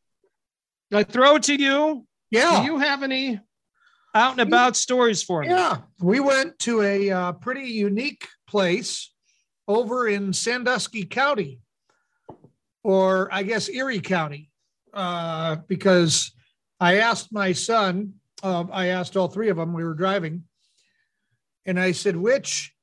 I 0.93 1.05
throw 1.05 1.37
it 1.37 1.45
to 1.45 1.55
you. 1.55 2.07
Yeah. 2.31 2.61
Do 2.61 2.67
you 2.67 2.79
have 2.79 3.03
any 3.03 3.41
out 4.15 4.33
and 4.33 4.41
about 4.41 4.77
stories 4.77 5.23
for 5.23 5.43
me? 5.43 5.49
Yeah, 5.49 5.79
we 6.01 6.21
went 6.21 6.59
to 6.61 6.83
a 6.83 7.11
uh, 7.11 7.33
pretty 7.33 7.69
unique 7.69 8.29
place 8.47 9.13
over 9.67 10.09
in 10.09 10.33
Sandusky 10.33 11.05
County, 11.05 11.61
or 12.83 13.29
I 13.33 13.43
guess 13.45 13.69
Erie 13.69 14.01
County, 14.01 14.51
uh, 14.93 15.57
because 15.69 16.33
I 16.79 16.99
asked 16.99 17.33
my 17.33 17.53
son, 17.53 18.15
uh, 18.43 18.65
I 18.71 18.89
asked 18.89 19.17
all 19.17 19.29
three 19.29 19.49
of 19.49 19.57
them, 19.57 19.73
we 19.73 19.85
were 19.85 19.95
driving, 19.95 20.45
and 21.65 21.81
I 21.81 21.93
said, 21.93 22.17
which, 22.17 22.74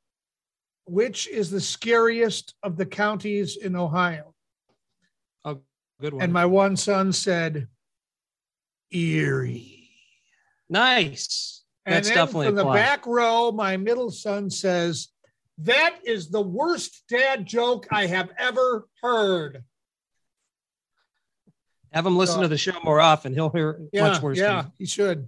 which 0.92 1.28
is 1.30 1.50
the 1.50 1.62
scariest 1.62 2.54
of 2.64 2.76
the 2.76 2.86
counties 2.86 3.56
in 3.58 3.76
Ohio? 3.76 4.34
Oh, 5.46 5.62
good 6.02 6.14
one. 6.14 6.22
And 6.24 6.34
my 6.34 6.46
one 6.46 6.76
son 6.76 7.14
said, 7.14 7.68
Erie. 8.92 9.90
nice. 10.70 11.64
And 11.86 11.96
That's 11.96 12.10
definitely 12.10 12.48
from 12.48 12.56
the 12.56 12.66
back 12.66 13.08
row. 13.08 13.52
My 13.52 13.76
middle 13.76 14.12
son 14.12 14.52
says, 14.52 15.08
"That 15.58 15.98
is 16.04 16.30
the 16.30 16.42
worst 16.42 17.04
dad 17.10 17.48
joke 17.48 17.88
I 17.90 18.06
have 18.06 18.30
ever 18.38 18.88
heard." 19.02 19.64
Have 21.92 22.06
him 22.06 22.18
listen 22.18 22.36
So- 22.36 22.42
to 22.44 22.48
the 22.50 22.58
show 22.60 22.80
more 22.84 23.00
often. 23.02 23.34
He'll 23.34 23.50
hear 23.50 23.80
Yeah, 23.92 24.10
much 24.10 24.22
worse. 24.22 24.38
yeah, 24.38 24.66
he 24.78 24.86
should. 24.86 25.28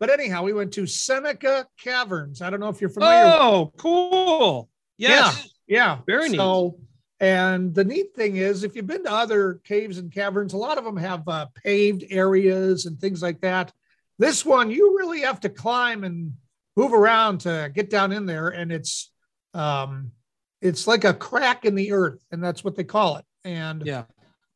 But 0.00 0.10
anyhow, 0.10 0.42
we 0.42 0.52
went 0.52 0.72
to 0.74 0.86
Seneca 0.86 1.68
Caverns. 1.78 2.42
I 2.42 2.50
don't 2.50 2.58
know 2.58 2.68
if 2.70 2.80
you're 2.80 2.90
familiar. 2.90 3.24
Oh, 3.38 3.72
cool. 3.76 4.68
Yes. 4.98 5.48
Yeah, 5.66 5.98
Very 6.06 6.28
neat. 6.28 6.36
So, 6.36 6.78
and 7.20 7.74
the 7.74 7.84
neat 7.84 8.14
thing 8.14 8.36
is, 8.36 8.64
if 8.64 8.76
you've 8.76 8.86
been 8.86 9.04
to 9.04 9.12
other 9.12 9.60
caves 9.64 9.98
and 9.98 10.12
caverns, 10.12 10.52
a 10.52 10.58
lot 10.58 10.78
of 10.78 10.84
them 10.84 10.96
have 10.96 11.26
uh, 11.26 11.46
paved 11.62 12.04
areas 12.10 12.86
and 12.86 13.00
things 13.00 13.22
like 13.22 13.40
that. 13.40 13.72
This 14.18 14.44
one, 14.44 14.70
you 14.70 14.96
really 14.98 15.20
have 15.20 15.40
to 15.40 15.48
climb 15.48 16.04
and 16.04 16.34
move 16.76 16.92
around 16.92 17.38
to 17.42 17.70
get 17.74 17.88
down 17.90 18.12
in 18.12 18.26
there, 18.26 18.48
and 18.48 18.70
it's 18.72 19.10
um, 19.54 20.10
it's 20.60 20.86
like 20.86 21.04
a 21.04 21.14
crack 21.14 21.64
in 21.64 21.74
the 21.74 21.92
earth, 21.92 22.24
and 22.30 22.42
that's 22.42 22.64
what 22.64 22.74
they 22.74 22.84
call 22.84 23.16
it. 23.16 23.24
And 23.44 23.84
Yeah. 23.86 24.04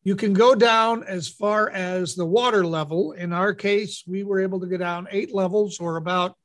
you 0.02 0.16
can 0.16 0.32
go 0.32 0.54
down 0.54 1.04
as 1.04 1.28
far 1.28 1.70
as 1.70 2.14
the 2.14 2.26
water 2.26 2.66
level. 2.66 3.12
In 3.12 3.32
our 3.32 3.54
case, 3.54 4.02
we 4.06 4.24
were 4.24 4.40
able 4.40 4.60
to 4.60 4.66
go 4.66 4.76
down 4.76 5.06
eight 5.10 5.34
levels, 5.34 5.78
or 5.80 5.96
about, 5.96 6.36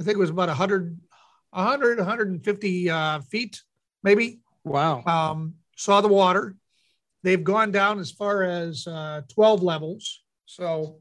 I 0.00 0.04
think 0.04 0.16
it 0.16 0.20
was 0.20 0.30
about 0.30 0.48
100, 0.48 0.98
100, 1.52 1.98
150 1.98 2.90
uh, 2.90 3.20
feet, 3.20 3.62
maybe. 4.02 4.40
Wow. 4.64 5.02
Um, 5.04 5.54
saw 5.76 6.00
the 6.00 6.08
water. 6.08 6.56
They've 7.22 7.42
gone 7.42 7.70
down 7.70 8.00
as 8.00 8.10
far 8.10 8.42
as 8.42 8.86
uh, 8.86 9.22
12 9.28 9.62
levels. 9.62 10.22
So, 10.46 10.98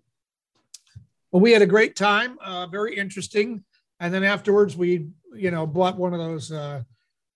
well, 1.32 1.42
we 1.42 1.52
had 1.52 1.62
a 1.62 1.68
great 1.68 1.96
time, 1.96 2.38
uh, 2.44 2.68
very 2.68 2.96
interesting. 2.96 3.64
And 4.00 4.14
then 4.14 4.24
afterwards, 4.24 4.76
we, 4.76 5.08
you 5.36 5.52
know, 5.52 5.66
bought 5.66 5.98
one 5.98 6.14
of 6.14 6.20
those 6.20 6.52
uh, 6.52 6.84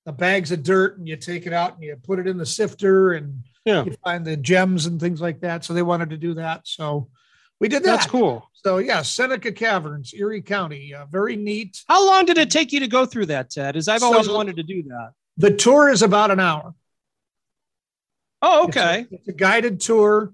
the 0.06 0.12
bags 0.12 0.52
of 0.52 0.62
dirt 0.64 0.98
and 0.98 1.08
you 1.08 1.16
take 1.16 1.48
it 1.48 1.54
out 1.54 1.76
and 1.76 1.84
you 1.84 1.96
put 2.04 2.20
it 2.20 2.28
in 2.28 2.38
the 2.38 2.46
sifter 2.46 3.14
and 3.14 3.44
Yeah. 3.66 3.86
you 3.86 3.96
find 4.04 4.26
the 4.26 4.38
gems 4.38 4.86
and 4.86 5.00
things 5.00 5.20
like 5.22 5.40
that. 5.42 5.64
So 5.66 5.74
they 5.74 5.82
wanted 5.82 6.12
to 6.12 6.18
do 6.18 6.36
that. 6.36 6.68
So 6.68 7.10
we 7.60 7.68
did 7.68 7.84
that. 7.84 7.88
That's 7.98 8.06
cool. 8.06 8.50
So 8.54 8.80
yeah, 8.80 9.02
Seneca 9.04 9.52
Caverns, 9.52 10.14
Erie 10.14 10.42
County, 10.42 10.94
uh, 10.94 11.06
very 11.06 11.36
neat. 11.36 11.84
How 11.88 12.06
long 12.06 12.26
did 12.26 12.38
it 12.38 12.50
take 12.50 12.72
you 12.72 12.80
to 12.82 12.88
go 12.88 13.06
through 13.06 13.28
that, 13.28 13.50
Ted? 13.52 13.76
As 13.76 13.88
I've 13.88 14.04
always 14.04 14.26
So- 14.26 14.36
wanted 14.36 14.56
to 14.58 14.64
do 14.64 14.84
that. 14.84 15.12
The 15.38 15.52
tour 15.56 15.90
is 15.90 16.02
about 16.02 16.32
an 16.32 16.40
hour. 16.40 16.74
Oh, 18.42 18.68
It's 18.68 18.76
a- 18.76 18.80
okay. 18.80 19.08
It's 19.12 19.28
a, 19.28 19.34
guided 19.34 19.80
tour, 19.82 20.34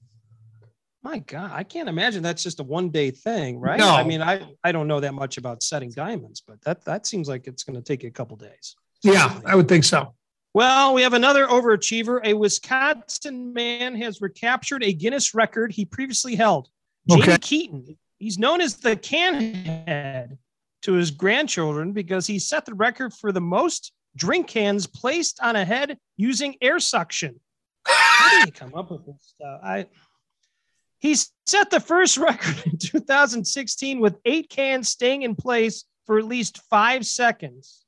My 1.02 1.20
God, 1.20 1.52
I 1.52 1.62
can't 1.62 1.88
imagine 1.88 2.22
that's 2.24 2.42
just 2.42 2.58
a 2.60 2.64
one 2.64 2.90
day 2.90 3.12
thing, 3.12 3.60
right? 3.60 3.78
No. 3.78 3.88
I 3.88 4.02
mean, 4.02 4.20
I, 4.20 4.42
I 4.64 4.72
don't 4.72 4.88
know 4.88 4.98
that 5.00 5.14
much 5.14 5.38
about 5.38 5.62
setting 5.62 5.90
diamonds, 5.90 6.42
but 6.46 6.60
that, 6.62 6.84
that 6.84 7.06
seems 7.06 7.28
like 7.28 7.46
it's 7.46 7.62
going 7.62 7.76
to 7.76 7.82
take 7.82 8.02
you 8.02 8.08
a 8.08 8.12
couple 8.12 8.36
days. 8.36 8.74
yeah, 9.02 9.38
I 9.46 9.54
would 9.54 9.68
think 9.68 9.84
so. 9.84 10.12
Well, 10.54 10.94
we 10.94 11.02
have 11.02 11.12
another 11.12 11.46
overachiever. 11.46 12.20
A 12.24 12.34
Wisconsin 12.34 13.52
man 13.52 13.94
has 13.96 14.20
recaptured 14.20 14.82
a 14.82 14.92
Guinness 14.92 15.34
record 15.34 15.72
he 15.72 15.84
previously 15.84 16.34
held. 16.34 16.68
Jamie 17.08 17.22
Okay. 17.22 17.38
Keaton. 17.38 17.98
He's 18.18 18.38
known 18.38 18.60
as 18.60 18.76
the 18.76 18.96
can 18.96 19.54
head 19.86 20.38
to 20.82 20.94
his 20.94 21.10
grandchildren 21.10 21.92
because 21.92 22.26
he 22.26 22.38
set 22.38 22.64
the 22.64 22.74
record 22.74 23.12
for 23.12 23.30
the 23.30 23.40
most 23.40 23.92
drink 24.16 24.48
cans 24.48 24.86
placed 24.86 25.40
on 25.42 25.56
a 25.56 25.64
head 25.64 25.98
using 26.16 26.56
air 26.60 26.80
suction. 26.80 27.40
How 27.86 28.38
did 28.38 28.46
he 28.46 28.50
come 28.50 28.74
up 28.74 28.90
with 28.90 29.06
this 29.06 29.16
stuff? 29.20 29.60
I 29.62 29.86
he 30.98 31.14
set 31.46 31.70
the 31.70 31.80
first 31.80 32.16
record 32.18 32.60
in 32.66 32.78
2016 32.78 34.00
with 34.00 34.16
eight 34.24 34.50
cans 34.50 34.88
staying 34.88 35.22
in 35.22 35.36
place 35.36 35.84
for 36.06 36.18
at 36.18 36.24
least 36.24 36.60
five 36.68 37.06
seconds. 37.06 37.84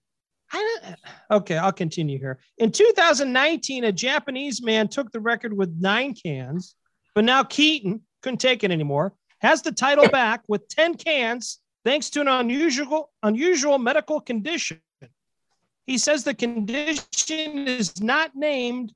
I, 0.52 0.94
okay, 1.30 1.56
I'll 1.56 1.72
continue 1.72 2.18
here. 2.18 2.38
In 2.58 2.72
2019, 2.72 3.84
a 3.84 3.92
Japanese 3.92 4.62
man 4.62 4.88
took 4.88 5.12
the 5.12 5.20
record 5.20 5.56
with 5.56 5.74
nine 5.78 6.14
cans, 6.14 6.74
but 7.14 7.24
now 7.24 7.44
Keaton 7.44 8.02
couldn't 8.22 8.38
take 8.38 8.64
it 8.64 8.70
anymore. 8.70 9.14
Has 9.40 9.62
the 9.62 9.72
title 9.72 10.08
back 10.12 10.42
with 10.48 10.68
10 10.68 10.96
cans 10.96 11.60
thanks 11.84 12.10
to 12.10 12.20
an 12.20 12.28
unusual 12.28 13.10
unusual 13.22 13.78
medical 13.78 14.20
condition. 14.20 14.80
He 15.86 15.98
says 15.98 16.24
the 16.24 16.34
condition 16.34 17.66
is 17.66 18.00
not 18.00 18.32
named, 18.34 18.92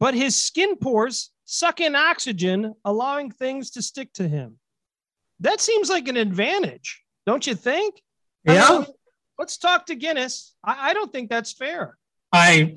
but 0.00 0.14
his 0.14 0.34
skin 0.34 0.76
pores 0.76 1.30
suck 1.44 1.80
in 1.80 1.94
oxygen, 1.94 2.74
allowing 2.84 3.30
things 3.30 3.70
to 3.72 3.82
stick 3.82 4.12
to 4.14 4.26
him. 4.26 4.58
That 5.40 5.60
seems 5.60 5.90
like 5.90 6.08
an 6.08 6.16
advantage, 6.16 7.02
don't 7.26 7.46
you 7.46 7.54
think? 7.54 8.00
Yeah. 8.44 8.84
Let's 9.38 9.56
talk 9.58 9.86
to 9.86 9.94
Guinness. 9.94 10.54
I, 10.64 10.90
I 10.90 10.94
don't 10.94 11.12
think 11.12 11.28
that's 11.30 11.52
fair. 11.52 11.96
I 12.32 12.76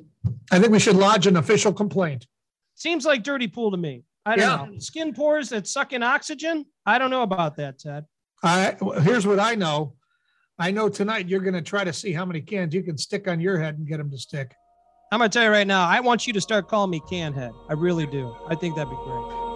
I 0.50 0.58
think 0.58 0.72
we 0.72 0.78
should 0.78 0.96
lodge 0.96 1.26
an 1.26 1.36
official 1.36 1.72
complaint. 1.72 2.26
Seems 2.74 3.04
like 3.04 3.22
dirty 3.22 3.48
pool 3.48 3.70
to 3.70 3.76
me. 3.76 4.04
I 4.26 4.36
don't 4.36 4.40
Yeah. 4.68 4.72
know. 4.72 4.78
Skin 4.78 5.14
pores 5.14 5.48
that 5.50 5.66
suck 5.66 5.92
in 5.92 6.02
oxygen. 6.02 6.66
I 6.86 6.98
don't 6.98 7.10
know 7.10 7.22
about 7.22 7.56
that, 7.56 7.78
Ted. 7.78 8.04
I 8.42 8.76
here's 9.02 9.26
what 9.26 9.40
I 9.40 9.54
know. 9.54 9.94
I 10.58 10.70
know 10.72 10.88
tonight 10.88 11.28
you're 11.28 11.40
going 11.40 11.54
to 11.54 11.62
try 11.62 11.84
to 11.84 11.92
see 11.92 12.12
how 12.12 12.24
many 12.24 12.40
cans 12.40 12.74
you 12.74 12.82
can 12.82 12.98
stick 12.98 13.28
on 13.28 13.40
your 13.40 13.58
head 13.58 13.78
and 13.78 13.86
get 13.86 13.98
them 13.98 14.10
to 14.10 14.18
stick. 14.18 14.52
I'm 15.10 15.20
gonna 15.20 15.30
tell 15.30 15.44
you 15.44 15.50
right 15.50 15.66
now. 15.66 15.86
I 15.86 16.00
want 16.00 16.26
you 16.26 16.34
to 16.34 16.40
start 16.40 16.68
calling 16.68 16.90
me 16.90 17.00
Canhead. 17.10 17.52
I 17.70 17.72
really 17.72 18.06
do. 18.06 18.36
I 18.48 18.54
think 18.54 18.76
that'd 18.76 18.90
be 18.90 18.96
great. 18.96 19.47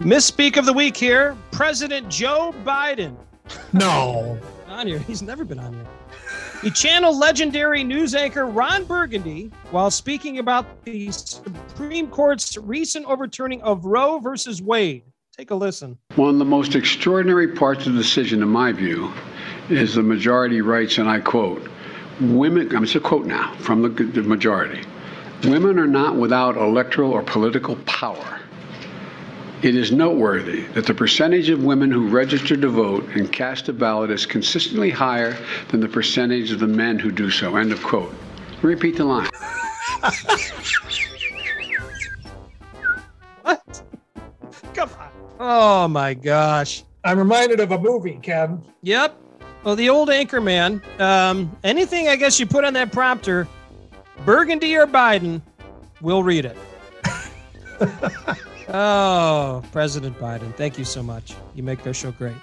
Misspeak 0.00 0.56
of 0.56 0.64
the 0.64 0.72
week 0.72 0.96
here. 0.96 1.36
President 1.50 2.08
Joe 2.08 2.54
Biden 2.64 3.14
No. 3.74 4.38
on 4.68 4.86
here. 4.86 4.98
He's 5.00 5.20
never 5.20 5.44
been 5.44 5.58
on 5.58 5.74
here. 5.74 5.84
He 6.62 6.70
channeled 6.70 7.18
legendary 7.18 7.84
news 7.84 8.14
anchor 8.14 8.46
Ron 8.46 8.84
Burgundy 8.84 9.50
while 9.72 9.90
speaking 9.90 10.38
about 10.38 10.84
the 10.84 11.10
Supreme 11.10 12.08
Court's 12.08 12.56
recent 12.56 13.04
overturning 13.04 13.60
of 13.60 13.84
Roe 13.84 14.18
versus 14.20 14.62
Wade. 14.62 15.02
Take 15.36 15.50
a 15.50 15.54
listen. 15.54 15.98
One 16.16 16.30
of 16.30 16.38
the 16.38 16.46
most 16.46 16.74
extraordinary 16.74 17.48
parts 17.48 17.86
of 17.86 17.92
the 17.92 18.02
decision, 18.02 18.42
in 18.42 18.48
my 18.48 18.72
view, 18.72 19.12
is 19.68 19.96
the 19.96 20.02
majority 20.02 20.62
writes, 20.62 20.96
and 20.96 21.10
I 21.10 21.20
quote, 21.20 21.68
Women, 22.22 22.74
I'm 22.74 22.84
just 22.84 22.96
a 22.96 23.00
quote 23.00 23.26
now 23.26 23.54
from 23.56 23.82
the, 23.82 23.88
the 23.90 24.22
majority 24.22 24.82
Women 25.44 25.78
are 25.78 25.86
not 25.86 26.16
without 26.16 26.56
electoral 26.56 27.12
or 27.12 27.22
political 27.22 27.76
power. 27.84 28.39
It 29.62 29.76
is 29.76 29.92
noteworthy 29.92 30.62
that 30.68 30.86
the 30.86 30.94
percentage 30.94 31.50
of 31.50 31.62
women 31.62 31.90
who 31.90 32.08
register 32.08 32.56
to 32.56 32.68
vote 32.68 33.06
and 33.14 33.30
cast 33.30 33.68
a 33.68 33.74
ballot 33.74 34.10
is 34.10 34.24
consistently 34.24 34.88
higher 34.88 35.36
than 35.68 35.80
the 35.80 35.88
percentage 35.88 36.50
of 36.50 36.60
the 36.60 36.66
men 36.66 36.98
who 36.98 37.10
do 37.10 37.30
so. 37.30 37.56
End 37.56 37.70
of 37.70 37.82
quote. 37.82 38.14
Repeat 38.62 38.96
the 38.96 39.04
line. 39.04 39.28
What? 43.42 43.82
Come 44.74 44.90
on. 44.98 45.10
Oh 45.38 45.88
my 45.88 46.14
gosh. 46.14 46.84
I'm 47.04 47.18
reminded 47.18 47.60
of 47.60 47.72
a 47.72 47.78
movie, 47.78 48.18
Ken. 48.22 48.62
Yep. 48.82 49.18
Well, 49.64 49.76
the 49.76 49.90
old 49.90 50.08
anchor 50.08 50.40
man. 50.40 50.80
Um, 50.98 51.54
anything 51.64 52.08
I 52.08 52.16
guess 52.16 52.40
you 52.40 52.46
put 52.46 52.64
on 52.64 52.72
that 52.74 52.92
prompter, 52.92 53.46
Burgundy 54.24 54.74
or 54.76 54.86
Biden, 54.86 55.42
we'll 56.00 56.22
read 56.22 56.46
it. 56.46 56.56
oh, 58.72 59.62
President 59.72 60.18
Biden, 60.18 60.54
thank 60.56 60.78
you 60.78 60.84
so 60.84 61.02
much. 61.02 61.34
You 61.54 61.62
make 61.62 61.86
our 61.86 61.94
show 61.94 62.12
great. 62.12 62.36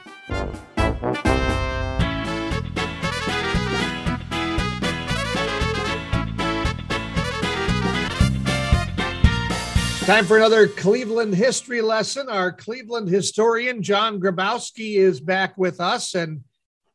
Time 10.07 10.23
for 10.23 10.37
another 10.37 10.69
Cleveland 10.69 11.35
history 11.35 11.81
lesson. 11.81 12.29
Our 12.29 12.53
Cleveland 12.53 13.09
historian, 13.09 13.83
John 13.83 14.21
Grabowski, 14.21 14.95
is 14.95 15.19
back 15.19 15.57
with 15.57 15.81
us. 15.81 16.15
And 16.15 16.45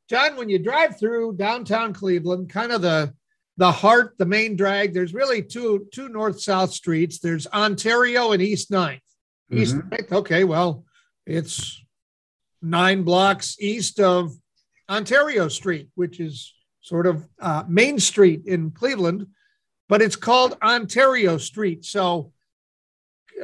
John, 0.08 0.34
when 0.34 0.48
you 0.48 0.58
drive 0.58 0.98
through 0.98 1.36
downtown 1.36 1.92
Cleveland, 1.92 2.48
kind 2.48 2.72
of 2.72 2.80
the 2.80 3.12
the 3.58 3.70
heart, 3.70 4.14
the 4.16 4.24
main 4.24 4.56
drag, 4.56 4.94
there's 4.94 5.12
really 5.12 5.42
two 5.42 5.86
two 5.92 6.08
north-south 6.08 6.72
streets. 6.72 7.18
There's 7.18 7.46
Ontario 7.48 8.32
and 8.32 8.40
East 8.40 8.70
Ninth. 8.70 9.02
East 9.52 9.76
Ninth, 9.76 10.12
okay, 10.12 10.44
well, 10.44 10.84
it's 11.26 11.82
nine 12.60 13.02
blocks 13.02 13.56
east 13.60 14.00
of 14.00 14.32
Ontario 14.88 15.48
Street, 15.48 15.88
which 15.94 16.20
is 16.20 16.54
sort 16.80 17.06
of 17.06 17.26
uh, 17.40 17.64
Main 17.68 17.98
Street 17.98 18.42
in 18.46 18.70
Cleveland, 18.70 19.26
but 19.88 20.02
it's 20.02 20.16
called 20.16 20.56
Ontario 20.62 21.38
Street. 21.38 21.84
So 21.84 22.32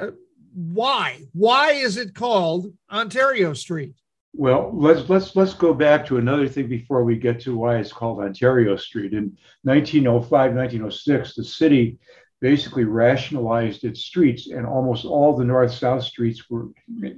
uh, 0.01 0.09
why? 0.55 1.23
Why 1.33 1.73
is 1.73 1.97
it 1.97 2.15
called 2.15 2.73
Ontario 2.91 3.53
Street? 3.53 3.95
Well, 4.35 4.71
let's 4.75 5.09
let's 5.09 5.35
let's 5.37 5.55
go 5.55 5.73
back 5.73 6.07
to 6.07 6.19
another 6.19 6.49
thing 6.49 6.69
before 6.69 7.03
we 7.03 7.17
get 7.17 7.41
to 7.41 7.57
why 7.57 7.77
it's 7.77 7.93
called 7.93 8.21
Ontario 8.21 8.77
Street. 8.77 9.13
In 9.13 9.37
1905, 9.63 10.31
1906, 10.31 11.35
the 11.35 11.45
city 11.45 11.99
basically 12.41 12.85
rationalized 12.85 13.85
its 13.85 14.01
streets, 14.01 14.49
and 14.49 14.67
almost 14.67 15.05
all 15.05 15.37
the 15.37 15.45
north-south 15.45 16.05
streets 16.05 16.49
were 16.49 16.69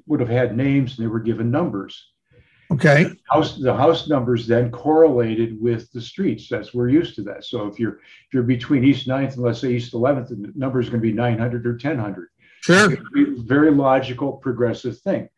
would 0.06 0.20
have 0.20 0.28
had 0.28 0.56
names, 0.56 0.96
and 0.96 1.04
they 1.04 1.10
were 1.10 1.20
given 1.20 1.50
numbers. 1.50 2.12
Okay. 2.72 3.10
House 3.28 3.58
the 3.58 3.74
house 3.74 4.08
numbers 4.08 4.46
then 4.46 4.70
correlated 4.70 5.60
with 5.60 5.90
the 5.92 6.00
streets. 6.00 6.48
That's 6.48 6.72
we're 6.72 6.88
used 6.88 7.16
to 7.16 7.22
that. 7.22 7.44
So 7.44 7.66
if 7.66 7.80
you're 7.80 7.94
if 7.94 8.32
you're 8.32 8.44
between 8.44 8.84
East 8.84 9.08
9th 9.08 9.34
and 9.34 9.42
let's 9.42 9.60
say 9.60 9.72
East 9.72 9.92
11th, 9.92 10.28
the 10.28 10.52
number 10.54 10.80
is 10.80 10.88
going 10.88 11.02
to 11.02 11.06
be 11.06 11.12
900 11.12 11.66
or 11.66 11.72
1000. 11.72 12.28
Sure. 12.62 12.96
Very 13.38 13.70
logical, 13.70 14.34
progressive 14.34 14.98
thing. 15.00 15.28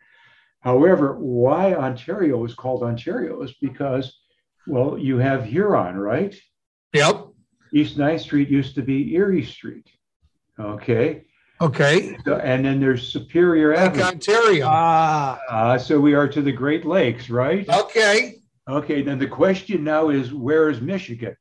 However, 0.60 1.16
why 1.18 1.74
Ontario 1.74 2.44
is 2.44 2.54
called 2.54 2.82
Ontario 2.82 3.42
is 3.42 3.54
because, 3.60 4.20
well, 4.66 4.98
you 4.98 5.18
have 5.18 5.44
Huron, 5.44 5.96
right? 5.96 6.34
Yep. 6.92 7.28
East 7.72 7.96
9th 7.96 8.20
Street 8.20 8.48
used 8.48 8.74
to 8.74 8.82
be 8.82 9.14
Erie 9.14 9.44
Street. 9.44 9.86
Okay. 10.58 11.24
Okay. 11.60 12.16
So- 12.24 12.36
and 12.36 12.64
then 12.64 12.80
there's 12.80 13.10
Superior 13.12 13.74
Like 13.74 13.90
Avenue. 13.90 14.02
Ontario. 14.04 14.66
Ah, 14.68 15.40
Uh, 15.48 15.78
so 15.78 15.98
we 16.00 16.14
are 16.14 16.28
to 16.28 16.42
the 16.42 16.52
Great 16.52 16.84
Lakes, 16.84 17.30
right? 17.30 17.68
Okay. 17.68 18.36
Okay, 18.68 19.02
then 19.02 19.18
the 19.18 19.26
question 19.26 19.82
now 19.82 20.10
is 20.10 20.32
where 20.32 20.68
is 20.70 20.80
Michigan? 20.80 21.36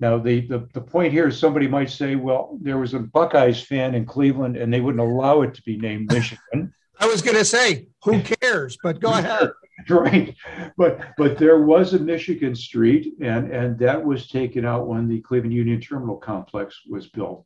Now, 0.00 0.18
the, 0.18 0.40
the, 0.48 0.68
the 0.74 0.80
point 0.80 1.12
here 1.12 1.28
is 1.28 1.38
somebody 1.38 1.68
might 1.68 1.88
say, 1.90 2.16
well, 2.16 2.58
there 2.60 2.78
was 2.78 2.94
a 2.94 2.98
Buckeyes 2.98 3.62
fan 3.62 3.94
in 3.94 4.04
Cleveland 4.06 4.56
and 4.56 4.72
they 4.72 4.80
wouldn't 4.80 5.00
allow 5.00 5.42
it 5.42 5.54
to 5.54 5.62
be 5.62 5.76
named 5.76 6.12
Michigan. 6.12 6.74
I 6.98 7.06
was 7.06 7.22
going 7.22 7.36
to 7.36 7.44
say, 7.44 7.86
who 8.02 8.20
cares? 8.40 8.76
But 8.82 9.00
go 9.00 9.10
ahead. 9.12 9.50
right. 9.88 10.34
But 10.76 11.00
but 11.16 11.38
there 11.38 11.62
was 11.62 11.94
a 11.94 11.98
Michigan 11.98 12.54
Street 12.54 13.14
and, 13.20 13.50
and 13.50 13.78
that 13.78 14.02
was 14.02 14.28
taken 14.28 14.64
out 14.64 14.86
when 14.86 15.08
the 15.08 15.20
Cleveland 15.20 15.54
Union 15.54 15.80
Terminal 15.80 16.16
Complex 16.16 16.80
was 16.88 17.08
built. 17.08 17.44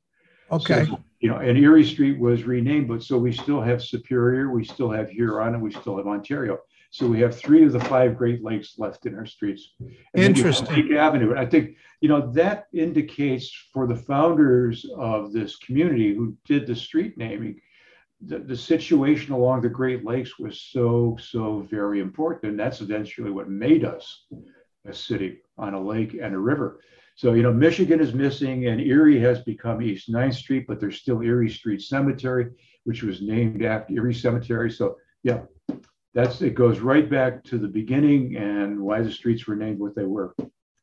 Okay. 0.51 0.87
So, 0.87 1.01
you 1.21 1.29
know, 1.29 1.39
and 1.39 1.59
Erie 1.59 1.85
Street 1.85 2.19
was 2.19 2.45
renamed, 2.45 2.89
but 2.89 3.03
so 3.03 3.19
we 3.19 3.33
still 3.33 3.61
have 3.61 3.83
Superior, 3.83 4.51
we 4.51 4.65
still 4.65 4.91
have 4.91 5.11
Huron, 5.11 5.55
and 5.55 5.63
we 5.63 5.73
still 5.73 5.97
have 5.97 6.07
Ontario. 6.07 6.59
So 6.91 7.07
we 7.07 7.21
have 7.21 7.37
three 7.37 7.65
of 7.65 7.73
the 7.73 7.81
five 7.81 8.17
Great 8.17 8.43
Lakes 8.43 8.79
left 8.79 9.05
in 9.05 9.15
our 9.15 9.27
streets. 9.27 9.75
And 9.79 9.89
then 10.15 10.35
you 10.35 10.45
have 10.45 10.55
Interesting. 10.55 10.89
Lake 10.89 10.93
Avenue. 10.93 11.31
And 11.31 11.39
I 11.39 11.45
think, 11.45 11.77
you 12.01 12.09
know, 12.09 12.33
that 12.33 12.67
indicates 12.73 13.53
for 13.75 13.87
the 13.87 13.97
founders 13.97 14.87
of 14.97 15.33
this 15.33 15.57
community 15.57 16.15
who 16.15 16.35
did 16.47 16.67
the 16.67 16.75
street 16.75 17.19
naming, 17.19 17.61
the, 18.21 18.39
the 18.39 18.57
situation 18.57 19.33
along 19.33 19.61
the 19.61 19.69
Great 19.69 20.05
Lakes 20.05 20.39
was 20.39 20.61
so, 20.61 21.17
so 21.21 21.61
very 21.71 22.01
important. 22.01 22.51
And 22.51 22.61
that's 22.61 22.81
eventually 22.81 23.31
what 23.31 23.49
made 23.49 23.85
us 23.85 24.27
a 24.87 24.93
city 24.93 25.39
on 25.57 25.75
a 25.75 25.81
lake 25.81 26.15
and 26.21 26.35
a 26.35 26.39
river. 26.39 26.81
So, 27.15 27.35
you 27.35 27.43
know, 27.43 27.53
Michigan 27.53 28.01
is 28.01 28.15
missing 28.15 28.69
and 28.69 28.81
Erie 28.81 29.21
has 29.21 29.41
become 29.41 29.83
East 29.83 30.11
9th 30.11 30.35
Street, 30.35 30.67
but 30.69 30.79
there's 30.79 31.01
still 31.01 31.21
Erie 31.21 31.51
Street 31.51 31.83
Cemetery, 31.83 32.47
which 32.85 33.03
was 33.03 33.21
named 33.21 33.65
after 33.65 33.95
Erie 33.95 34.15
Cemetery. 34.15 34.71
So, 34.71 34.97
yeah, 35.23 35.43
that's 36.15 36.41
it 36.43 36.55
goes 36.55 36.79
right 36.79 37.09
back 37.09 37.45
to 37.45 37.59
the 37.59 37.69
beginning 37.69 38.37
and 38.37 38.81
why 38.81 39.03
the 39.03 39.11
streets 39.11 39.47
were 39.47 39.57
named 39.57 39.79
what 39.79 39.95
they 39.95 40.05
were. 40.05 40.35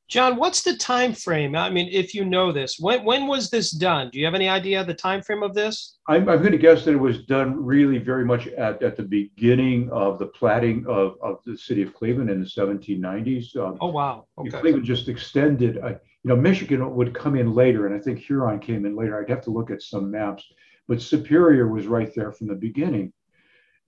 John, 0.07 0.35
what's 0.35 0.61
the 0.61 0.77
time 0.77 1.13
frame? 1.13 1.55
I 1.55 1.69
mean, 1.71 1.89
if 1.91 2.13
you 2.13 2.25
know 2.25 2.51
this, 2.51 2.77
when 2.79 3.03
when 3.03 3.27
was 3.27 3.49
this 3.49 3.71
done? 3.71 4.11
Do 4.11 4.19
you 4.19 4.25
have 4.25 4.35
any 4.35 4.47
idea 4.47 4.79
of 4.79 4.85
the 4.85 4.93
time 4.93 5.23
frame 5.23 5.41
of 5.41 5.55
this? 5.55 5.97
I'm, 6.07 6.29
I'm 6.29 6.39
going 6.39 6.51
to 6.51 6.59
guess 6.59 6.85
that 6.85 6.91
it 6.91 6.99
was 6.99 7.23
done 7.23 7.63
really 7.65 7.97
very 7.97 8.23
much 8.23 8.47
at, 8.47 8.83
at 8.83 8.95
the 8.97 9.03
beginning 9.03 9.89
of 9.91 10.19
the 10.19 10.27
platting 10.27 10.85
of, 10.87 11.15
of 11.23 11.39
the 11.45 11.57
city 11.57 11.81
of 11.81 11.95
Cleveland 11.95 12.29
in 12.29 12.39
the 12.39 12.45
1790s. 12.45 13.57
Um, 13.57 13.77
Oh 13.81 13.87
wow. 13.87 14.27
Okay. 14.37 14.51
Cleveland 14.51 14.85
just 14.85 15.09
extended, 15.09 15.79
uh, 15.79 15.89
you 15.89 16.29
know, 16.29 16.35
Michigan 16.35 16.95
would 16.95 17.15
come 17.15 17.35
in 17.35 17.53
later, 17.53 17.87
and 17.87 17.95
I 17.95 17.99
think 17.99 18.19
Huron 18.19 18.59
came 18.59 18.85
in 18.85 18.95
later. 18.95 19.19
I'd 19.19 19.29
have 19.29 19.41
to 19.45 19.51
look 19.51 19.71
at 19.71 19.81
some 19.81 20.11
maps, 20.11 20.45
but 20.87 21.01
Superior 21.01 21.67
was 21.67 21.87
right 21.87 22.13
there 22.15 22.31
from 22.31 22.47
the 22.47 22.55
beginning. 22.55 23.11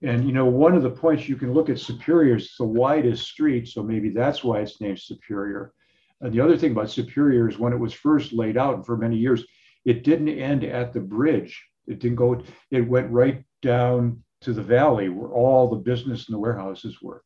And 0.02 0.24
you 0.24 0.32
know, 0.32 0.46
one 0.46 0.74
of 0.74 0.82
the 0.82 0.90
points 0.90 1.28
you 1.28 1.36
can 1.36 1.52
look 1.52 1.68
at 1.68 1.78
Superior 1.78 2.36
is 2.36 2.54
the 2.58 2.64
widest 2.64 3.26
street, 3.26 3.68
so 3.68 3.82
maybe 3.82 4.10
that's 4.10 4.42
why 4.42 4.60
it's 4.60 4.80
named 4.80 5.00
Superior. 5.00 5.72
And 6.20 6.32
the 6.32 6.40
other 6.40 6.56
thing 6.56 6.72
about 6.72 6.90
Superior 6.90 7.48
is 7.48 7.58
when 7.58 7.72
it 7.72 7.78
was 7.78 7.92
first 7.92 8.32
laid 8.32 8.56
out, 8.56 8.74
and 8.74 8.84
for 8.84 8.96
many 8.96 9.16
years, 9.16 9.44
it 9.84 10.04
didn't 10.04 10.28
end 10.28 10.64
at 10.64 10.92
the 10.92 11.00
bridge. 11.00 11.64
It 11.86 12.00
didn't 12.00 12.16
go. 12.16 12.42
It 12.70 12.82
went 12.82 13.10
right 13.10 13.44
down 13.62 14.22
to 14.42 14.52
the 14.52 14.62
valley 14.62 15.08
where 15.08 15.30
all 15.30 15.68
the 15.68 15.76
business 15.76 16.26
and 16.26 16.34
the 16.34 16.40
warehouses 16.40 17.00
were. 17.02 17.22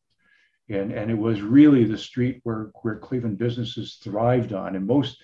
And, 0.68 0.92
and 0.92 1.10
it 1.10 1.18
was 1.18 1.42
really 1.42 1.84
the 1.84 1.98
street 1.98 2.40
where, 2.44 2.70
where 2.82 2.98
Cleveland 2.98 3.38
businesses 3.38 3.98
thrived 4.02 4.52
on. 4.52 4.76
And 4.76 4.86
most 4.86 5.18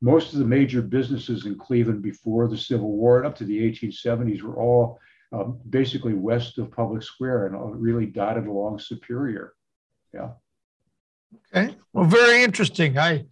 most 0.00 0.32
of 0.32 0.38
the 0.38 0.44
major 0.44 0.80
businesses 0.80 1.46
in 1.46 1.58
Cleveland 1.58 2.02
before 2.02 2.46
the 2.46 2.56
Civil 2.56 2.92
War 2.92 3.18
and 3.18 3.26
up 3.26 3.34
to 3.36 3.44
the 3.44 3.58
1870s 3.58 4.42
were 4.42 4.56
all 4.56 5.00
um, 5.32 5.58
basically 5.68 6.14
west 6.14 6.58
of 6.58 6.70
Public 6.70 7.02
Square 7.02 7.46
and 7.46 7.82
really 7.82 8.06
dotted 8.06 8.46
along 8.46 8.78
Superior. 8.78 9.54
Yeah. 10.14 10.30
Okay. 11.54 11.74
Well, 11.92 12.04
very 12.04 12.42
interesting. 12.42 12.98
I 12.98 13.24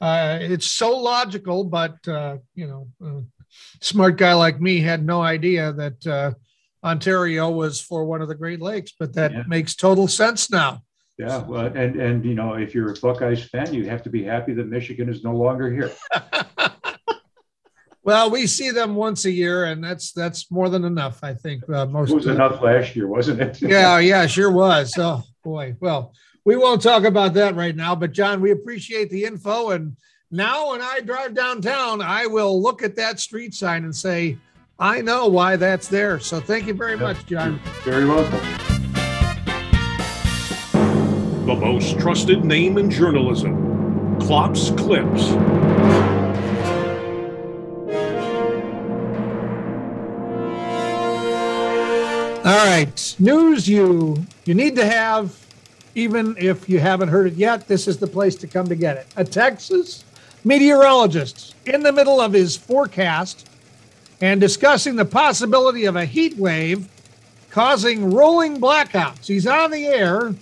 uh, 0.00 0.38
it's 0.40 0.66
so 0.66 0.96
logical, 0.96 1.64
but 1.64 1.96
uh, 2.08 2.38
you 2.54 2.66
know, 2.66 2.88
a 3.02 3.22
smart 3.82 4.16
guy 4.18 4.34
like 4.34 4.60
me 4.60 4.80
had 4.80 5.04
no 5.04 5.22
idea 5.22 5.72
that 5.72 6.06
uh, 6.06 6.32
Ontario 6.84 7.50
was 7.50 7.80
for 7.80 8.04
one 8.04 8.20
of 8.20 8.28
the 8.28 8.34
Great 8.34 8.60
Lakes, 8.60 8.92
but 8.98 9.14
that 9.14 9.32
yeah. 9.32 9.42
makes 9.46 9.74
total 9.74 10.08
sense 10.08 10.50
now. 10.50 10.82
Yeah, 11.16 11.38
well, 11.38 11.66
and 11.66 11.96
and 11.96 12.24
you 12.24 12.34
know, 12.34 12.54
if 12.54 12.74
you're 12.74 12.90
a 12.90 12.94
Buckeyes 12.94 13.44
fan, 13.44 13.72
you 13.72 13.88
have 13.88 14.02
to 14.02 14.10
be 14.10 14.24
happy 14.24 14.52
that 14.54 14.66
Michigan 14.66 15.08
is 15.08 15.22
no 15.22 15.32
longer 15.32 15.70
here. 15.70 15.92
well, 18.02 18.30
we 18.30 18.48
see 18.48 18.70
them 18.72 18.96
once 18.96 19.24
a 19.24 19.30
year, 19.30 19.66
and 19.66 19.82
that's 19.82 20.12
that's 20.12 20.50
more 20.50 20.68
than 20.68 20.84
enough. 20.84 21.20
I 21.22 21.34
think 21.34 21.62
uh, 21.70 21.86
most. 21.86 22.10
It 22.10 22.16
was 22.16 22.26
enough 22.26 22.60
last 22.60 22.96
year, 22.96 23.06
wasn't 23.06 23.40
it? 23.40 23.62
yeah, 23.62 23.98
yeah, 24.00 24.26
sure 24.26 24.50
was. 24.50 24.94
Oh 24.98 25.22
boy. 25.44 25.76
Well, 25.78 26.12
we 26.44 26.56
won't 26.56 26.82
talk 26.82 27.04
about 27.04 27.34
that 27.34 27.54
right 27.54 27.74
now, 27.74 27.94
but 27.94 28.12
John, 28.12 28.40
we 28.40 28.50
appreciate 28.50 29.10
the 29.10 29.24
info, 29.24 29.70
and 29.70 29.96
now 30.30 30.70
when 30.70 30.82
I 30.82 31.00
drive 31.00 31.34
downtown, 31.34 32.02
I 32.02 32.26
will 32.26 32.60
look 32.60 32.82
at 32.82 32.96
that 32.96 33.20
street 33.20 33.54
sign 33.54 33.84
and 33.84 33.94
say, 33.94 34.38
I 34.78 35.00
know 35.00 35.28
why 35.28 35.56
that's 35.56 35.88
there. 35.88 36.18
So 36.18 36.40
thank 36.40 36.66
you 36.66 36.74
very 36.74 36.96
much, 36.96 37.24
John. 37.26 37.60
You're 37.64 37.94
very 37.94 38.06
welcome 38.06 38.64
the 41.46 41.54
most 41.54 42.00
trusted 42.00 42.42
name 42.42 42.78
in 42.78 42.90
journalism, 42.90 44.18
Klopp's 44.18 44.70
Clips. 44.70 45.30
All 52.46 52.66
right, 52.66 53.14
news 53.18 53.68
you 53.68 54.24
you 54.46 54.54
need 54.54 54.74
to 54.76 54.86
have, 54.86 55.43
even 55.94 56.36
if 56.38 56.68
you 56.68 56.80
haven't 56.80 57.08
heard 57.08 57.26
it 57.26 57.34
yet. 57.34 57.68
This 57.68 57.86
is 57.86 57.98
the 57.98 58.06
place 58.06 58.34
to 58.36 58.46
come 58.46 58.66
to 58.66 58.74
get 58.74 58.96
it. 58.96 59.06
A 59.16 59.24
Texas 59.24 60.04
meteorologist 60.44 61.54
in 61.66 61.82
the 61.82 61.92
middle 61.92 62.20
of 62.20 62.32
his 62.32 62.56
forecast 62.56 63.48
and 64.20 64.40
discussing 64.40 64.96
the 64.96 65.04
possibility 65.04 65.84
of 65.84 65.96
a 65.96 66.04
heat 66.04 66.36
wave 66.36 66.88
causing 67.50 68.12
rolling 68.12 68.60
blackouts. 68.60 69.26
He's 69.26 69.46
on 69.46 69.70
the 69.70 69.86
air 69.86 70.34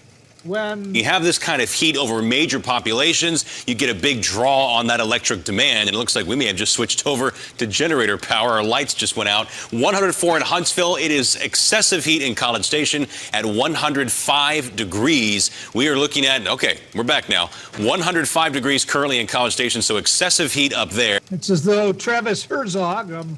when 0.44 0.94
you 0.94 1.04
have 1.04 1.22
this 1.22 1.38
kind 1.38 1.62
of 1.62 1.70
heat 1.70 1.96
over 1.96 2.20
major 2.22 2.58
populations, 2.60 3.64
you 3.66 3.74
get 3.74 3.90
a 3.90 3.94
big 3.94 4.22
draw 4.22 4.74
on 4.74 4.86
that 4.88 5.00
electric 5.00 5.44
demand. 5.44 5.88
And 5.88 5.96
it 5.96 5.98
looks 5.98 6.16
like 6.16 6.26
we 6.26 6.36
may 6.36 6.46
have 6.46 6.56
just 6.56 6.72
switched 6.72 7.06
over 7.06 7.32
to 7.58 7.66
generator 7.66 8.18
power. 8.18 8.50
Our 8.50 8.64
lights 8.64 8.94
just 8.94 9.16
went 9.16 9.28
out. 9.28 9.48
104 9.72 10.36
in 10.36 10.42
Huntsville. 10.42 10.96
It 10.96 11.10
is 11.10 11.36
excessive 11.36 12.04
heat 12.04 12.22
in 12.22 12.34
College 12.34 12.64
Station 12.64 13.06
at 13.32 13.44
105 13.44 14.76
degrees. 14.76 15.50
We 15.74 15.88
are 15.88 15.96
looking 15.96 16.26
at, 16.26 16.46
okay, 16.46 16.78
we're 16.94 17.04
back 17.04 17.28
now. 17.28 17.46
105 17.78 18.52
degrees 18.52 18.84
currently 18.84 19.20
in 19.20 19.26
College 19.26 19.52
Station, 19.52 19.82
so 19.82 19.96
excessive 19.96 20.52
heat 20.52 20.74
up 20.74 20.90
there. 20.90 21.20
It's 21.30 21.50
as 21.50 21.64
though 21.64 21.92
Travis 21.92 22.44
Herzog, 22.44 23.12
um, 23.12 23.36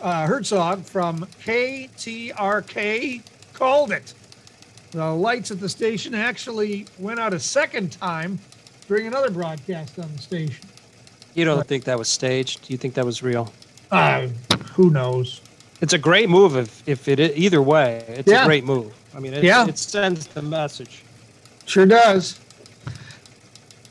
uh, 0.00 0.26
Herzog 0.26 0.84
from 0.84 1.26
KTRK 1.44 3.22
called 3.52 3.92
it. 3.92 4.14
The 4.92 5.10
lights 5.10 5.50
at 5.50 5.58
the 5.58 5.70
station 5.70 6.14
actually 6.14 6.84
went 6.98 7.18
out 7.18 7.32
a 7.32 7.40
second 7.40 7.92
time 7.92 8.38
during 8.88 9.06
another 9.06 9.30
broadcast 9.30 9.98
on 9.98 10.12
the 10.12 10.18
station. 10.18 10.66
You 11.32 11.46
don't 11.46 11.66
think 11.66 11.84
that 11.84 11.98
was 11.98 12.08
staged? 12.08 12.66
Do 12.66 12.74
you 12.74 12.76
think 12.76 12.92
that 12.94 13.06
was 13.06 13.22
real? 13.22 13.50
Uh, 13.90 14.28
who 14.74 14.90
knows? 14.90 15.40
It's 15.80 15.94
a 15.94 15.98
great 15.98 16.28
move 16.28 16.56
if, 16.56 16.86
if 16.86 17.08
it 17.08 17.20
either 17.20 17.62
way. 17.62 18.04
It's 18.06 18.30
yeah. 18.30 18.42
a 18.42 18.46
great 18.46 18.64
move. 18.64 18.92
I 19.14 19.20
mean, 19.20 19.32
it, 19.32 19.42
yeah. 19.42 19.66
it 19.66 19.78
sends 19.78 20.26
the 20.26 20.42
message. 20.42 21.02
Sure 21.64 21.86
does. 21.86 22.38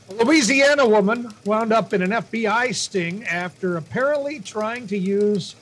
A 0.08 0.24
Louisiana 0.24 0.86
woman 0.86 1.34
wound 1.44 1.72
up 1.72 1.92
in 1.92 2.02
an 2.02 2.10
FBI 2.10 2.72
sting 2.76 3.24
after 3.24 3.76
apparently 3.76 4.38
trying 4.38 4.86
to 4.86 4.96
use 4.96 5.56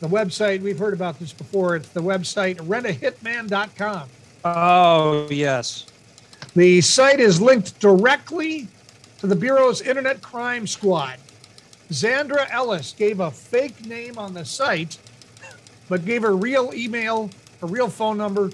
the 0.00 0.08
website. 0.08 0.62
We've 0.62 0.78
heard 0.78 0.94
about 0.94 1.18
this 1.18 1.34
before. 1.34 1.76
It's 1.76 1.90
the 1.90 2.00
website 2.00 2.56
rentahitman.com. 2.56 4.08
Oh, 4.44 5.28
yes. 5.30 5.86
The 6.54 6.80
site 6.80 7.20
is 7.20 7.40
linked 7.40 7.78
directly 7.78 8.68
to 9.18 9.26
the 9.26 9.36
Bureau's 9.36 9.82
Internet 9.82 10.22
Crime 10.22 10.66
Squad. 10.66 11.18
Zandra 11.90 12.48
Ellis 12.50 12.92
gave 12.92 13.20
a 13.20 13.30
fake 13.30 13.84
name 13.86 14.16
on 14.16 14.32
the 14.32 14.44
site, 14.44 14.98
but 15.88 16.04
gave 16.04 16.22
her 16.22 16.34
real 16.34 16.72
email, 16.72 17.30
her 17.60 17.66
real 17.66 17.88
phone 17.88 18.16
number, 18.16 18.50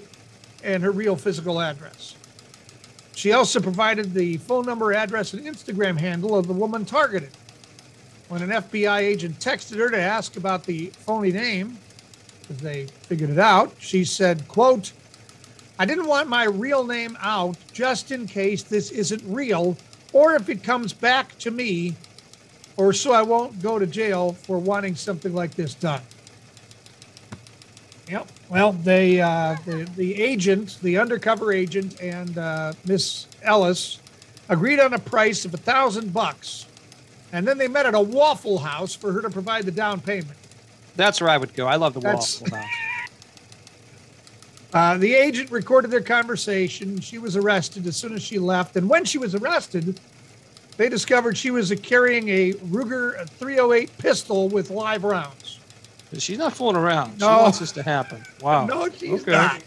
and 0.63 0.83
her 0.83 0.91
real 0.91 1.15
physical 1.15 1.61
address. 1.61 2.15
She 3.15 3.31
also 3.31 3.59
provided 3.59 4.13
the 4.13 4.37
phone 4.37 4.65
number, 4.65 4.93
address, 4.93 5.33
and 5.33 5.45
Instagram 5.45 5.97
handle 5.97 6.37
of 6.37 6.47
the 6.47 6.53
woman 6.53 6.85
targeted. 6.85 7.31
When 8.27 8.41
an 8.41 8.49
FBI 8.49 8.99
agent 8.99 9.39
texted 9.39 9.77
her 9.77 9.89
to 9.89 9.99
ask 9.99 10.35
about 10.35 10.65
the 10.65 10.87
phony 10.87 11.31
name, 11.31 11.77
because 12.41 12.57
they 12.57 12.87
figured 13.03 13.29
it 13.29 13.39
out, 13.39 13.73
she 13.79 14.03
said, 14.03 14.47
quote, 14.47 14.91
I 15.79 15.85
didn't 15.85 16.07
want 16.07 16.27
my 16.27 16.45
real 16.45 16.85
name 16.85 17.17
out 17.21 17.57
just 17.71 18.11
in 18.11 18.27
case 18.27 18.63
this 18.63 18.91
isn't 18.91 19.21
real 19.25 19.77
or 20.13 20.33
if 20.33 20.49
it 20.49 20.63
comes 20.63 20.93
back 20.93 21.37
to 21.39 21.51
me 21.51 21.95
or 22.77 22.93
so 22.93 23.11
I 23.11 23.21
won't 23.21 23.61
go 23.61 23.77
to 23.79 23.85
jail 23.85 24.33
for 24.33 24.57
wanting 24.59 24.95
something 24.95 25.33
like 25.33 25.55
this 25.55 25.73
done. 25.73 26.01
Yep. 28.09 28.27
Well, 28.49 28.71
they, 28.71 29.19
uh, 29.19 29.57
the, 29.65 29.83
the 29.97 30.21
agent, 30.21 30.79
the 30.81 30.97
undercover 30.97 31.51
agent, 31.51 31.99
and 31.99 32.37
uh, 32.37 32.73
Miss 32.85 33.27
Ellis 33.41 33.99
agreed 34.47 34.79
on 34.79 34.93
a 34.93 34.99
price 34.99 35.43
of 35.43 35.53
a 35.53 35.57
thousand 35.57 36.13
bucks, 36.13 36.67
and 37.33 37.45
then 37.45 37.57
they 37.57 37.67
met 37.67 37.85
at 37.85 37.95
a 37.95 37.99
Waffle 37.99 38.59
House 38.59 38.95
for 38.95 39.11
her 39.11 39.21
to 39.21 39.29
provide 39.29 39.65
the 39.65 39.71
down 39.71 39.99
payment. 39.99 40.37
That's 40.95 41.19
where 41.19 41.29
I 41.29 41.37
would 41.37 41.53
go. 41.53 41.67
I 41.67 41.75
love 41.75 41.93
the 41.93 41.99
That's, 41.99 42.39
Waffle 42.41 42.57
House. 42.57 42.86
Uh, 44.73 44.97
the 44.97 45.13
agent 45.13 45.49
recorded 45.49 45.91
their 45.91 46.01
conversation. 46.01 46.99
She 46.99 47.17
was 47.17 47.35
arrested 47.35 47.87
as 47.87 47.95
soon 47.95 48.13
as 48.13 48.21
she 48.21 48.37
left. 48.37 48.75
And 48.75 48.89
when 48.89 49.05
she 49.05 49.17
was 49.17 49.33
arrested, 49.33 49.99
they 50.75 50.89
discovered 50.89 51.37
she 51.37 51.51
was 51.51 51.73
carrying 51.81 52.29
a 52.29 52.53
Ruger 52.53 53.27
308 53.29 53.97
pistol 53.97 54.49
with 54.49 54.69
live 54.69 55.03
rounds. 55.03 55.59
She's 56.17 56.37
not 56.37 56.53
fooling 56.53 56.75
around. 56.77 57.19
No. 57.19 57.27
She 57.27 57.41
wants 57.43 57.59
this 57.59 57.71
to 57.73 57.83
happen. 57.83 58.23
Wow. 58.41 58.65
No, 58.65 58.89
she's 58.89 59.21
okay. 59.21 59.31
not. 59.31 59.63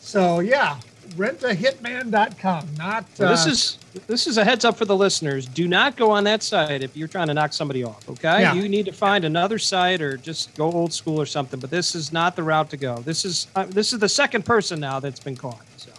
So, 0.00 0.40
yeah, 0.40 0.78
rentahitman.com. 1.16 2.68
Not 2.76 3.04
well, 3.18 3.30
this 3.30 3.46
uh, 3.46 3.50
is 3.50 3.78
this 4.06 4.26
is 4.26 4.38
a 4.38 4.44
heads 4.44 4.64
up 4.64 4.76
for 4.76 4.84
the 4.84 4.96
listeners. 4.96 5.46
Do 5.46 5.66
not 5.68 5.96
go 5.96 6.10
on 6.10 6.24
that 6.24 6.42
site 6.42 6.82
if 6.82 6.96
you're 6.96 7.08
trying 7.08 7.28
to 7.28 7.34
knock 7.34 7.52
somebody 7.52 7.84
off. 7.84 8.08
Okay, 8.08 8.40
yeah. 8.40 8.54
you 8.54 8.68
need 8.68 8.86
to 8.86 8.92
find 8.92 9.24
another 9.24 9.58
site 9.58 10.00
or 10.00 10.16
just 10.16 10.54
go 10.56 10.70
old 10.70 10.92
school 10.92 11.20
or 11.20 11.26
something. 11.26 11.58
But 11.58 11.70
this 11.70 11.94
is 11.94 12.12
not 12.12 12.36
the 12.36 12.42
route 12.42 12.70
to 12.70 12.76
go. 12.76 12.98
This 12.98 13.24
is 13.24 13.48
uh, 13.56 13.66
this 13.66 13.92
is 13.92 13.98
the 13.98 14.08
second 14.08 14.44
person 14.44 14.80
now 14.80 15.00
that's 15.00 15.20
been 15.20 15.36
caught. 15.36 15.62
So, 15.76 15.90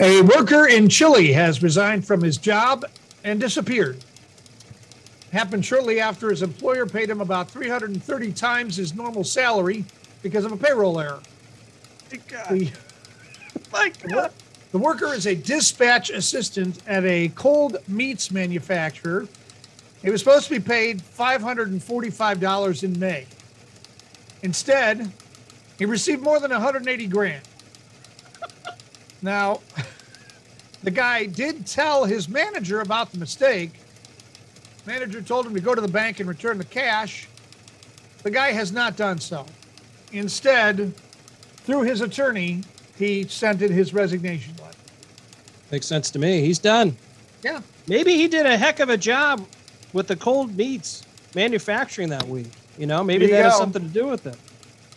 a 0.00 0.22
worker 0.22 0.66
in 0.66 0.88
Chile 0.88 1.32
has 1.32 1.62
resigned 1.62 2.06
from 2.06 2.22
his 2.22 2.36
job 2.36 2.84
and 3.24 3.40
disappeared. 3.40 3.98
Happened 5.32 5.64
shortly 5.64 6.00
after 6.00 6.30
his 6.30 6.42
employer 6.42 6.86
paid 6.86 7.10
him 7.10 7.20
about 7.20 7.50
330 7.50 8.32
times 8.32 8.76
his 8.76 8.94
normal 8.94 9.24
salary 9.24 9.84
because 10.22 10.44
of 10.44 10.52
a 10.52 10.56
payroll 10.56 10.98
error. 10.98 11.20
The, 12.10 12.72
my 13.72 13.92
God. 14.08 14.32
The 14.70 14.78
worker 14.78 15.14
is 15.14 15.26
a 15.26 15.34
dispatch 15.34 16.10
assistant 16.10 16.82
at 16.86 17.04
a 17.04 17.28
cold 17.30 17.78
meats 17.88 18.30
manufacturer. 18.30 19.26
He 20.02 20.10
was 20.10 20.20
supposed 20.20 20.46
to 20.48 20.50
be 20.50 20.60
paid 20.60 21.02
$545 21.02 22.84
in 22.84 22.98
May. 22.98 23.26
Instead, 24.42 25.10
he 25.78 25.86
received 25.86 26.22
more 26.22 26.38
than 26.38 26.50
180 26.50 27.06
grand. 27.06 27.42
now, 29.22 29.60
the 30.82 30.90
guy 30.90 31.26
did 31.26 31.66
tell 31.66 32.04
his 32.04 32.28
manager 32.28 32.80
about 32.80 33.10
the 33.10 33.18
mistake. 33.18 33.72
Manager 34.86 35.22
told 35.22 35.46
him 35.46 35.54
to 35.54 35.60
go 35.60 35.74
to 35.74 35.80
the 35.80 35.88
bank 35.88 36.20
and 36.20 36.28
return 36.28 36.58
the 36.58 36.64
cash. 36.64 37.26
The 38.22 38.30
guy 38.30 38.52
has 38.52 38.70
not 38.72 38.96
done 38.96 39.18
so. 39.18 39.46
Instead, 40.12 40.94
through 41.64 41.82
his 41.82 42.00
attorney, 42.00 42.62
he 42.98 43.24
sent 43.28 43.62
in 43.62 43.72
his 43.72 43.94
resignation 43.94 44.54
letter. 44.60 44.76
Makes 45.70 45.86
sense 45.86 46.10
to 46.12 46.18
me. 46.18 46.40
He's 46.40 46.58
done. 46.58 46.96
Yeah. 47.42 47.60
Maybe 47.86 48.14
he 48.14 48.28
did 48.28 48.46
a 48.46 48.56
heck 48.56 48.80
of 48.80 48.88
a 48.88 48.96
job 48.96 49.46
with 49.92 50.08
the 50.08 50.16
cold 50.16 50.56
meats 50.56 51.02
manufacturing 51.34 52.08
that 52.10 52.26
week. 52.26 52.48
You 52.78 52.86
know, 52.86 53.02
maybe 53.04 53.26
There 53.26 53.38
that 53.42 53.44
has 53.44 53.54
go. 53.54 53.58
something 53.60 53.82
to 53.82 53.88
do 53.88 54.06
with 54.06 54.26
it. 54.26 54.36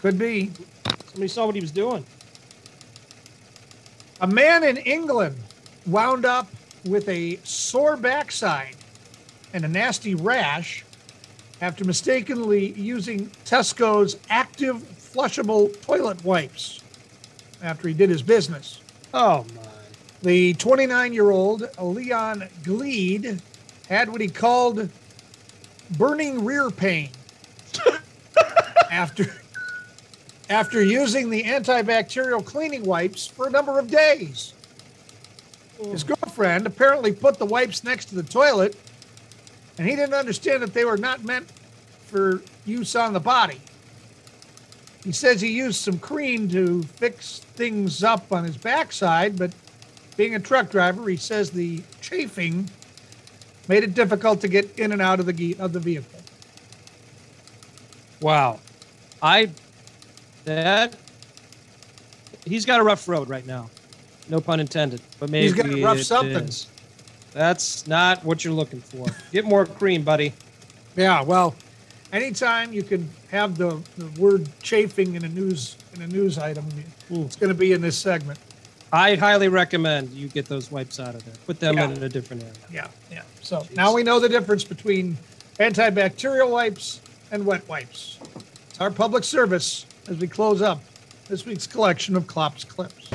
Could 0.02 0.18
be. 0.18 0.52
Somebody 1.08 1.28
saw 1.28 1.45
what 1.45 1.56
he 1.56 1.62
was 1.62 1.72
doing. 1.72 2.06
A 4.22 4.28
man 4.28 4.64
in 4.64 4.78
England 4.78 5.36
wound 5.86 6.26
up 6.26 6.47
with 6.86 7.08
a 7.10 7.38
sore 7.43 7.97
backside 7.97 8.76
and 9.54 9.66
a 9.66 9.68
nasty 9.68 10.16
rash 10.16 10.86
after 11.60 11.84
mistakenly 11.86 12.72
using 12.74 13.28
Tesco's 13.45 14.18
active 14.30 14.78
flushable 14.78 15.80
toilet 15.82 16.24
wipes 16.24 16.81
after 17.62 17.88
he 17.88 17.93
did 17.93 18.09
his 18.09 18.22
business. 18.22 18.82
Oh 19.14 19.45
my. 19.55 19.62
The 20.24 20.53
29 20.53 21.14
year 21.14 21.32
old 21.32 21.68
Leon 21.80 22.47
Gleed 22.64 23.41
had 23.89 24.09
what 24.09 24.22
he 24.22 24.28
called 24.28 24.89
burning 25.97 26.45
rear 26.45 26.70
pain 26.70 27.09
after 28.91 29.26
after 30.49 30.84
using 30.84 31.30
the 31.30 31.43
antibacterial 31.43 32.43
cleaning 32.45 32.84
wipes 32.84 33.26
for 33.26 33.47
a 33.47 33.49
number 33.49 33.80
of 33.80 33.89
days. 33.89 34.53
His 35.82 36.03
girlfriend 36.03 36.68
apparently 36.68 37.12
put 37.12 37.39
the 37.39 37.45
wipes 37.45 37.84
next 37.84 38.05
to 38.05 38.16
the 38.16 38.24
toilet, 38.24 38.76
and 39.78 39.88
he 39.88 39.95
didn't 39.95 40.14
understand 40.14 40.62
that 40.62 40.74
they 40.74 40.86
were 40.86 40.97
not 40.97 41.24
meant 41.24 41.49
for 42.05 42.41
use 42.66 42.95
on 42.95 43.14
the 43.14 43.20
body. 43.20 43.62
He 45.04 45.12
says 45.12 45.41
he 45.41 45.52
used 45.52 45.82
some 45.82 45.97
cream 45.97 46.47
to 46.49 46.84
fix 46.84 47.39
things 47.39 48.04
up 48.04 48.32
on 48.32 48.43
his 48.43 48.58
backside, 48.58 49.38
but 49.38 49.52
being 50.16 50.36
a 50.36 50.39
truck 50.39 50.70
driver, 50.70 51.10
he 51.10 51.18
says 51.18 51.49
the 51.49 51.82
chafing 52.02 52.70
made 53.68 53.84
it 53.84 53.93
difficult 53.93 54.41
to 54.41 54.47
get 54.47 54.78
in 54.78 54.91
and 54.91 55.02
out 55.02 55.20
of 55.20 55.26
the 55.26 55.56
of 55.60 55.74
the 55.74 55.80
vehicle. 55.80 56.20
Wow. 58.22 58.60
I 59.22 59.49
that 60.45 60.95
he's 62.45 62.66
got 62.66 62.80
a 62.80 62.84
rough 62.84 63.08
road 63.08 63.30
right 63.30 63.45
now. 63.45 63.70
No 64.30 64.39
pun 64.39 64.60
intended. 64.60 65.02
But 65.20 65.30
maybe 65.30 65.47
He's 65.47 65.54
got 65.54 65.66
a 65.68 65.84
rough 65.84 66.02
something. 66.02 66.43
is. 66.43 66.68
That's 67.34 67.88
not 67.88 68.24
what 68.24 68.43
you're 68.43 68.54
looking 68.54 68.82
for. 68.82 69.08
Get 69.32 69.45
more 69.45 69.66
cream, 69.66 70.04
buddy. 70.04 70.34
Yeah, 70.95 71.22
well, 71.24 71.56
anytime 72.12 72.74
you 72.74 72.84
can 72.84 73.09
have 73.32 73.57
the, 73.57 73.82
the 73.97 74.22
word 74.22 74.47
chafing 74.62 75.16
in 75.16 75.24
a 75.24 75.30
news 75.30 75.78
in 75.95 76.01
a 76.01 76.07
news 76.07 76.38
item, 76.38 76.66
it's 77.09 77.36
going 77.36 77.49
to 77.49 77.53
be 77.57 77.74
in 77.74 77.82
this 77.82 77.97
segment. 77.97 78.39
I 78.93 79.16
highly 79.16 79.47
recommend 79.47 80.09
you 80.12 80.28
get 80.28 80.45
those 80.47 80.72
wipes 80.72 80.99
out 80.99 81.16
of 81.16 81.24
there. 81.26 81.34
Put 81.45 81.59
them 81.59 81.76
Yeah. 81.78 81.89
in 81.89 82.03
a 82.03 82.09
different 82.09 82.43
area. 82.43 82.53
Yeah, 82.72 82.88
yeah. 83.12 83.22
So 83.41 83.66
now 83.76 83.93
we 83.93 84.03
know 84.03 84.20
the 84.20 84.30
difference 84.30 84.64
between 84.64 85.18
antibacterial 85.59 86.49
wipes 86.49 87.01
and 87.32 87.45
wet 87.45 87.68
wipes. 87.70 88.20
It's 88.70 88.82
our 88.82 88.91
public 88.91 89.24
service 89.24 89.86
as 90.07 90.18
we 90.18 90.28
close 90.28 90.62
up 90.62 90.82
this 91.28 91.45
week's 91.45 91.68
collection 91.68 92.16
of 92.18 92.28
Klopp's 92.28 92.64
clips. 92.66 93.09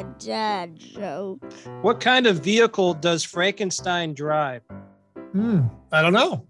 A 0.00 0.04
dad 0.18 0.78
joke. 0.78 1.52
What 1.82 2.00
kind 2.00 2.26
of 2.26 2.42
vehicle 2.42 2.94
does 2.94 3.22
Frankenstein 3.22 4.14
drive? 4.14 4.62
Hmm, 5.32 5.66
I 5.92 6.00
don't 6.00 6.14
know. 6.14 6.46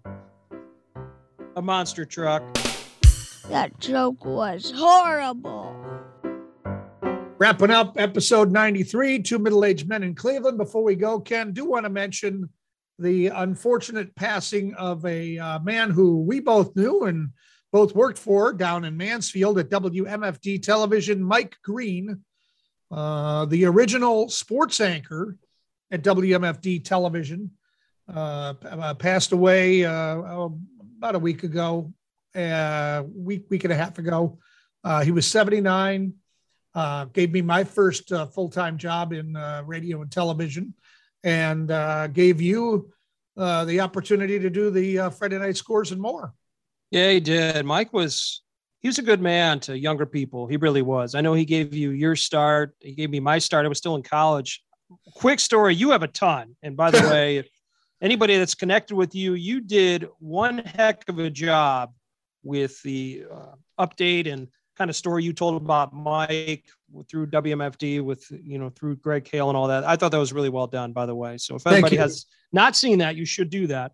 A 1.57 1.61
monster 1.61 2.05
truck. 2.05 2.43
That 3.49 3.77
joke 3.79 4.23
was 4.23 4.71
horrible. 4.73 5.75
Wrapping 7.37 7.71
up 7.71 7.95
episode 7.99 8.51
93, 8.51 9.21
two 9.23 9.39
middle 9.39 9.65
aged 9.65 9.89
men 9.89 10.03
in 10.03 10.15
Cleveland. 10.15 10.57
Before 10.57 10.83
we 10.83 10.95
go, 10.95 11.19
Ken, 11.19 11.51
do 11.51 11.65
want 11.65 11.85
to 11.85 11.89
mention 11.89 12.47
the 12.99 13.27
unfortunate 13.27 14.15
passing 14.15 14.73
of 14.75 15.03
a 15.05 15.37
uh, 15.37 15.59
man 15.59 15.89
who 15.89 16.21
we 16.21 16.39
both 16.39 16.73
knew 16.77 17.03
and 17.03 17.31
both 17.73 17.95
worked 17.95 18.19
for 18.19 18.53
down 18.53 18.85
in 18.85 18.95
Mansfield 18.95 19.59
at 19.59 19.69
WMFD 19.69 20.61
television, 20.61 21.21
Mike 21.21 21.57
Green, 21.63 22.23
uh, 22.91 23.45
the 23.45 23.65
original 23.65 24.29
sports 24.29 24.79
anchor 24.79 25.37
at 25.89 26.03
WMFD 26.03 26.83
television, 26.83 27.51
uh, 28.13 28.53
uh, 28.63 28.93
passed 28.95 29.31
away 29.31 29.85
uh, 29.85 29.91
oh, 29.93 30.59
about 30.97 31.15
a 31.15 31.19
week 31.19 31.43
ago, 31.43 31.93
uh, 32.35 33.03
week, 33.13 33.45
week 33.49 33.63
and 33.63 33.73
a 33.73 33.75
half 33.75 33.97
ago. 33.97 34.39
Uh, 34.83 35.03
he 35.03 35.11
was 35.11 35.27
79 35.27 36.13
uh, 36.73 37.05
gave 37.05 37.31
me 37.31 37.41
my 37.41 37.63
first 37.63 38.11
uh, 38.11 38.25
full 38.25 38.49
time 38.49 38.77
job 38.77 39.13
in 39.13 39.35
uh, 39.35 39.63
radio 39.65 40.01
and 40.01 40.11
television, 40.11 40.73
and 41.23 41.71
uh, 41.71 42.07
gave 42.07 42.41
you 42.41 42.91
uh, 43.37 43.65
the 43.65 43.79
opportunity 43.79 44.39
to 44.39 44.49
do 44.49 44.69
the 44.69 44.99
uh, 44.99 45.09
Friday 45.09 45.37
night 45.37 45.57
scores 45.57 45.91
and 45.91 46.01
more. 46.01 46.33
Yeah, 46.89 47.11
he 47.11 47.19
did. 47.19 47.65
Mike 47.65 47.93
was 47.93 48.41
he 48.81 48.87
was 48.87 48.97
a 48.97 49.03
good 49.03 49.21
man 49.21 49.59
to 49.61 49.77
younger 49.77 50.05
people. 50.05 50.47
He 50.47 50.57
really 50.57 50.81
was. 50.81 51.13
I 51.13 51.21
know 51.21 51.33
he 51.33 51.45
gave 51.45 51.73
you 51.73 51.91
your 51.91 52.15
start. 52.15 52.75
He 52.79 52.93
gave 52.93 53.09
me 53.11 53.19
my 53.19 53.37
start. 53.37 53.65
I 53.65 53.69
was 53.69 53.77
still 53.77 53.95
in 53.95 54.01
college. 54.01 54.63
Quick 55.15 55.39
story, 55.39 55.75
you 55.75 55.91
have 55.91 56.03
a 56.03 56.07
ton. 56.07 56.55
And 56.63 56.75
by 56.75 56.89
the 56.89 57.01
way, 57.09 57.47
anybody 58.01 58.37
that's 58.37 58.55
connected 58.55 58.95
with 58.95 59.13
you, 59.13 59.35
you 59.35 59.61
did 59.61 60.07
one 60.19 60.57
heck 60.59 61.07
of 61.07 61.19
a 61.19 61.29
job 61.29 61.93
with 62.43 62.81
the 62.81 63.23
uh, 63.31 63.85
update 63.85 64.31
and 64.31 64.47
kind 64.77 64.89
of 64.89 64.95
story 64.95 65.23
you 65.23 65.31
told 65.31 65.61
about 65.61 65.93
Mike 65.93 66.65
through 67.07 67.27
WMFD 67.27 68.03
with 68.03 68.25
you 68.43 68.57
know 68.57 68.69
through 68.69 68.95
Greg 68.95 69.29
Hale 69.29 69.49
and 69.49 69.55
all 69.57 69.67
that. 69.67 69.83
I 69.83 69.95
thought 69.95 70.11
that 70.11 70.17
was 70.17 70.33
really 70.33 70.49
well 70.49 70.65
done, 70.65 70.91
by 70.91 71.05
the 71.05 71.13
way. 71.13 71.37
So 71.37 71.55
if 71.55 71.61
Thank 71.61 71.75
anybody 71.75 71.97
you. 71.97 72.01
has 72.01 72.25
not 72.51 72.75
seen 72.75 72.97
that, 72.97 73.15
you 73.15 73.25
should 73.25 73.51
do 73.51 73.67
that. 73.67 73.91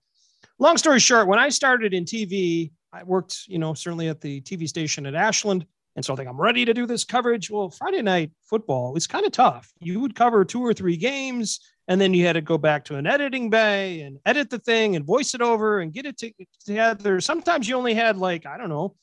Long 0.59 0.77
story 0.77 0.99
short, 0.99 1.27
when 1.27 1.39
I 1.39 1.49
started 1.49 1.93
in 1.93 2.05
TV, 2.05 2.71
I 2.97 3.03
worked, 3.03 3.43
you 3.47 3.59
know, 3.59 3.73
certainly 3.73 4.09
at 4.09 4.21
the 4.21 4.41
TV 4.41 4.67
station 4.67 5.05
at 5.05 5.15
Ashland. 5.15 5.65
And 5.95 6.03
so 6.05 6.13
I 6.13 6.15
think 6.15 6.29
I'm 6.29 6.39
ready 6.39 6.65
to 6.65 6.73
do 6.73 6.85
this 6.85 7.03
coverage. 7.03 7.49
Well, 7.49 7.69
Friday 7.69 8.01
night 8.01 8.31
football 8.43 8.95
is 8.95 9.07
kind 9.07 9.25
of 9.25 9.31
tough. 9.31 9.71
You 9.79 9.99
would 9.99 10.15
cover 10.15 10.45
two 10.45 10.63
or 10.63 10.73
three 10.73 10.97
games, 10.97 11.59
and 11.87 11.99
then 11.99 12.13
you 12.13 12.25
had 12.25 12.33
to 12.33 12.41
go 12.41 12.57
back 12.57 12.85
to 12.85 12.95
an 12.95 13.07
editing 13.07 13.49
bay 13.49 14.01
and 14.01 14.19
edit 14.25 14.49
the 14.49 14.59
thing 14.59 14.95
and 14.95 15.05
voice 15.05 15.33
it 15.33 15.41
over 15.41 15.79
and 15.79 15.93
get 15.93 16.05
it 16.05 16.21
together. 16.65 17.19
Sometimes 17.21 17.67
you 17.67 17.75
only 17.75 17.93
had 17.93 18.17
like, 18.17 18.45
I 18.45 18.57
don't 18.57 18.69
know, 18.69 18.95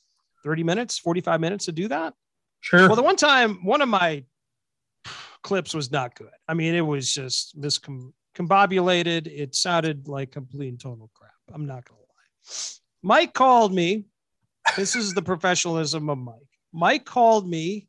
30 0.45 0.63
minutes, 0.63 0.99
45 0.99 1.41
minutes 1.41 1.65
to 1.65 1.73
do 1.73 1.89
that. 1.89 2.15
Sure. 2.61 2.87
Well, 2.87 2.97
the 2.97 3.03
one 3.03 3.17
time, 3.17 3.65
one 3.65 3.83
of 3.83 3.89
my 3.89 4.25
clips 5.43 5.75
was 5.75 5.91
not 5.91 6.15
good. 6.15 6.31
I 6.49 6.55
mean, 6.55 6.75
it 6.75 6.81
was 6.81 7.13
just 7.13 7.61
miscombobulated. 7.61 9.27
It 9.27 9.55
sounded 9.55 10.09
like 10.09 10.33
complete 10.33 10.69
and 10.69 10.81
total 10.81 11.11
crap. 11.15 11.33
I'm 11.53 11.67
not 11.67 11.85
going 11.89 11.99
to 11.99 12.07
lie. 12.07 12.84
Mike 13.05 13.35
called 13.35 13.73
me. 13.73 14.07
This 14.77 14.97
is 14.97 15.13
the 15.13 15.23
professionalism 15.23 16.09
of 16.09 16.19
Mike. 16.19 16.35
Mike 16.73 17.05
called 17.05 17.47
me, 17.47 17.87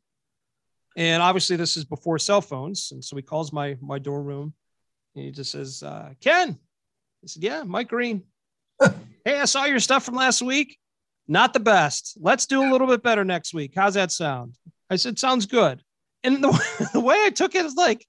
and 0.96 1.22
obviously 1.22 1.56
this 1.56 1.76
is 1.76 1.84
before 1.84 2.18
cell 2.18 2.42
phones, 2.42 2.92
and 2.92 3.02
so 3.02 3.16
he 3.16 3.22
calls 3.22 3.52
my 3.52 3.76
my 3.80 3.98
dorm 3.98 4.26
room, 4.26 4.54
and 5.14 5.24
he 5.24 5.30
just 5.30 5.50
says, 5.50 5.82
uh, 5.82 6.10
"Ken," 6.20 6.58
I 7.24 7.26
said, 7.26 7.42
"Yeah, 7.42 7.62
Mike 7.62 7.88
Green. 7.88 8.24
hey, 9.24 9.40
I 9.40 9.46
saw 9.46 9.64
your 9.64 9.80
stuff 9.80 10.04
from 10.04 10.16
last 10.16 10.42
week. 10.42 10.78
Not 11.26 11.54
the 11.54 11.60
best. 11.60 12.18
Let's 12.20 12.44
do 12.44 12.62
a 12.62 12.70
little 12.70 12.86
bit 12.86 13.02
better 13.02 13.24
next 13.24 13.54
week. 13.54 13.72
How's 13.74 13.94
that 13.94 14.12
sound?" 14.12 14.56
I 14.90 14.96
said, 14.96 15.18
"Sounds 15.18 15.46
good." 15.46 15.82
And 16.24 16.44
the, 16.44 16.88
the 16.92 17.00
way 17.00 17.16
I 17.24 17.30
took 17.30 17.54
it 17.54 17.64
is 17.64 17.74
like, 17.74 18.06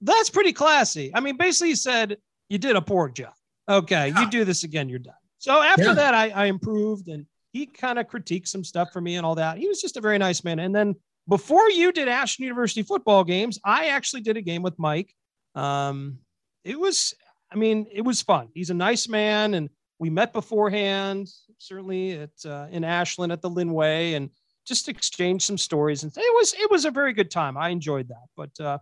that's 0.00 0.30
pretty 0.30 0.52
classy. 0.52 1.10
I 1.14 1.20
mean, 1.20 1.36
basically, 1.36 1.68
he 1.68 1.74
said, 1.74 2.16
You 2.48 2.58
did 2.58 2.76
a 2.76 2.82
poor 2.82 3.08
job. 3.08 3.32
Okay, 3.68 4.08
you 4.08 4.30
do 4.30 4.44
this 4.44 4.62
again, 4.62 4.88
you're 4.88 4.98
done. 4.98 5.14
So 5.44 5.60
after 5.60 5.88
Yeah. 5.88 5.92
that, 5.92 6.14
I, 6.14 6.30
I 6.30 6.44
improved 6.46 7.08
and 7.08 7.26
he 7.52 7.66
kind 7.66 7.98
of 7.98 8.06
critiqued 8.06 8.48
some 8.48 8.64
stuff 8.64 8.94
for 8.94 9.02
me 9.02 9.16
and 9.16 9.26
all 9.26 9.34
that. 9.34 9.58
He 9.58 9.68
was 9.68 9.78
just 9.78 9.98
a 9.98 10.00
very 10.00 10.16
nice 10.16 10.42
man. 10.42 10.58
And 10.58 10.74
then 10.74 10.94
before 11.28 11.68
you 11.68 11.92
did 11.92 12.08
Ashland 12.08 12.46
University 12.46 12.82
football 12.82 13.24
games, 13.24 13.58
I 13.62 13.88
actually 13.88 14.22
did 14.22 14.38
a 14.38 14.40
game 14.40 14.62
with 14.62 14.78
Mike. 14.78 15.14
Um, 15.54 16.20
it 16.64 16.80
was, 16.80 17.12
I 17.52 17.56
mean, 17.56 17.86
it 17.92 18.00
was 18.00 18.22
fun. 18.22 18.48
He's 18.54 18.70
a 18.70 18.74
nice 18.74 19.06
man, 19.06 19.52
and 19.52 19.68
we 19.98 20.08
met 20.08 20.32
beforehand, 20.32 21.28
certainly 21.58 22.12
at 22.12 22.30
uh, 22.46 22.68
in 22.70 22.82
Ashland 22.82 23.30
at 23.30 23.42
the 23.42 23.50
Linway, 23.50 24.14
and 24.14 24.30
just 24.66 24.88
exchanged 24.88 25.44
some 25.44 25.58
stories. 25.58 26.04
And 26.04 26.12
it 26.16 26.34
was 26.34 26.54
it 26.54 26.70
was 26.70 26.86
a 26.86 26.90
very 26.90 27.12
good 27.12 27.30
time. 27.30 27.58
I 27.58 27.68
enjoyed 27.68 28.08
that. 28.08 28.28
But 28.34 28.64
uh, 28.64 28.78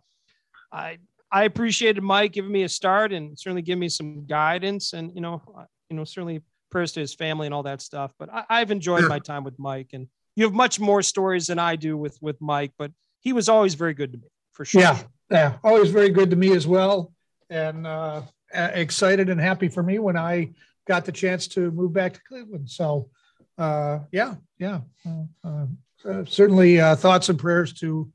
I 0.70 0.98
I 1.32 1.42
appreciated 1.42 2.04
Mike 2.04 2.32
giving 2.32 2.52
me 2.52 2.62
a 2.62 2.68
start 2.68 3.12
and 3.12 3.36
certainly 3.36 3.62
giving 3.62 3.80
me 3.80 3.88
some 3.88 4.26
guidance, 4.26 4.92
and 4.92 5.12
you 5.12 5.20
know, 5.20 5.42
uh, 5.58 5.64
you 5.90 5.96
know, 5.96 6.04
certainly 6.04 6.40
prayers 6.72 6.92
to 6.92 7.00
his 7.00 7.14
family 7.14 7.46
and 7.46 7.54
all 7.54 7.62
that 7.62 7.80
stuff. 7.80 8.12
But 8.18 8.32
I, 8.32 8.44
I've 8.48 8.70
enjoyed 8.72 9.08
my 9.08 9.20
time 9.20 9.44
with 9.44 9.58
Mike, 9.58 9.90
and 9.92 10.08
you 10.34 10.44
have 10.44 10.54
much 10.54 10.80
more 10.80 11.02
stories 11.02 11.46
than 11.46 11.58
I 11.58 11.76
do 11.76 11.96
with 11.96 12.18
with 12.20 12.40
Mike, 12.40 12.72
but 12.76 12.90
he 13.20 13.32
was 13.32 13.48
always 13.48 13.74
very 13.74 13.94
good 13.94 14.12
to 14.12 14.18
me. 14.18 14.28
for 14.52 14.64
sure. 14.64 14.82
Yeah, 14.82 14.98
yeah, 15.30 15.56
always 15.62 15.90
very 15.90 16.10
good 16.10 16.30
to 16.30 16.36
me 16.36 16.52
as 16.56 16.66
well, 16.66 17.12
and 17.50 17.86
uh, 17.86 18.22
excited 18.52 19.28
and 19.28 19.40
happy 19.40 19.68
for 19.68 19.82
me 19.82 19.98
when 19.98 20.16
I 20.16 20.52
got 20.88 21.04
the 21.04 21.12
chance 21.12 21.46
to 21.48 21.70
move 21.70 21.92
back 21.92 22.14
to 22.14 22.20
Cleveland. 22.28 22.68
So, 22.68 23.10
uh, 23.58 24.00
yeah, 24.10 24.34
yeah, 24.58 24.80
uh, 25.06 25.66
uh, 26.04 26.24
certainly 26.24 26.80
uh, 26.80 26.96
thoughts 26.96 27.28
and 27.28 27.38
prayers 27.38 27.72
to 27.74 28.10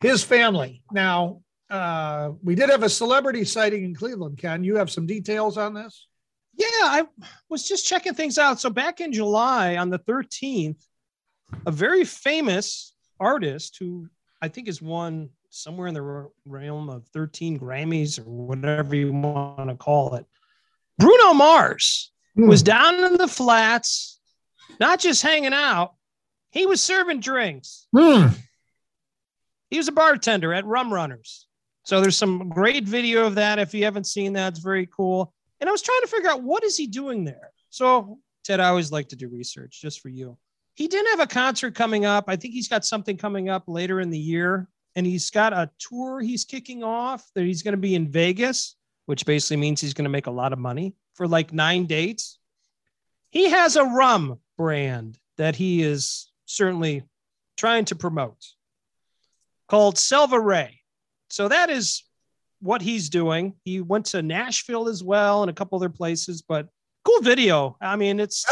his 0.00 0.24
family. 0.24 0.82
Now, 0.90 1.42
uh, 1.70 2.32
we 2.42 2.54
did 2.54 2.70
have 2.70 2.82
a 2.82 2.88
celebrity 2.88 3.44
sighting 3.44 3.84
in 3.84 3.94
Cleveland. 3.94 4.38
Ken, 4.38 4.64
you 4.64 4.76
have 4.76 4.90
some 4.90 5.06
details 5.06 5.56
on 5.56 5.74
this? 5.74 6.06
Yeah, 6.56 6.66
I 6.82 7.04
was 7.48 7.66
just 7.66 7.86
checking 7.86 8.14
things 8.14 8.38
out. 8.38 8.60
So 8.60 8.70
back 8.70 9.00
in 9.00 9.12
July 9.12 9.76
on 9.76 9.90
the 9.90 9.98
13th, 9.98 10.82
a 11.66 11.70
very 11.70 12.04
famous 12.04 12.94
artist 13.18 13.76
who 13.80 14.08
I 14.40 14.48
think 14.48 14.68
has 14.68 14.80
won 14.80 15.30
somewhere 15.50 15.88
in 15.88 15.94
the 15.94 16.28
realm 16.46 16.90
of 16.90 17.06
13 17.08 17.58
Grammys 17.58 18.18
or 18.18 18.24
whatever 18.24 18.94
you 18.94 19.12
want 19.12 19.68
to 19.68 19.76
call 19.76 20.14
it. 20.14 20.26
Bruno 20.98 21.34
Mars 21.34 22.12
mm. 22.38 22.48
was 22.48 22.62
down 22.62 23.02
in 23.04 23.16
the 23.16 23.28
flats, 23.28 24.20
not 24.78 25.00
just 25.00 25.22
hanging 25.22 25.52
out, 25.52 25.94
he 26.54 26.66
was 26.66 26.80
serving 26.80 27.20
drinks. 27.20 27.88
Mm. 27.94 28.32
He 29.70 29.78
was 29.78 29.88
a 29.88 29.92
bartender 29.92 30.54
at 30.54 30.64
Rum 30.64 30.92
Runners. 30.92 31.48
So 31.84 32.00
there's 32.00 32.16
some 32.16 32.48
great 32.48 32.84
video 32.84 33.26
of 33.26 33.34
that. 33.34 33.58
If 33.58 33.74
you 33.74 33.84
haven't 33.84 34.06
seen 34.06 34.34
that, 34.34 34.52
it's 34.52 34.62
very 34.62 34.86
cool. 34.86 35.33
And 35.64 35.70
I 35.70 35.72
was 35.72 35.80
trying 35.80 36.02
to 36.02 36.08
figure 36.08 36.28
out 36.28 36.42
what 36.42 36.62
is 36.62 36.76
he 36.76 36.86
doing 36.86 37.24
there. 37.24 37.50
So 37.70 38.18
Ted, 38.44 38.60
I 38.60 38.68
always 38.68 38.92
like 38.92 39.08
to 39.08 39.16
do 39.16 39.30
research 39.30 39.80
just 39.80 40.02
for 40.02 40.10
you. 40.10 40.36
He 40.74 40.88
didn't 40.88 41.12
have 41.12 41.20
a 41.20 41.26
concert 41.26 41.74
coming 41.74 42.04
up. 42.04 42.26
I 42.28 42.36
think 42.36 42.52
he's 42.52 42.68
got 42.68 42.84
something 42.84 43.16
coming 43.16 43.48
up 43.48 43.62
later 43.66 43.98
in 44.02 44.10
the 44.10 44.18
year. 44.18 44.68
And 44.94 45.06
he's 45.06 45.30
got 45.30 45.54
a 45.54 45.70
tour 45.78 46.20
he's 46.20 46.44
kicking 46.44 46.84
off 46.84 47.26
that 47.34 47.44
he's 47.44 47.62
going 47.62 47.72
to 47.72 47.78
be 47.78 47.94
in 47.94 48.10
Vegas, 48.10 48.76
which 49.06 49.24
basically 49.24 49.56
means 49.56 49.80
he's 49.80 49.94
going 49.94 50.04
to 50.04 50.10
make 50.10 50.26
a 50.26 50.30
lot 50.30 50.52
of 50.52 50.58
money 50.58 50.96
for 51.14 51.26
like 51.26 51.50
nine 51.50 51.86
dates. 51.86 52.38
He 53.30 53.48
has 53.48 53.76
a 53.76 53.84
rum 53.84 54.40
brand 54.58 55.16
that 55.38 55.56
he 55.56 55.82
is 55.82 56.30
certainly 56.44 57.04
trying 57.56 57.86
to 57.86 57.96
promote 57.96 58.44
called 59.66 59.96
SelvaRey. 59.96 60.80
So 61.30 61.48
that 61.48 61.70
is 61.70 62.04
what 62.64 62.80
he's 62.80 63.10
doing. 63.10 63.54
He 63.62 63.82
went 63.82 64.06
to 64.06 64.22
Nashville 64.22 64.88
as 64.88 65.04
well 65.04 65.42
and 65.42 65.50
a 65.50 65.54
couple 65.54 65.76
other 65.76 65.90
places, 65.90 66.40
but 66.40 66.68
cool 67.04 67.20
video. 67.20 67.76
I 67.78 67.96
mean, 67.96 68.18
it's 68.18 68.46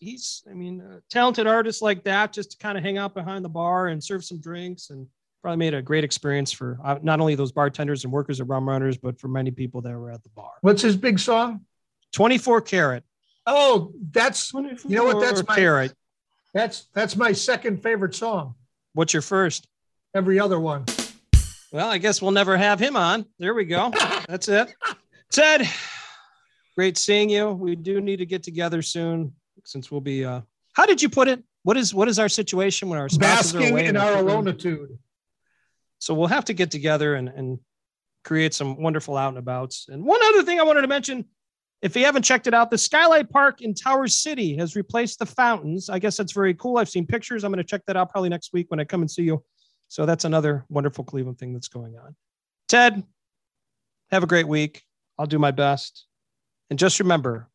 he's, 0.00 0.42
I 0.50 0.54
mean, 0.54 0.80
a 0.80 1.02
talented 1.10 1.46
artist 1.46 1.82
like 1.82 2.02
that, 2.04 2.32
just 2.32 2.52
to 2.52 2.56
kind 2.58 2.78
of 2.78 2.84
hang 2.84 2.96
out 2.96 3.12
behind 3.12 3.44
the 3.44 3.50
bar 3.50 3.88
and 3.88 4.02
serve 4.02 4.24
some 4.24 4.40
drinks 4.40 4.88
and 4.88 5.06
probably 5.42 5.58
made 5.58 5.74
a 5.74 5.82
great 5.82 6.02
experience 6.02 6.50
for 6.50 6.78
uh, 6.82 6.98
not 7.02 7.20
only 7.20 7.34
those 7.34 7.52
bartenders 7.52 8.04
and 8.04 8.12
workers 8.12 8.40
at 8.40 8.48
rum 8.48 8.66
runners, 8.66 8.96
but 8.96 9.20
for 9.20 9.28
many 9.28 9.50
people 9.50 9.82
that 9.82 9.92
were 9.92 10.10
at 10.10 10.22
the 10.22 10.30
bar. 10.30 10.52
What's 10.62 10.82
his 10.82 10.96
big 10.96 11.18
song? 11.18 11.66
24 12.12 12.62
Carat. 12.62 13.04
Oh, 13.46 13.92
that's 14.10 14.52
you 14.52 14.78
know 14.88 15.04
what? 15.04 15.20
That's 15.20 15.46
my 15.46 15.56
carat. 15.56 15.94
That's 16.52 16.86
that's 16.94 17.16
my 17.16 17.32
second 17.32 17.82
favorite 17.82 18.14
song. 18.14 18.54
What's 18.94 19.12
your 19.12 19.22
first? 19.22 19.68
Every 20.14 20.38
other 20.40 20.58
one. 20.58 20.84
Well, 21.70 21.88
I 21.88 21.98
guess 21.98 22.22
we'll 22.22 22.30
never 22.30 22.56
have 22.56 22.80
him 22.80 22.96
on. 22.96 23.26
There 23.38 23.54
we 23.54 23.64
go. 23.64 23.90
That's 24.28 24.48
it. 24.48 24.74
Ted, 25.30 25.68
great 26.76 26.96
seeing 26.96 27.28
you. 27.28 27.50
We 27.50 27.76
do 27.76 28.00
need 28.00 28.18
to 28.18 28.26
get 28.26 28.42
together 28.42 28.80
soon 28.82 29.34
since 29.64 29.90
we'll 29.90 30.00
be 30.00 30.24
uh 30.24 30.40
how 30.72 30.86
did 30.86 31.02
you 31.02 31.08
put 31.08 31.28
it? 31.28 31.42
What 31.64 31.76
is 31.76 31.92
what 31.92 32.08
is 32.08 32.18
our 32.18 32.28
situation 32.28 32.88
when 32.88 32.98
our 32.98 33.08
spouses 33.08 33.52
basking 33.52 33.68
are 33.68 33.72
away 33.72 33.86
in 33.86 33.96
our 33.96 34.18
alonitude? 34.18 34.98
So 35.98 36.14
we'll 36.14 36.28
have 36.28 36.44
to 36.46 36.54
get 36.54 36.70
together 36.70 37.16
and, 37.16 37.28
and 37.28 37.58
create 38.24 38.54
some 38.54 38.80
wonderful 38.80 39.16
out 39.16 39.30
and 39.30 39.38
abouts. 39.38 39.86
And 39.88 40.04
one 40.04 40.20
other 40.22 40.44
thing 40.44 40.60
I 40.60 40.62
wanted 40.62 40.82
to 40.82 40.88
mention 40.88 41.24
if 41.80 41.94
you 41.94 42.04
haven't 42.04 42.22
checked 42.22 42.46
it 42.46 42.54
out, 42.54 42.70
the 42.70 42.78
Skylight 42.78 43.30
Park 43.30 43.60
in 43.60 43.72
Tower 43.74 44.08
City 44.08 44.56
has 44.56 44.74
replaced 44.74 45.18
the 45.20 45.26
fountains. 45.26 45.88
I 45.88 45.98
guess 45.98 46.16
that's 46.16 46.32
very 46.32 46.54
cool. 46.54 46.78
I've 46.78 46.88
seen 46.88 47.06
pictures. 47.06 47.44
I'm 47.44 47.52
going 47.52 47.62
to 47.62 47.68
check 47.68 47.82
that 47.86 47.96
out 47.96 48.10
probably 48.10 48.28
next 48.28 48.52
week 48.52 48.66
when 48.70 48.80
I 48.80 48.84
come 48.84 49.00
and 49.00 49.10
see 49.10 49.22
you. 49.22 49.42
So 49.88 50.06
that's 50.06 50.24
another 50.24 50.64
wonderful 50.68 51.04
Cleveland 51.04 51.38
thing 51.38 51.52
that's 51.52 51.68
going 51.68 51.96
on. 51.96 52.14
Ted, 52.68 53.02
have 54.10 54.22
a 54.22 54.26
great 54.26 54.46
week. 54.46 54.84
I'll 55.18 55.26
do 55.26 55.38
my 55.38 55.50
best. 55.50 56.06
And 56.70 56.78
just 56.78 57.00
remember, 57.00 57.48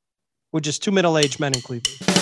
we're 0.52 0.60
just 0.60 0.84
two 0.84 0.92
middle 0.92 1.18
aged 1.18 1.40
men 1.40 1.54
in 1.54 1.62
Cleveland. 1.62 2.14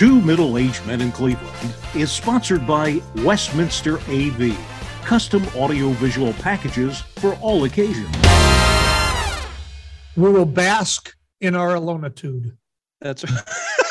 Two 0.00 0.18
Middle 0.22 0.56
Aged 0.56 0.86
Men 0.86 1.02
in 1.02 1.12
Cleveland 1.12 1.74
is 1.94 2.10
sponsored 2.10 2.66
by 2.66 3.02
Westminster 3.16 3.98
AV, 4.08 4.58
custom 5.04 5.46
audiovisual 5.54 6.32
packages 6.32 7.02
for 7.16 7.34
all 7.42 7.64
occasions. 7.64 8.08
We 10.16 10.30
will 10.30 10.46
bask 10.46 11.14
in 11.42 11.54
our 11.54 11.74
alonitude. 11.74 12.56
That's 13.02 13.24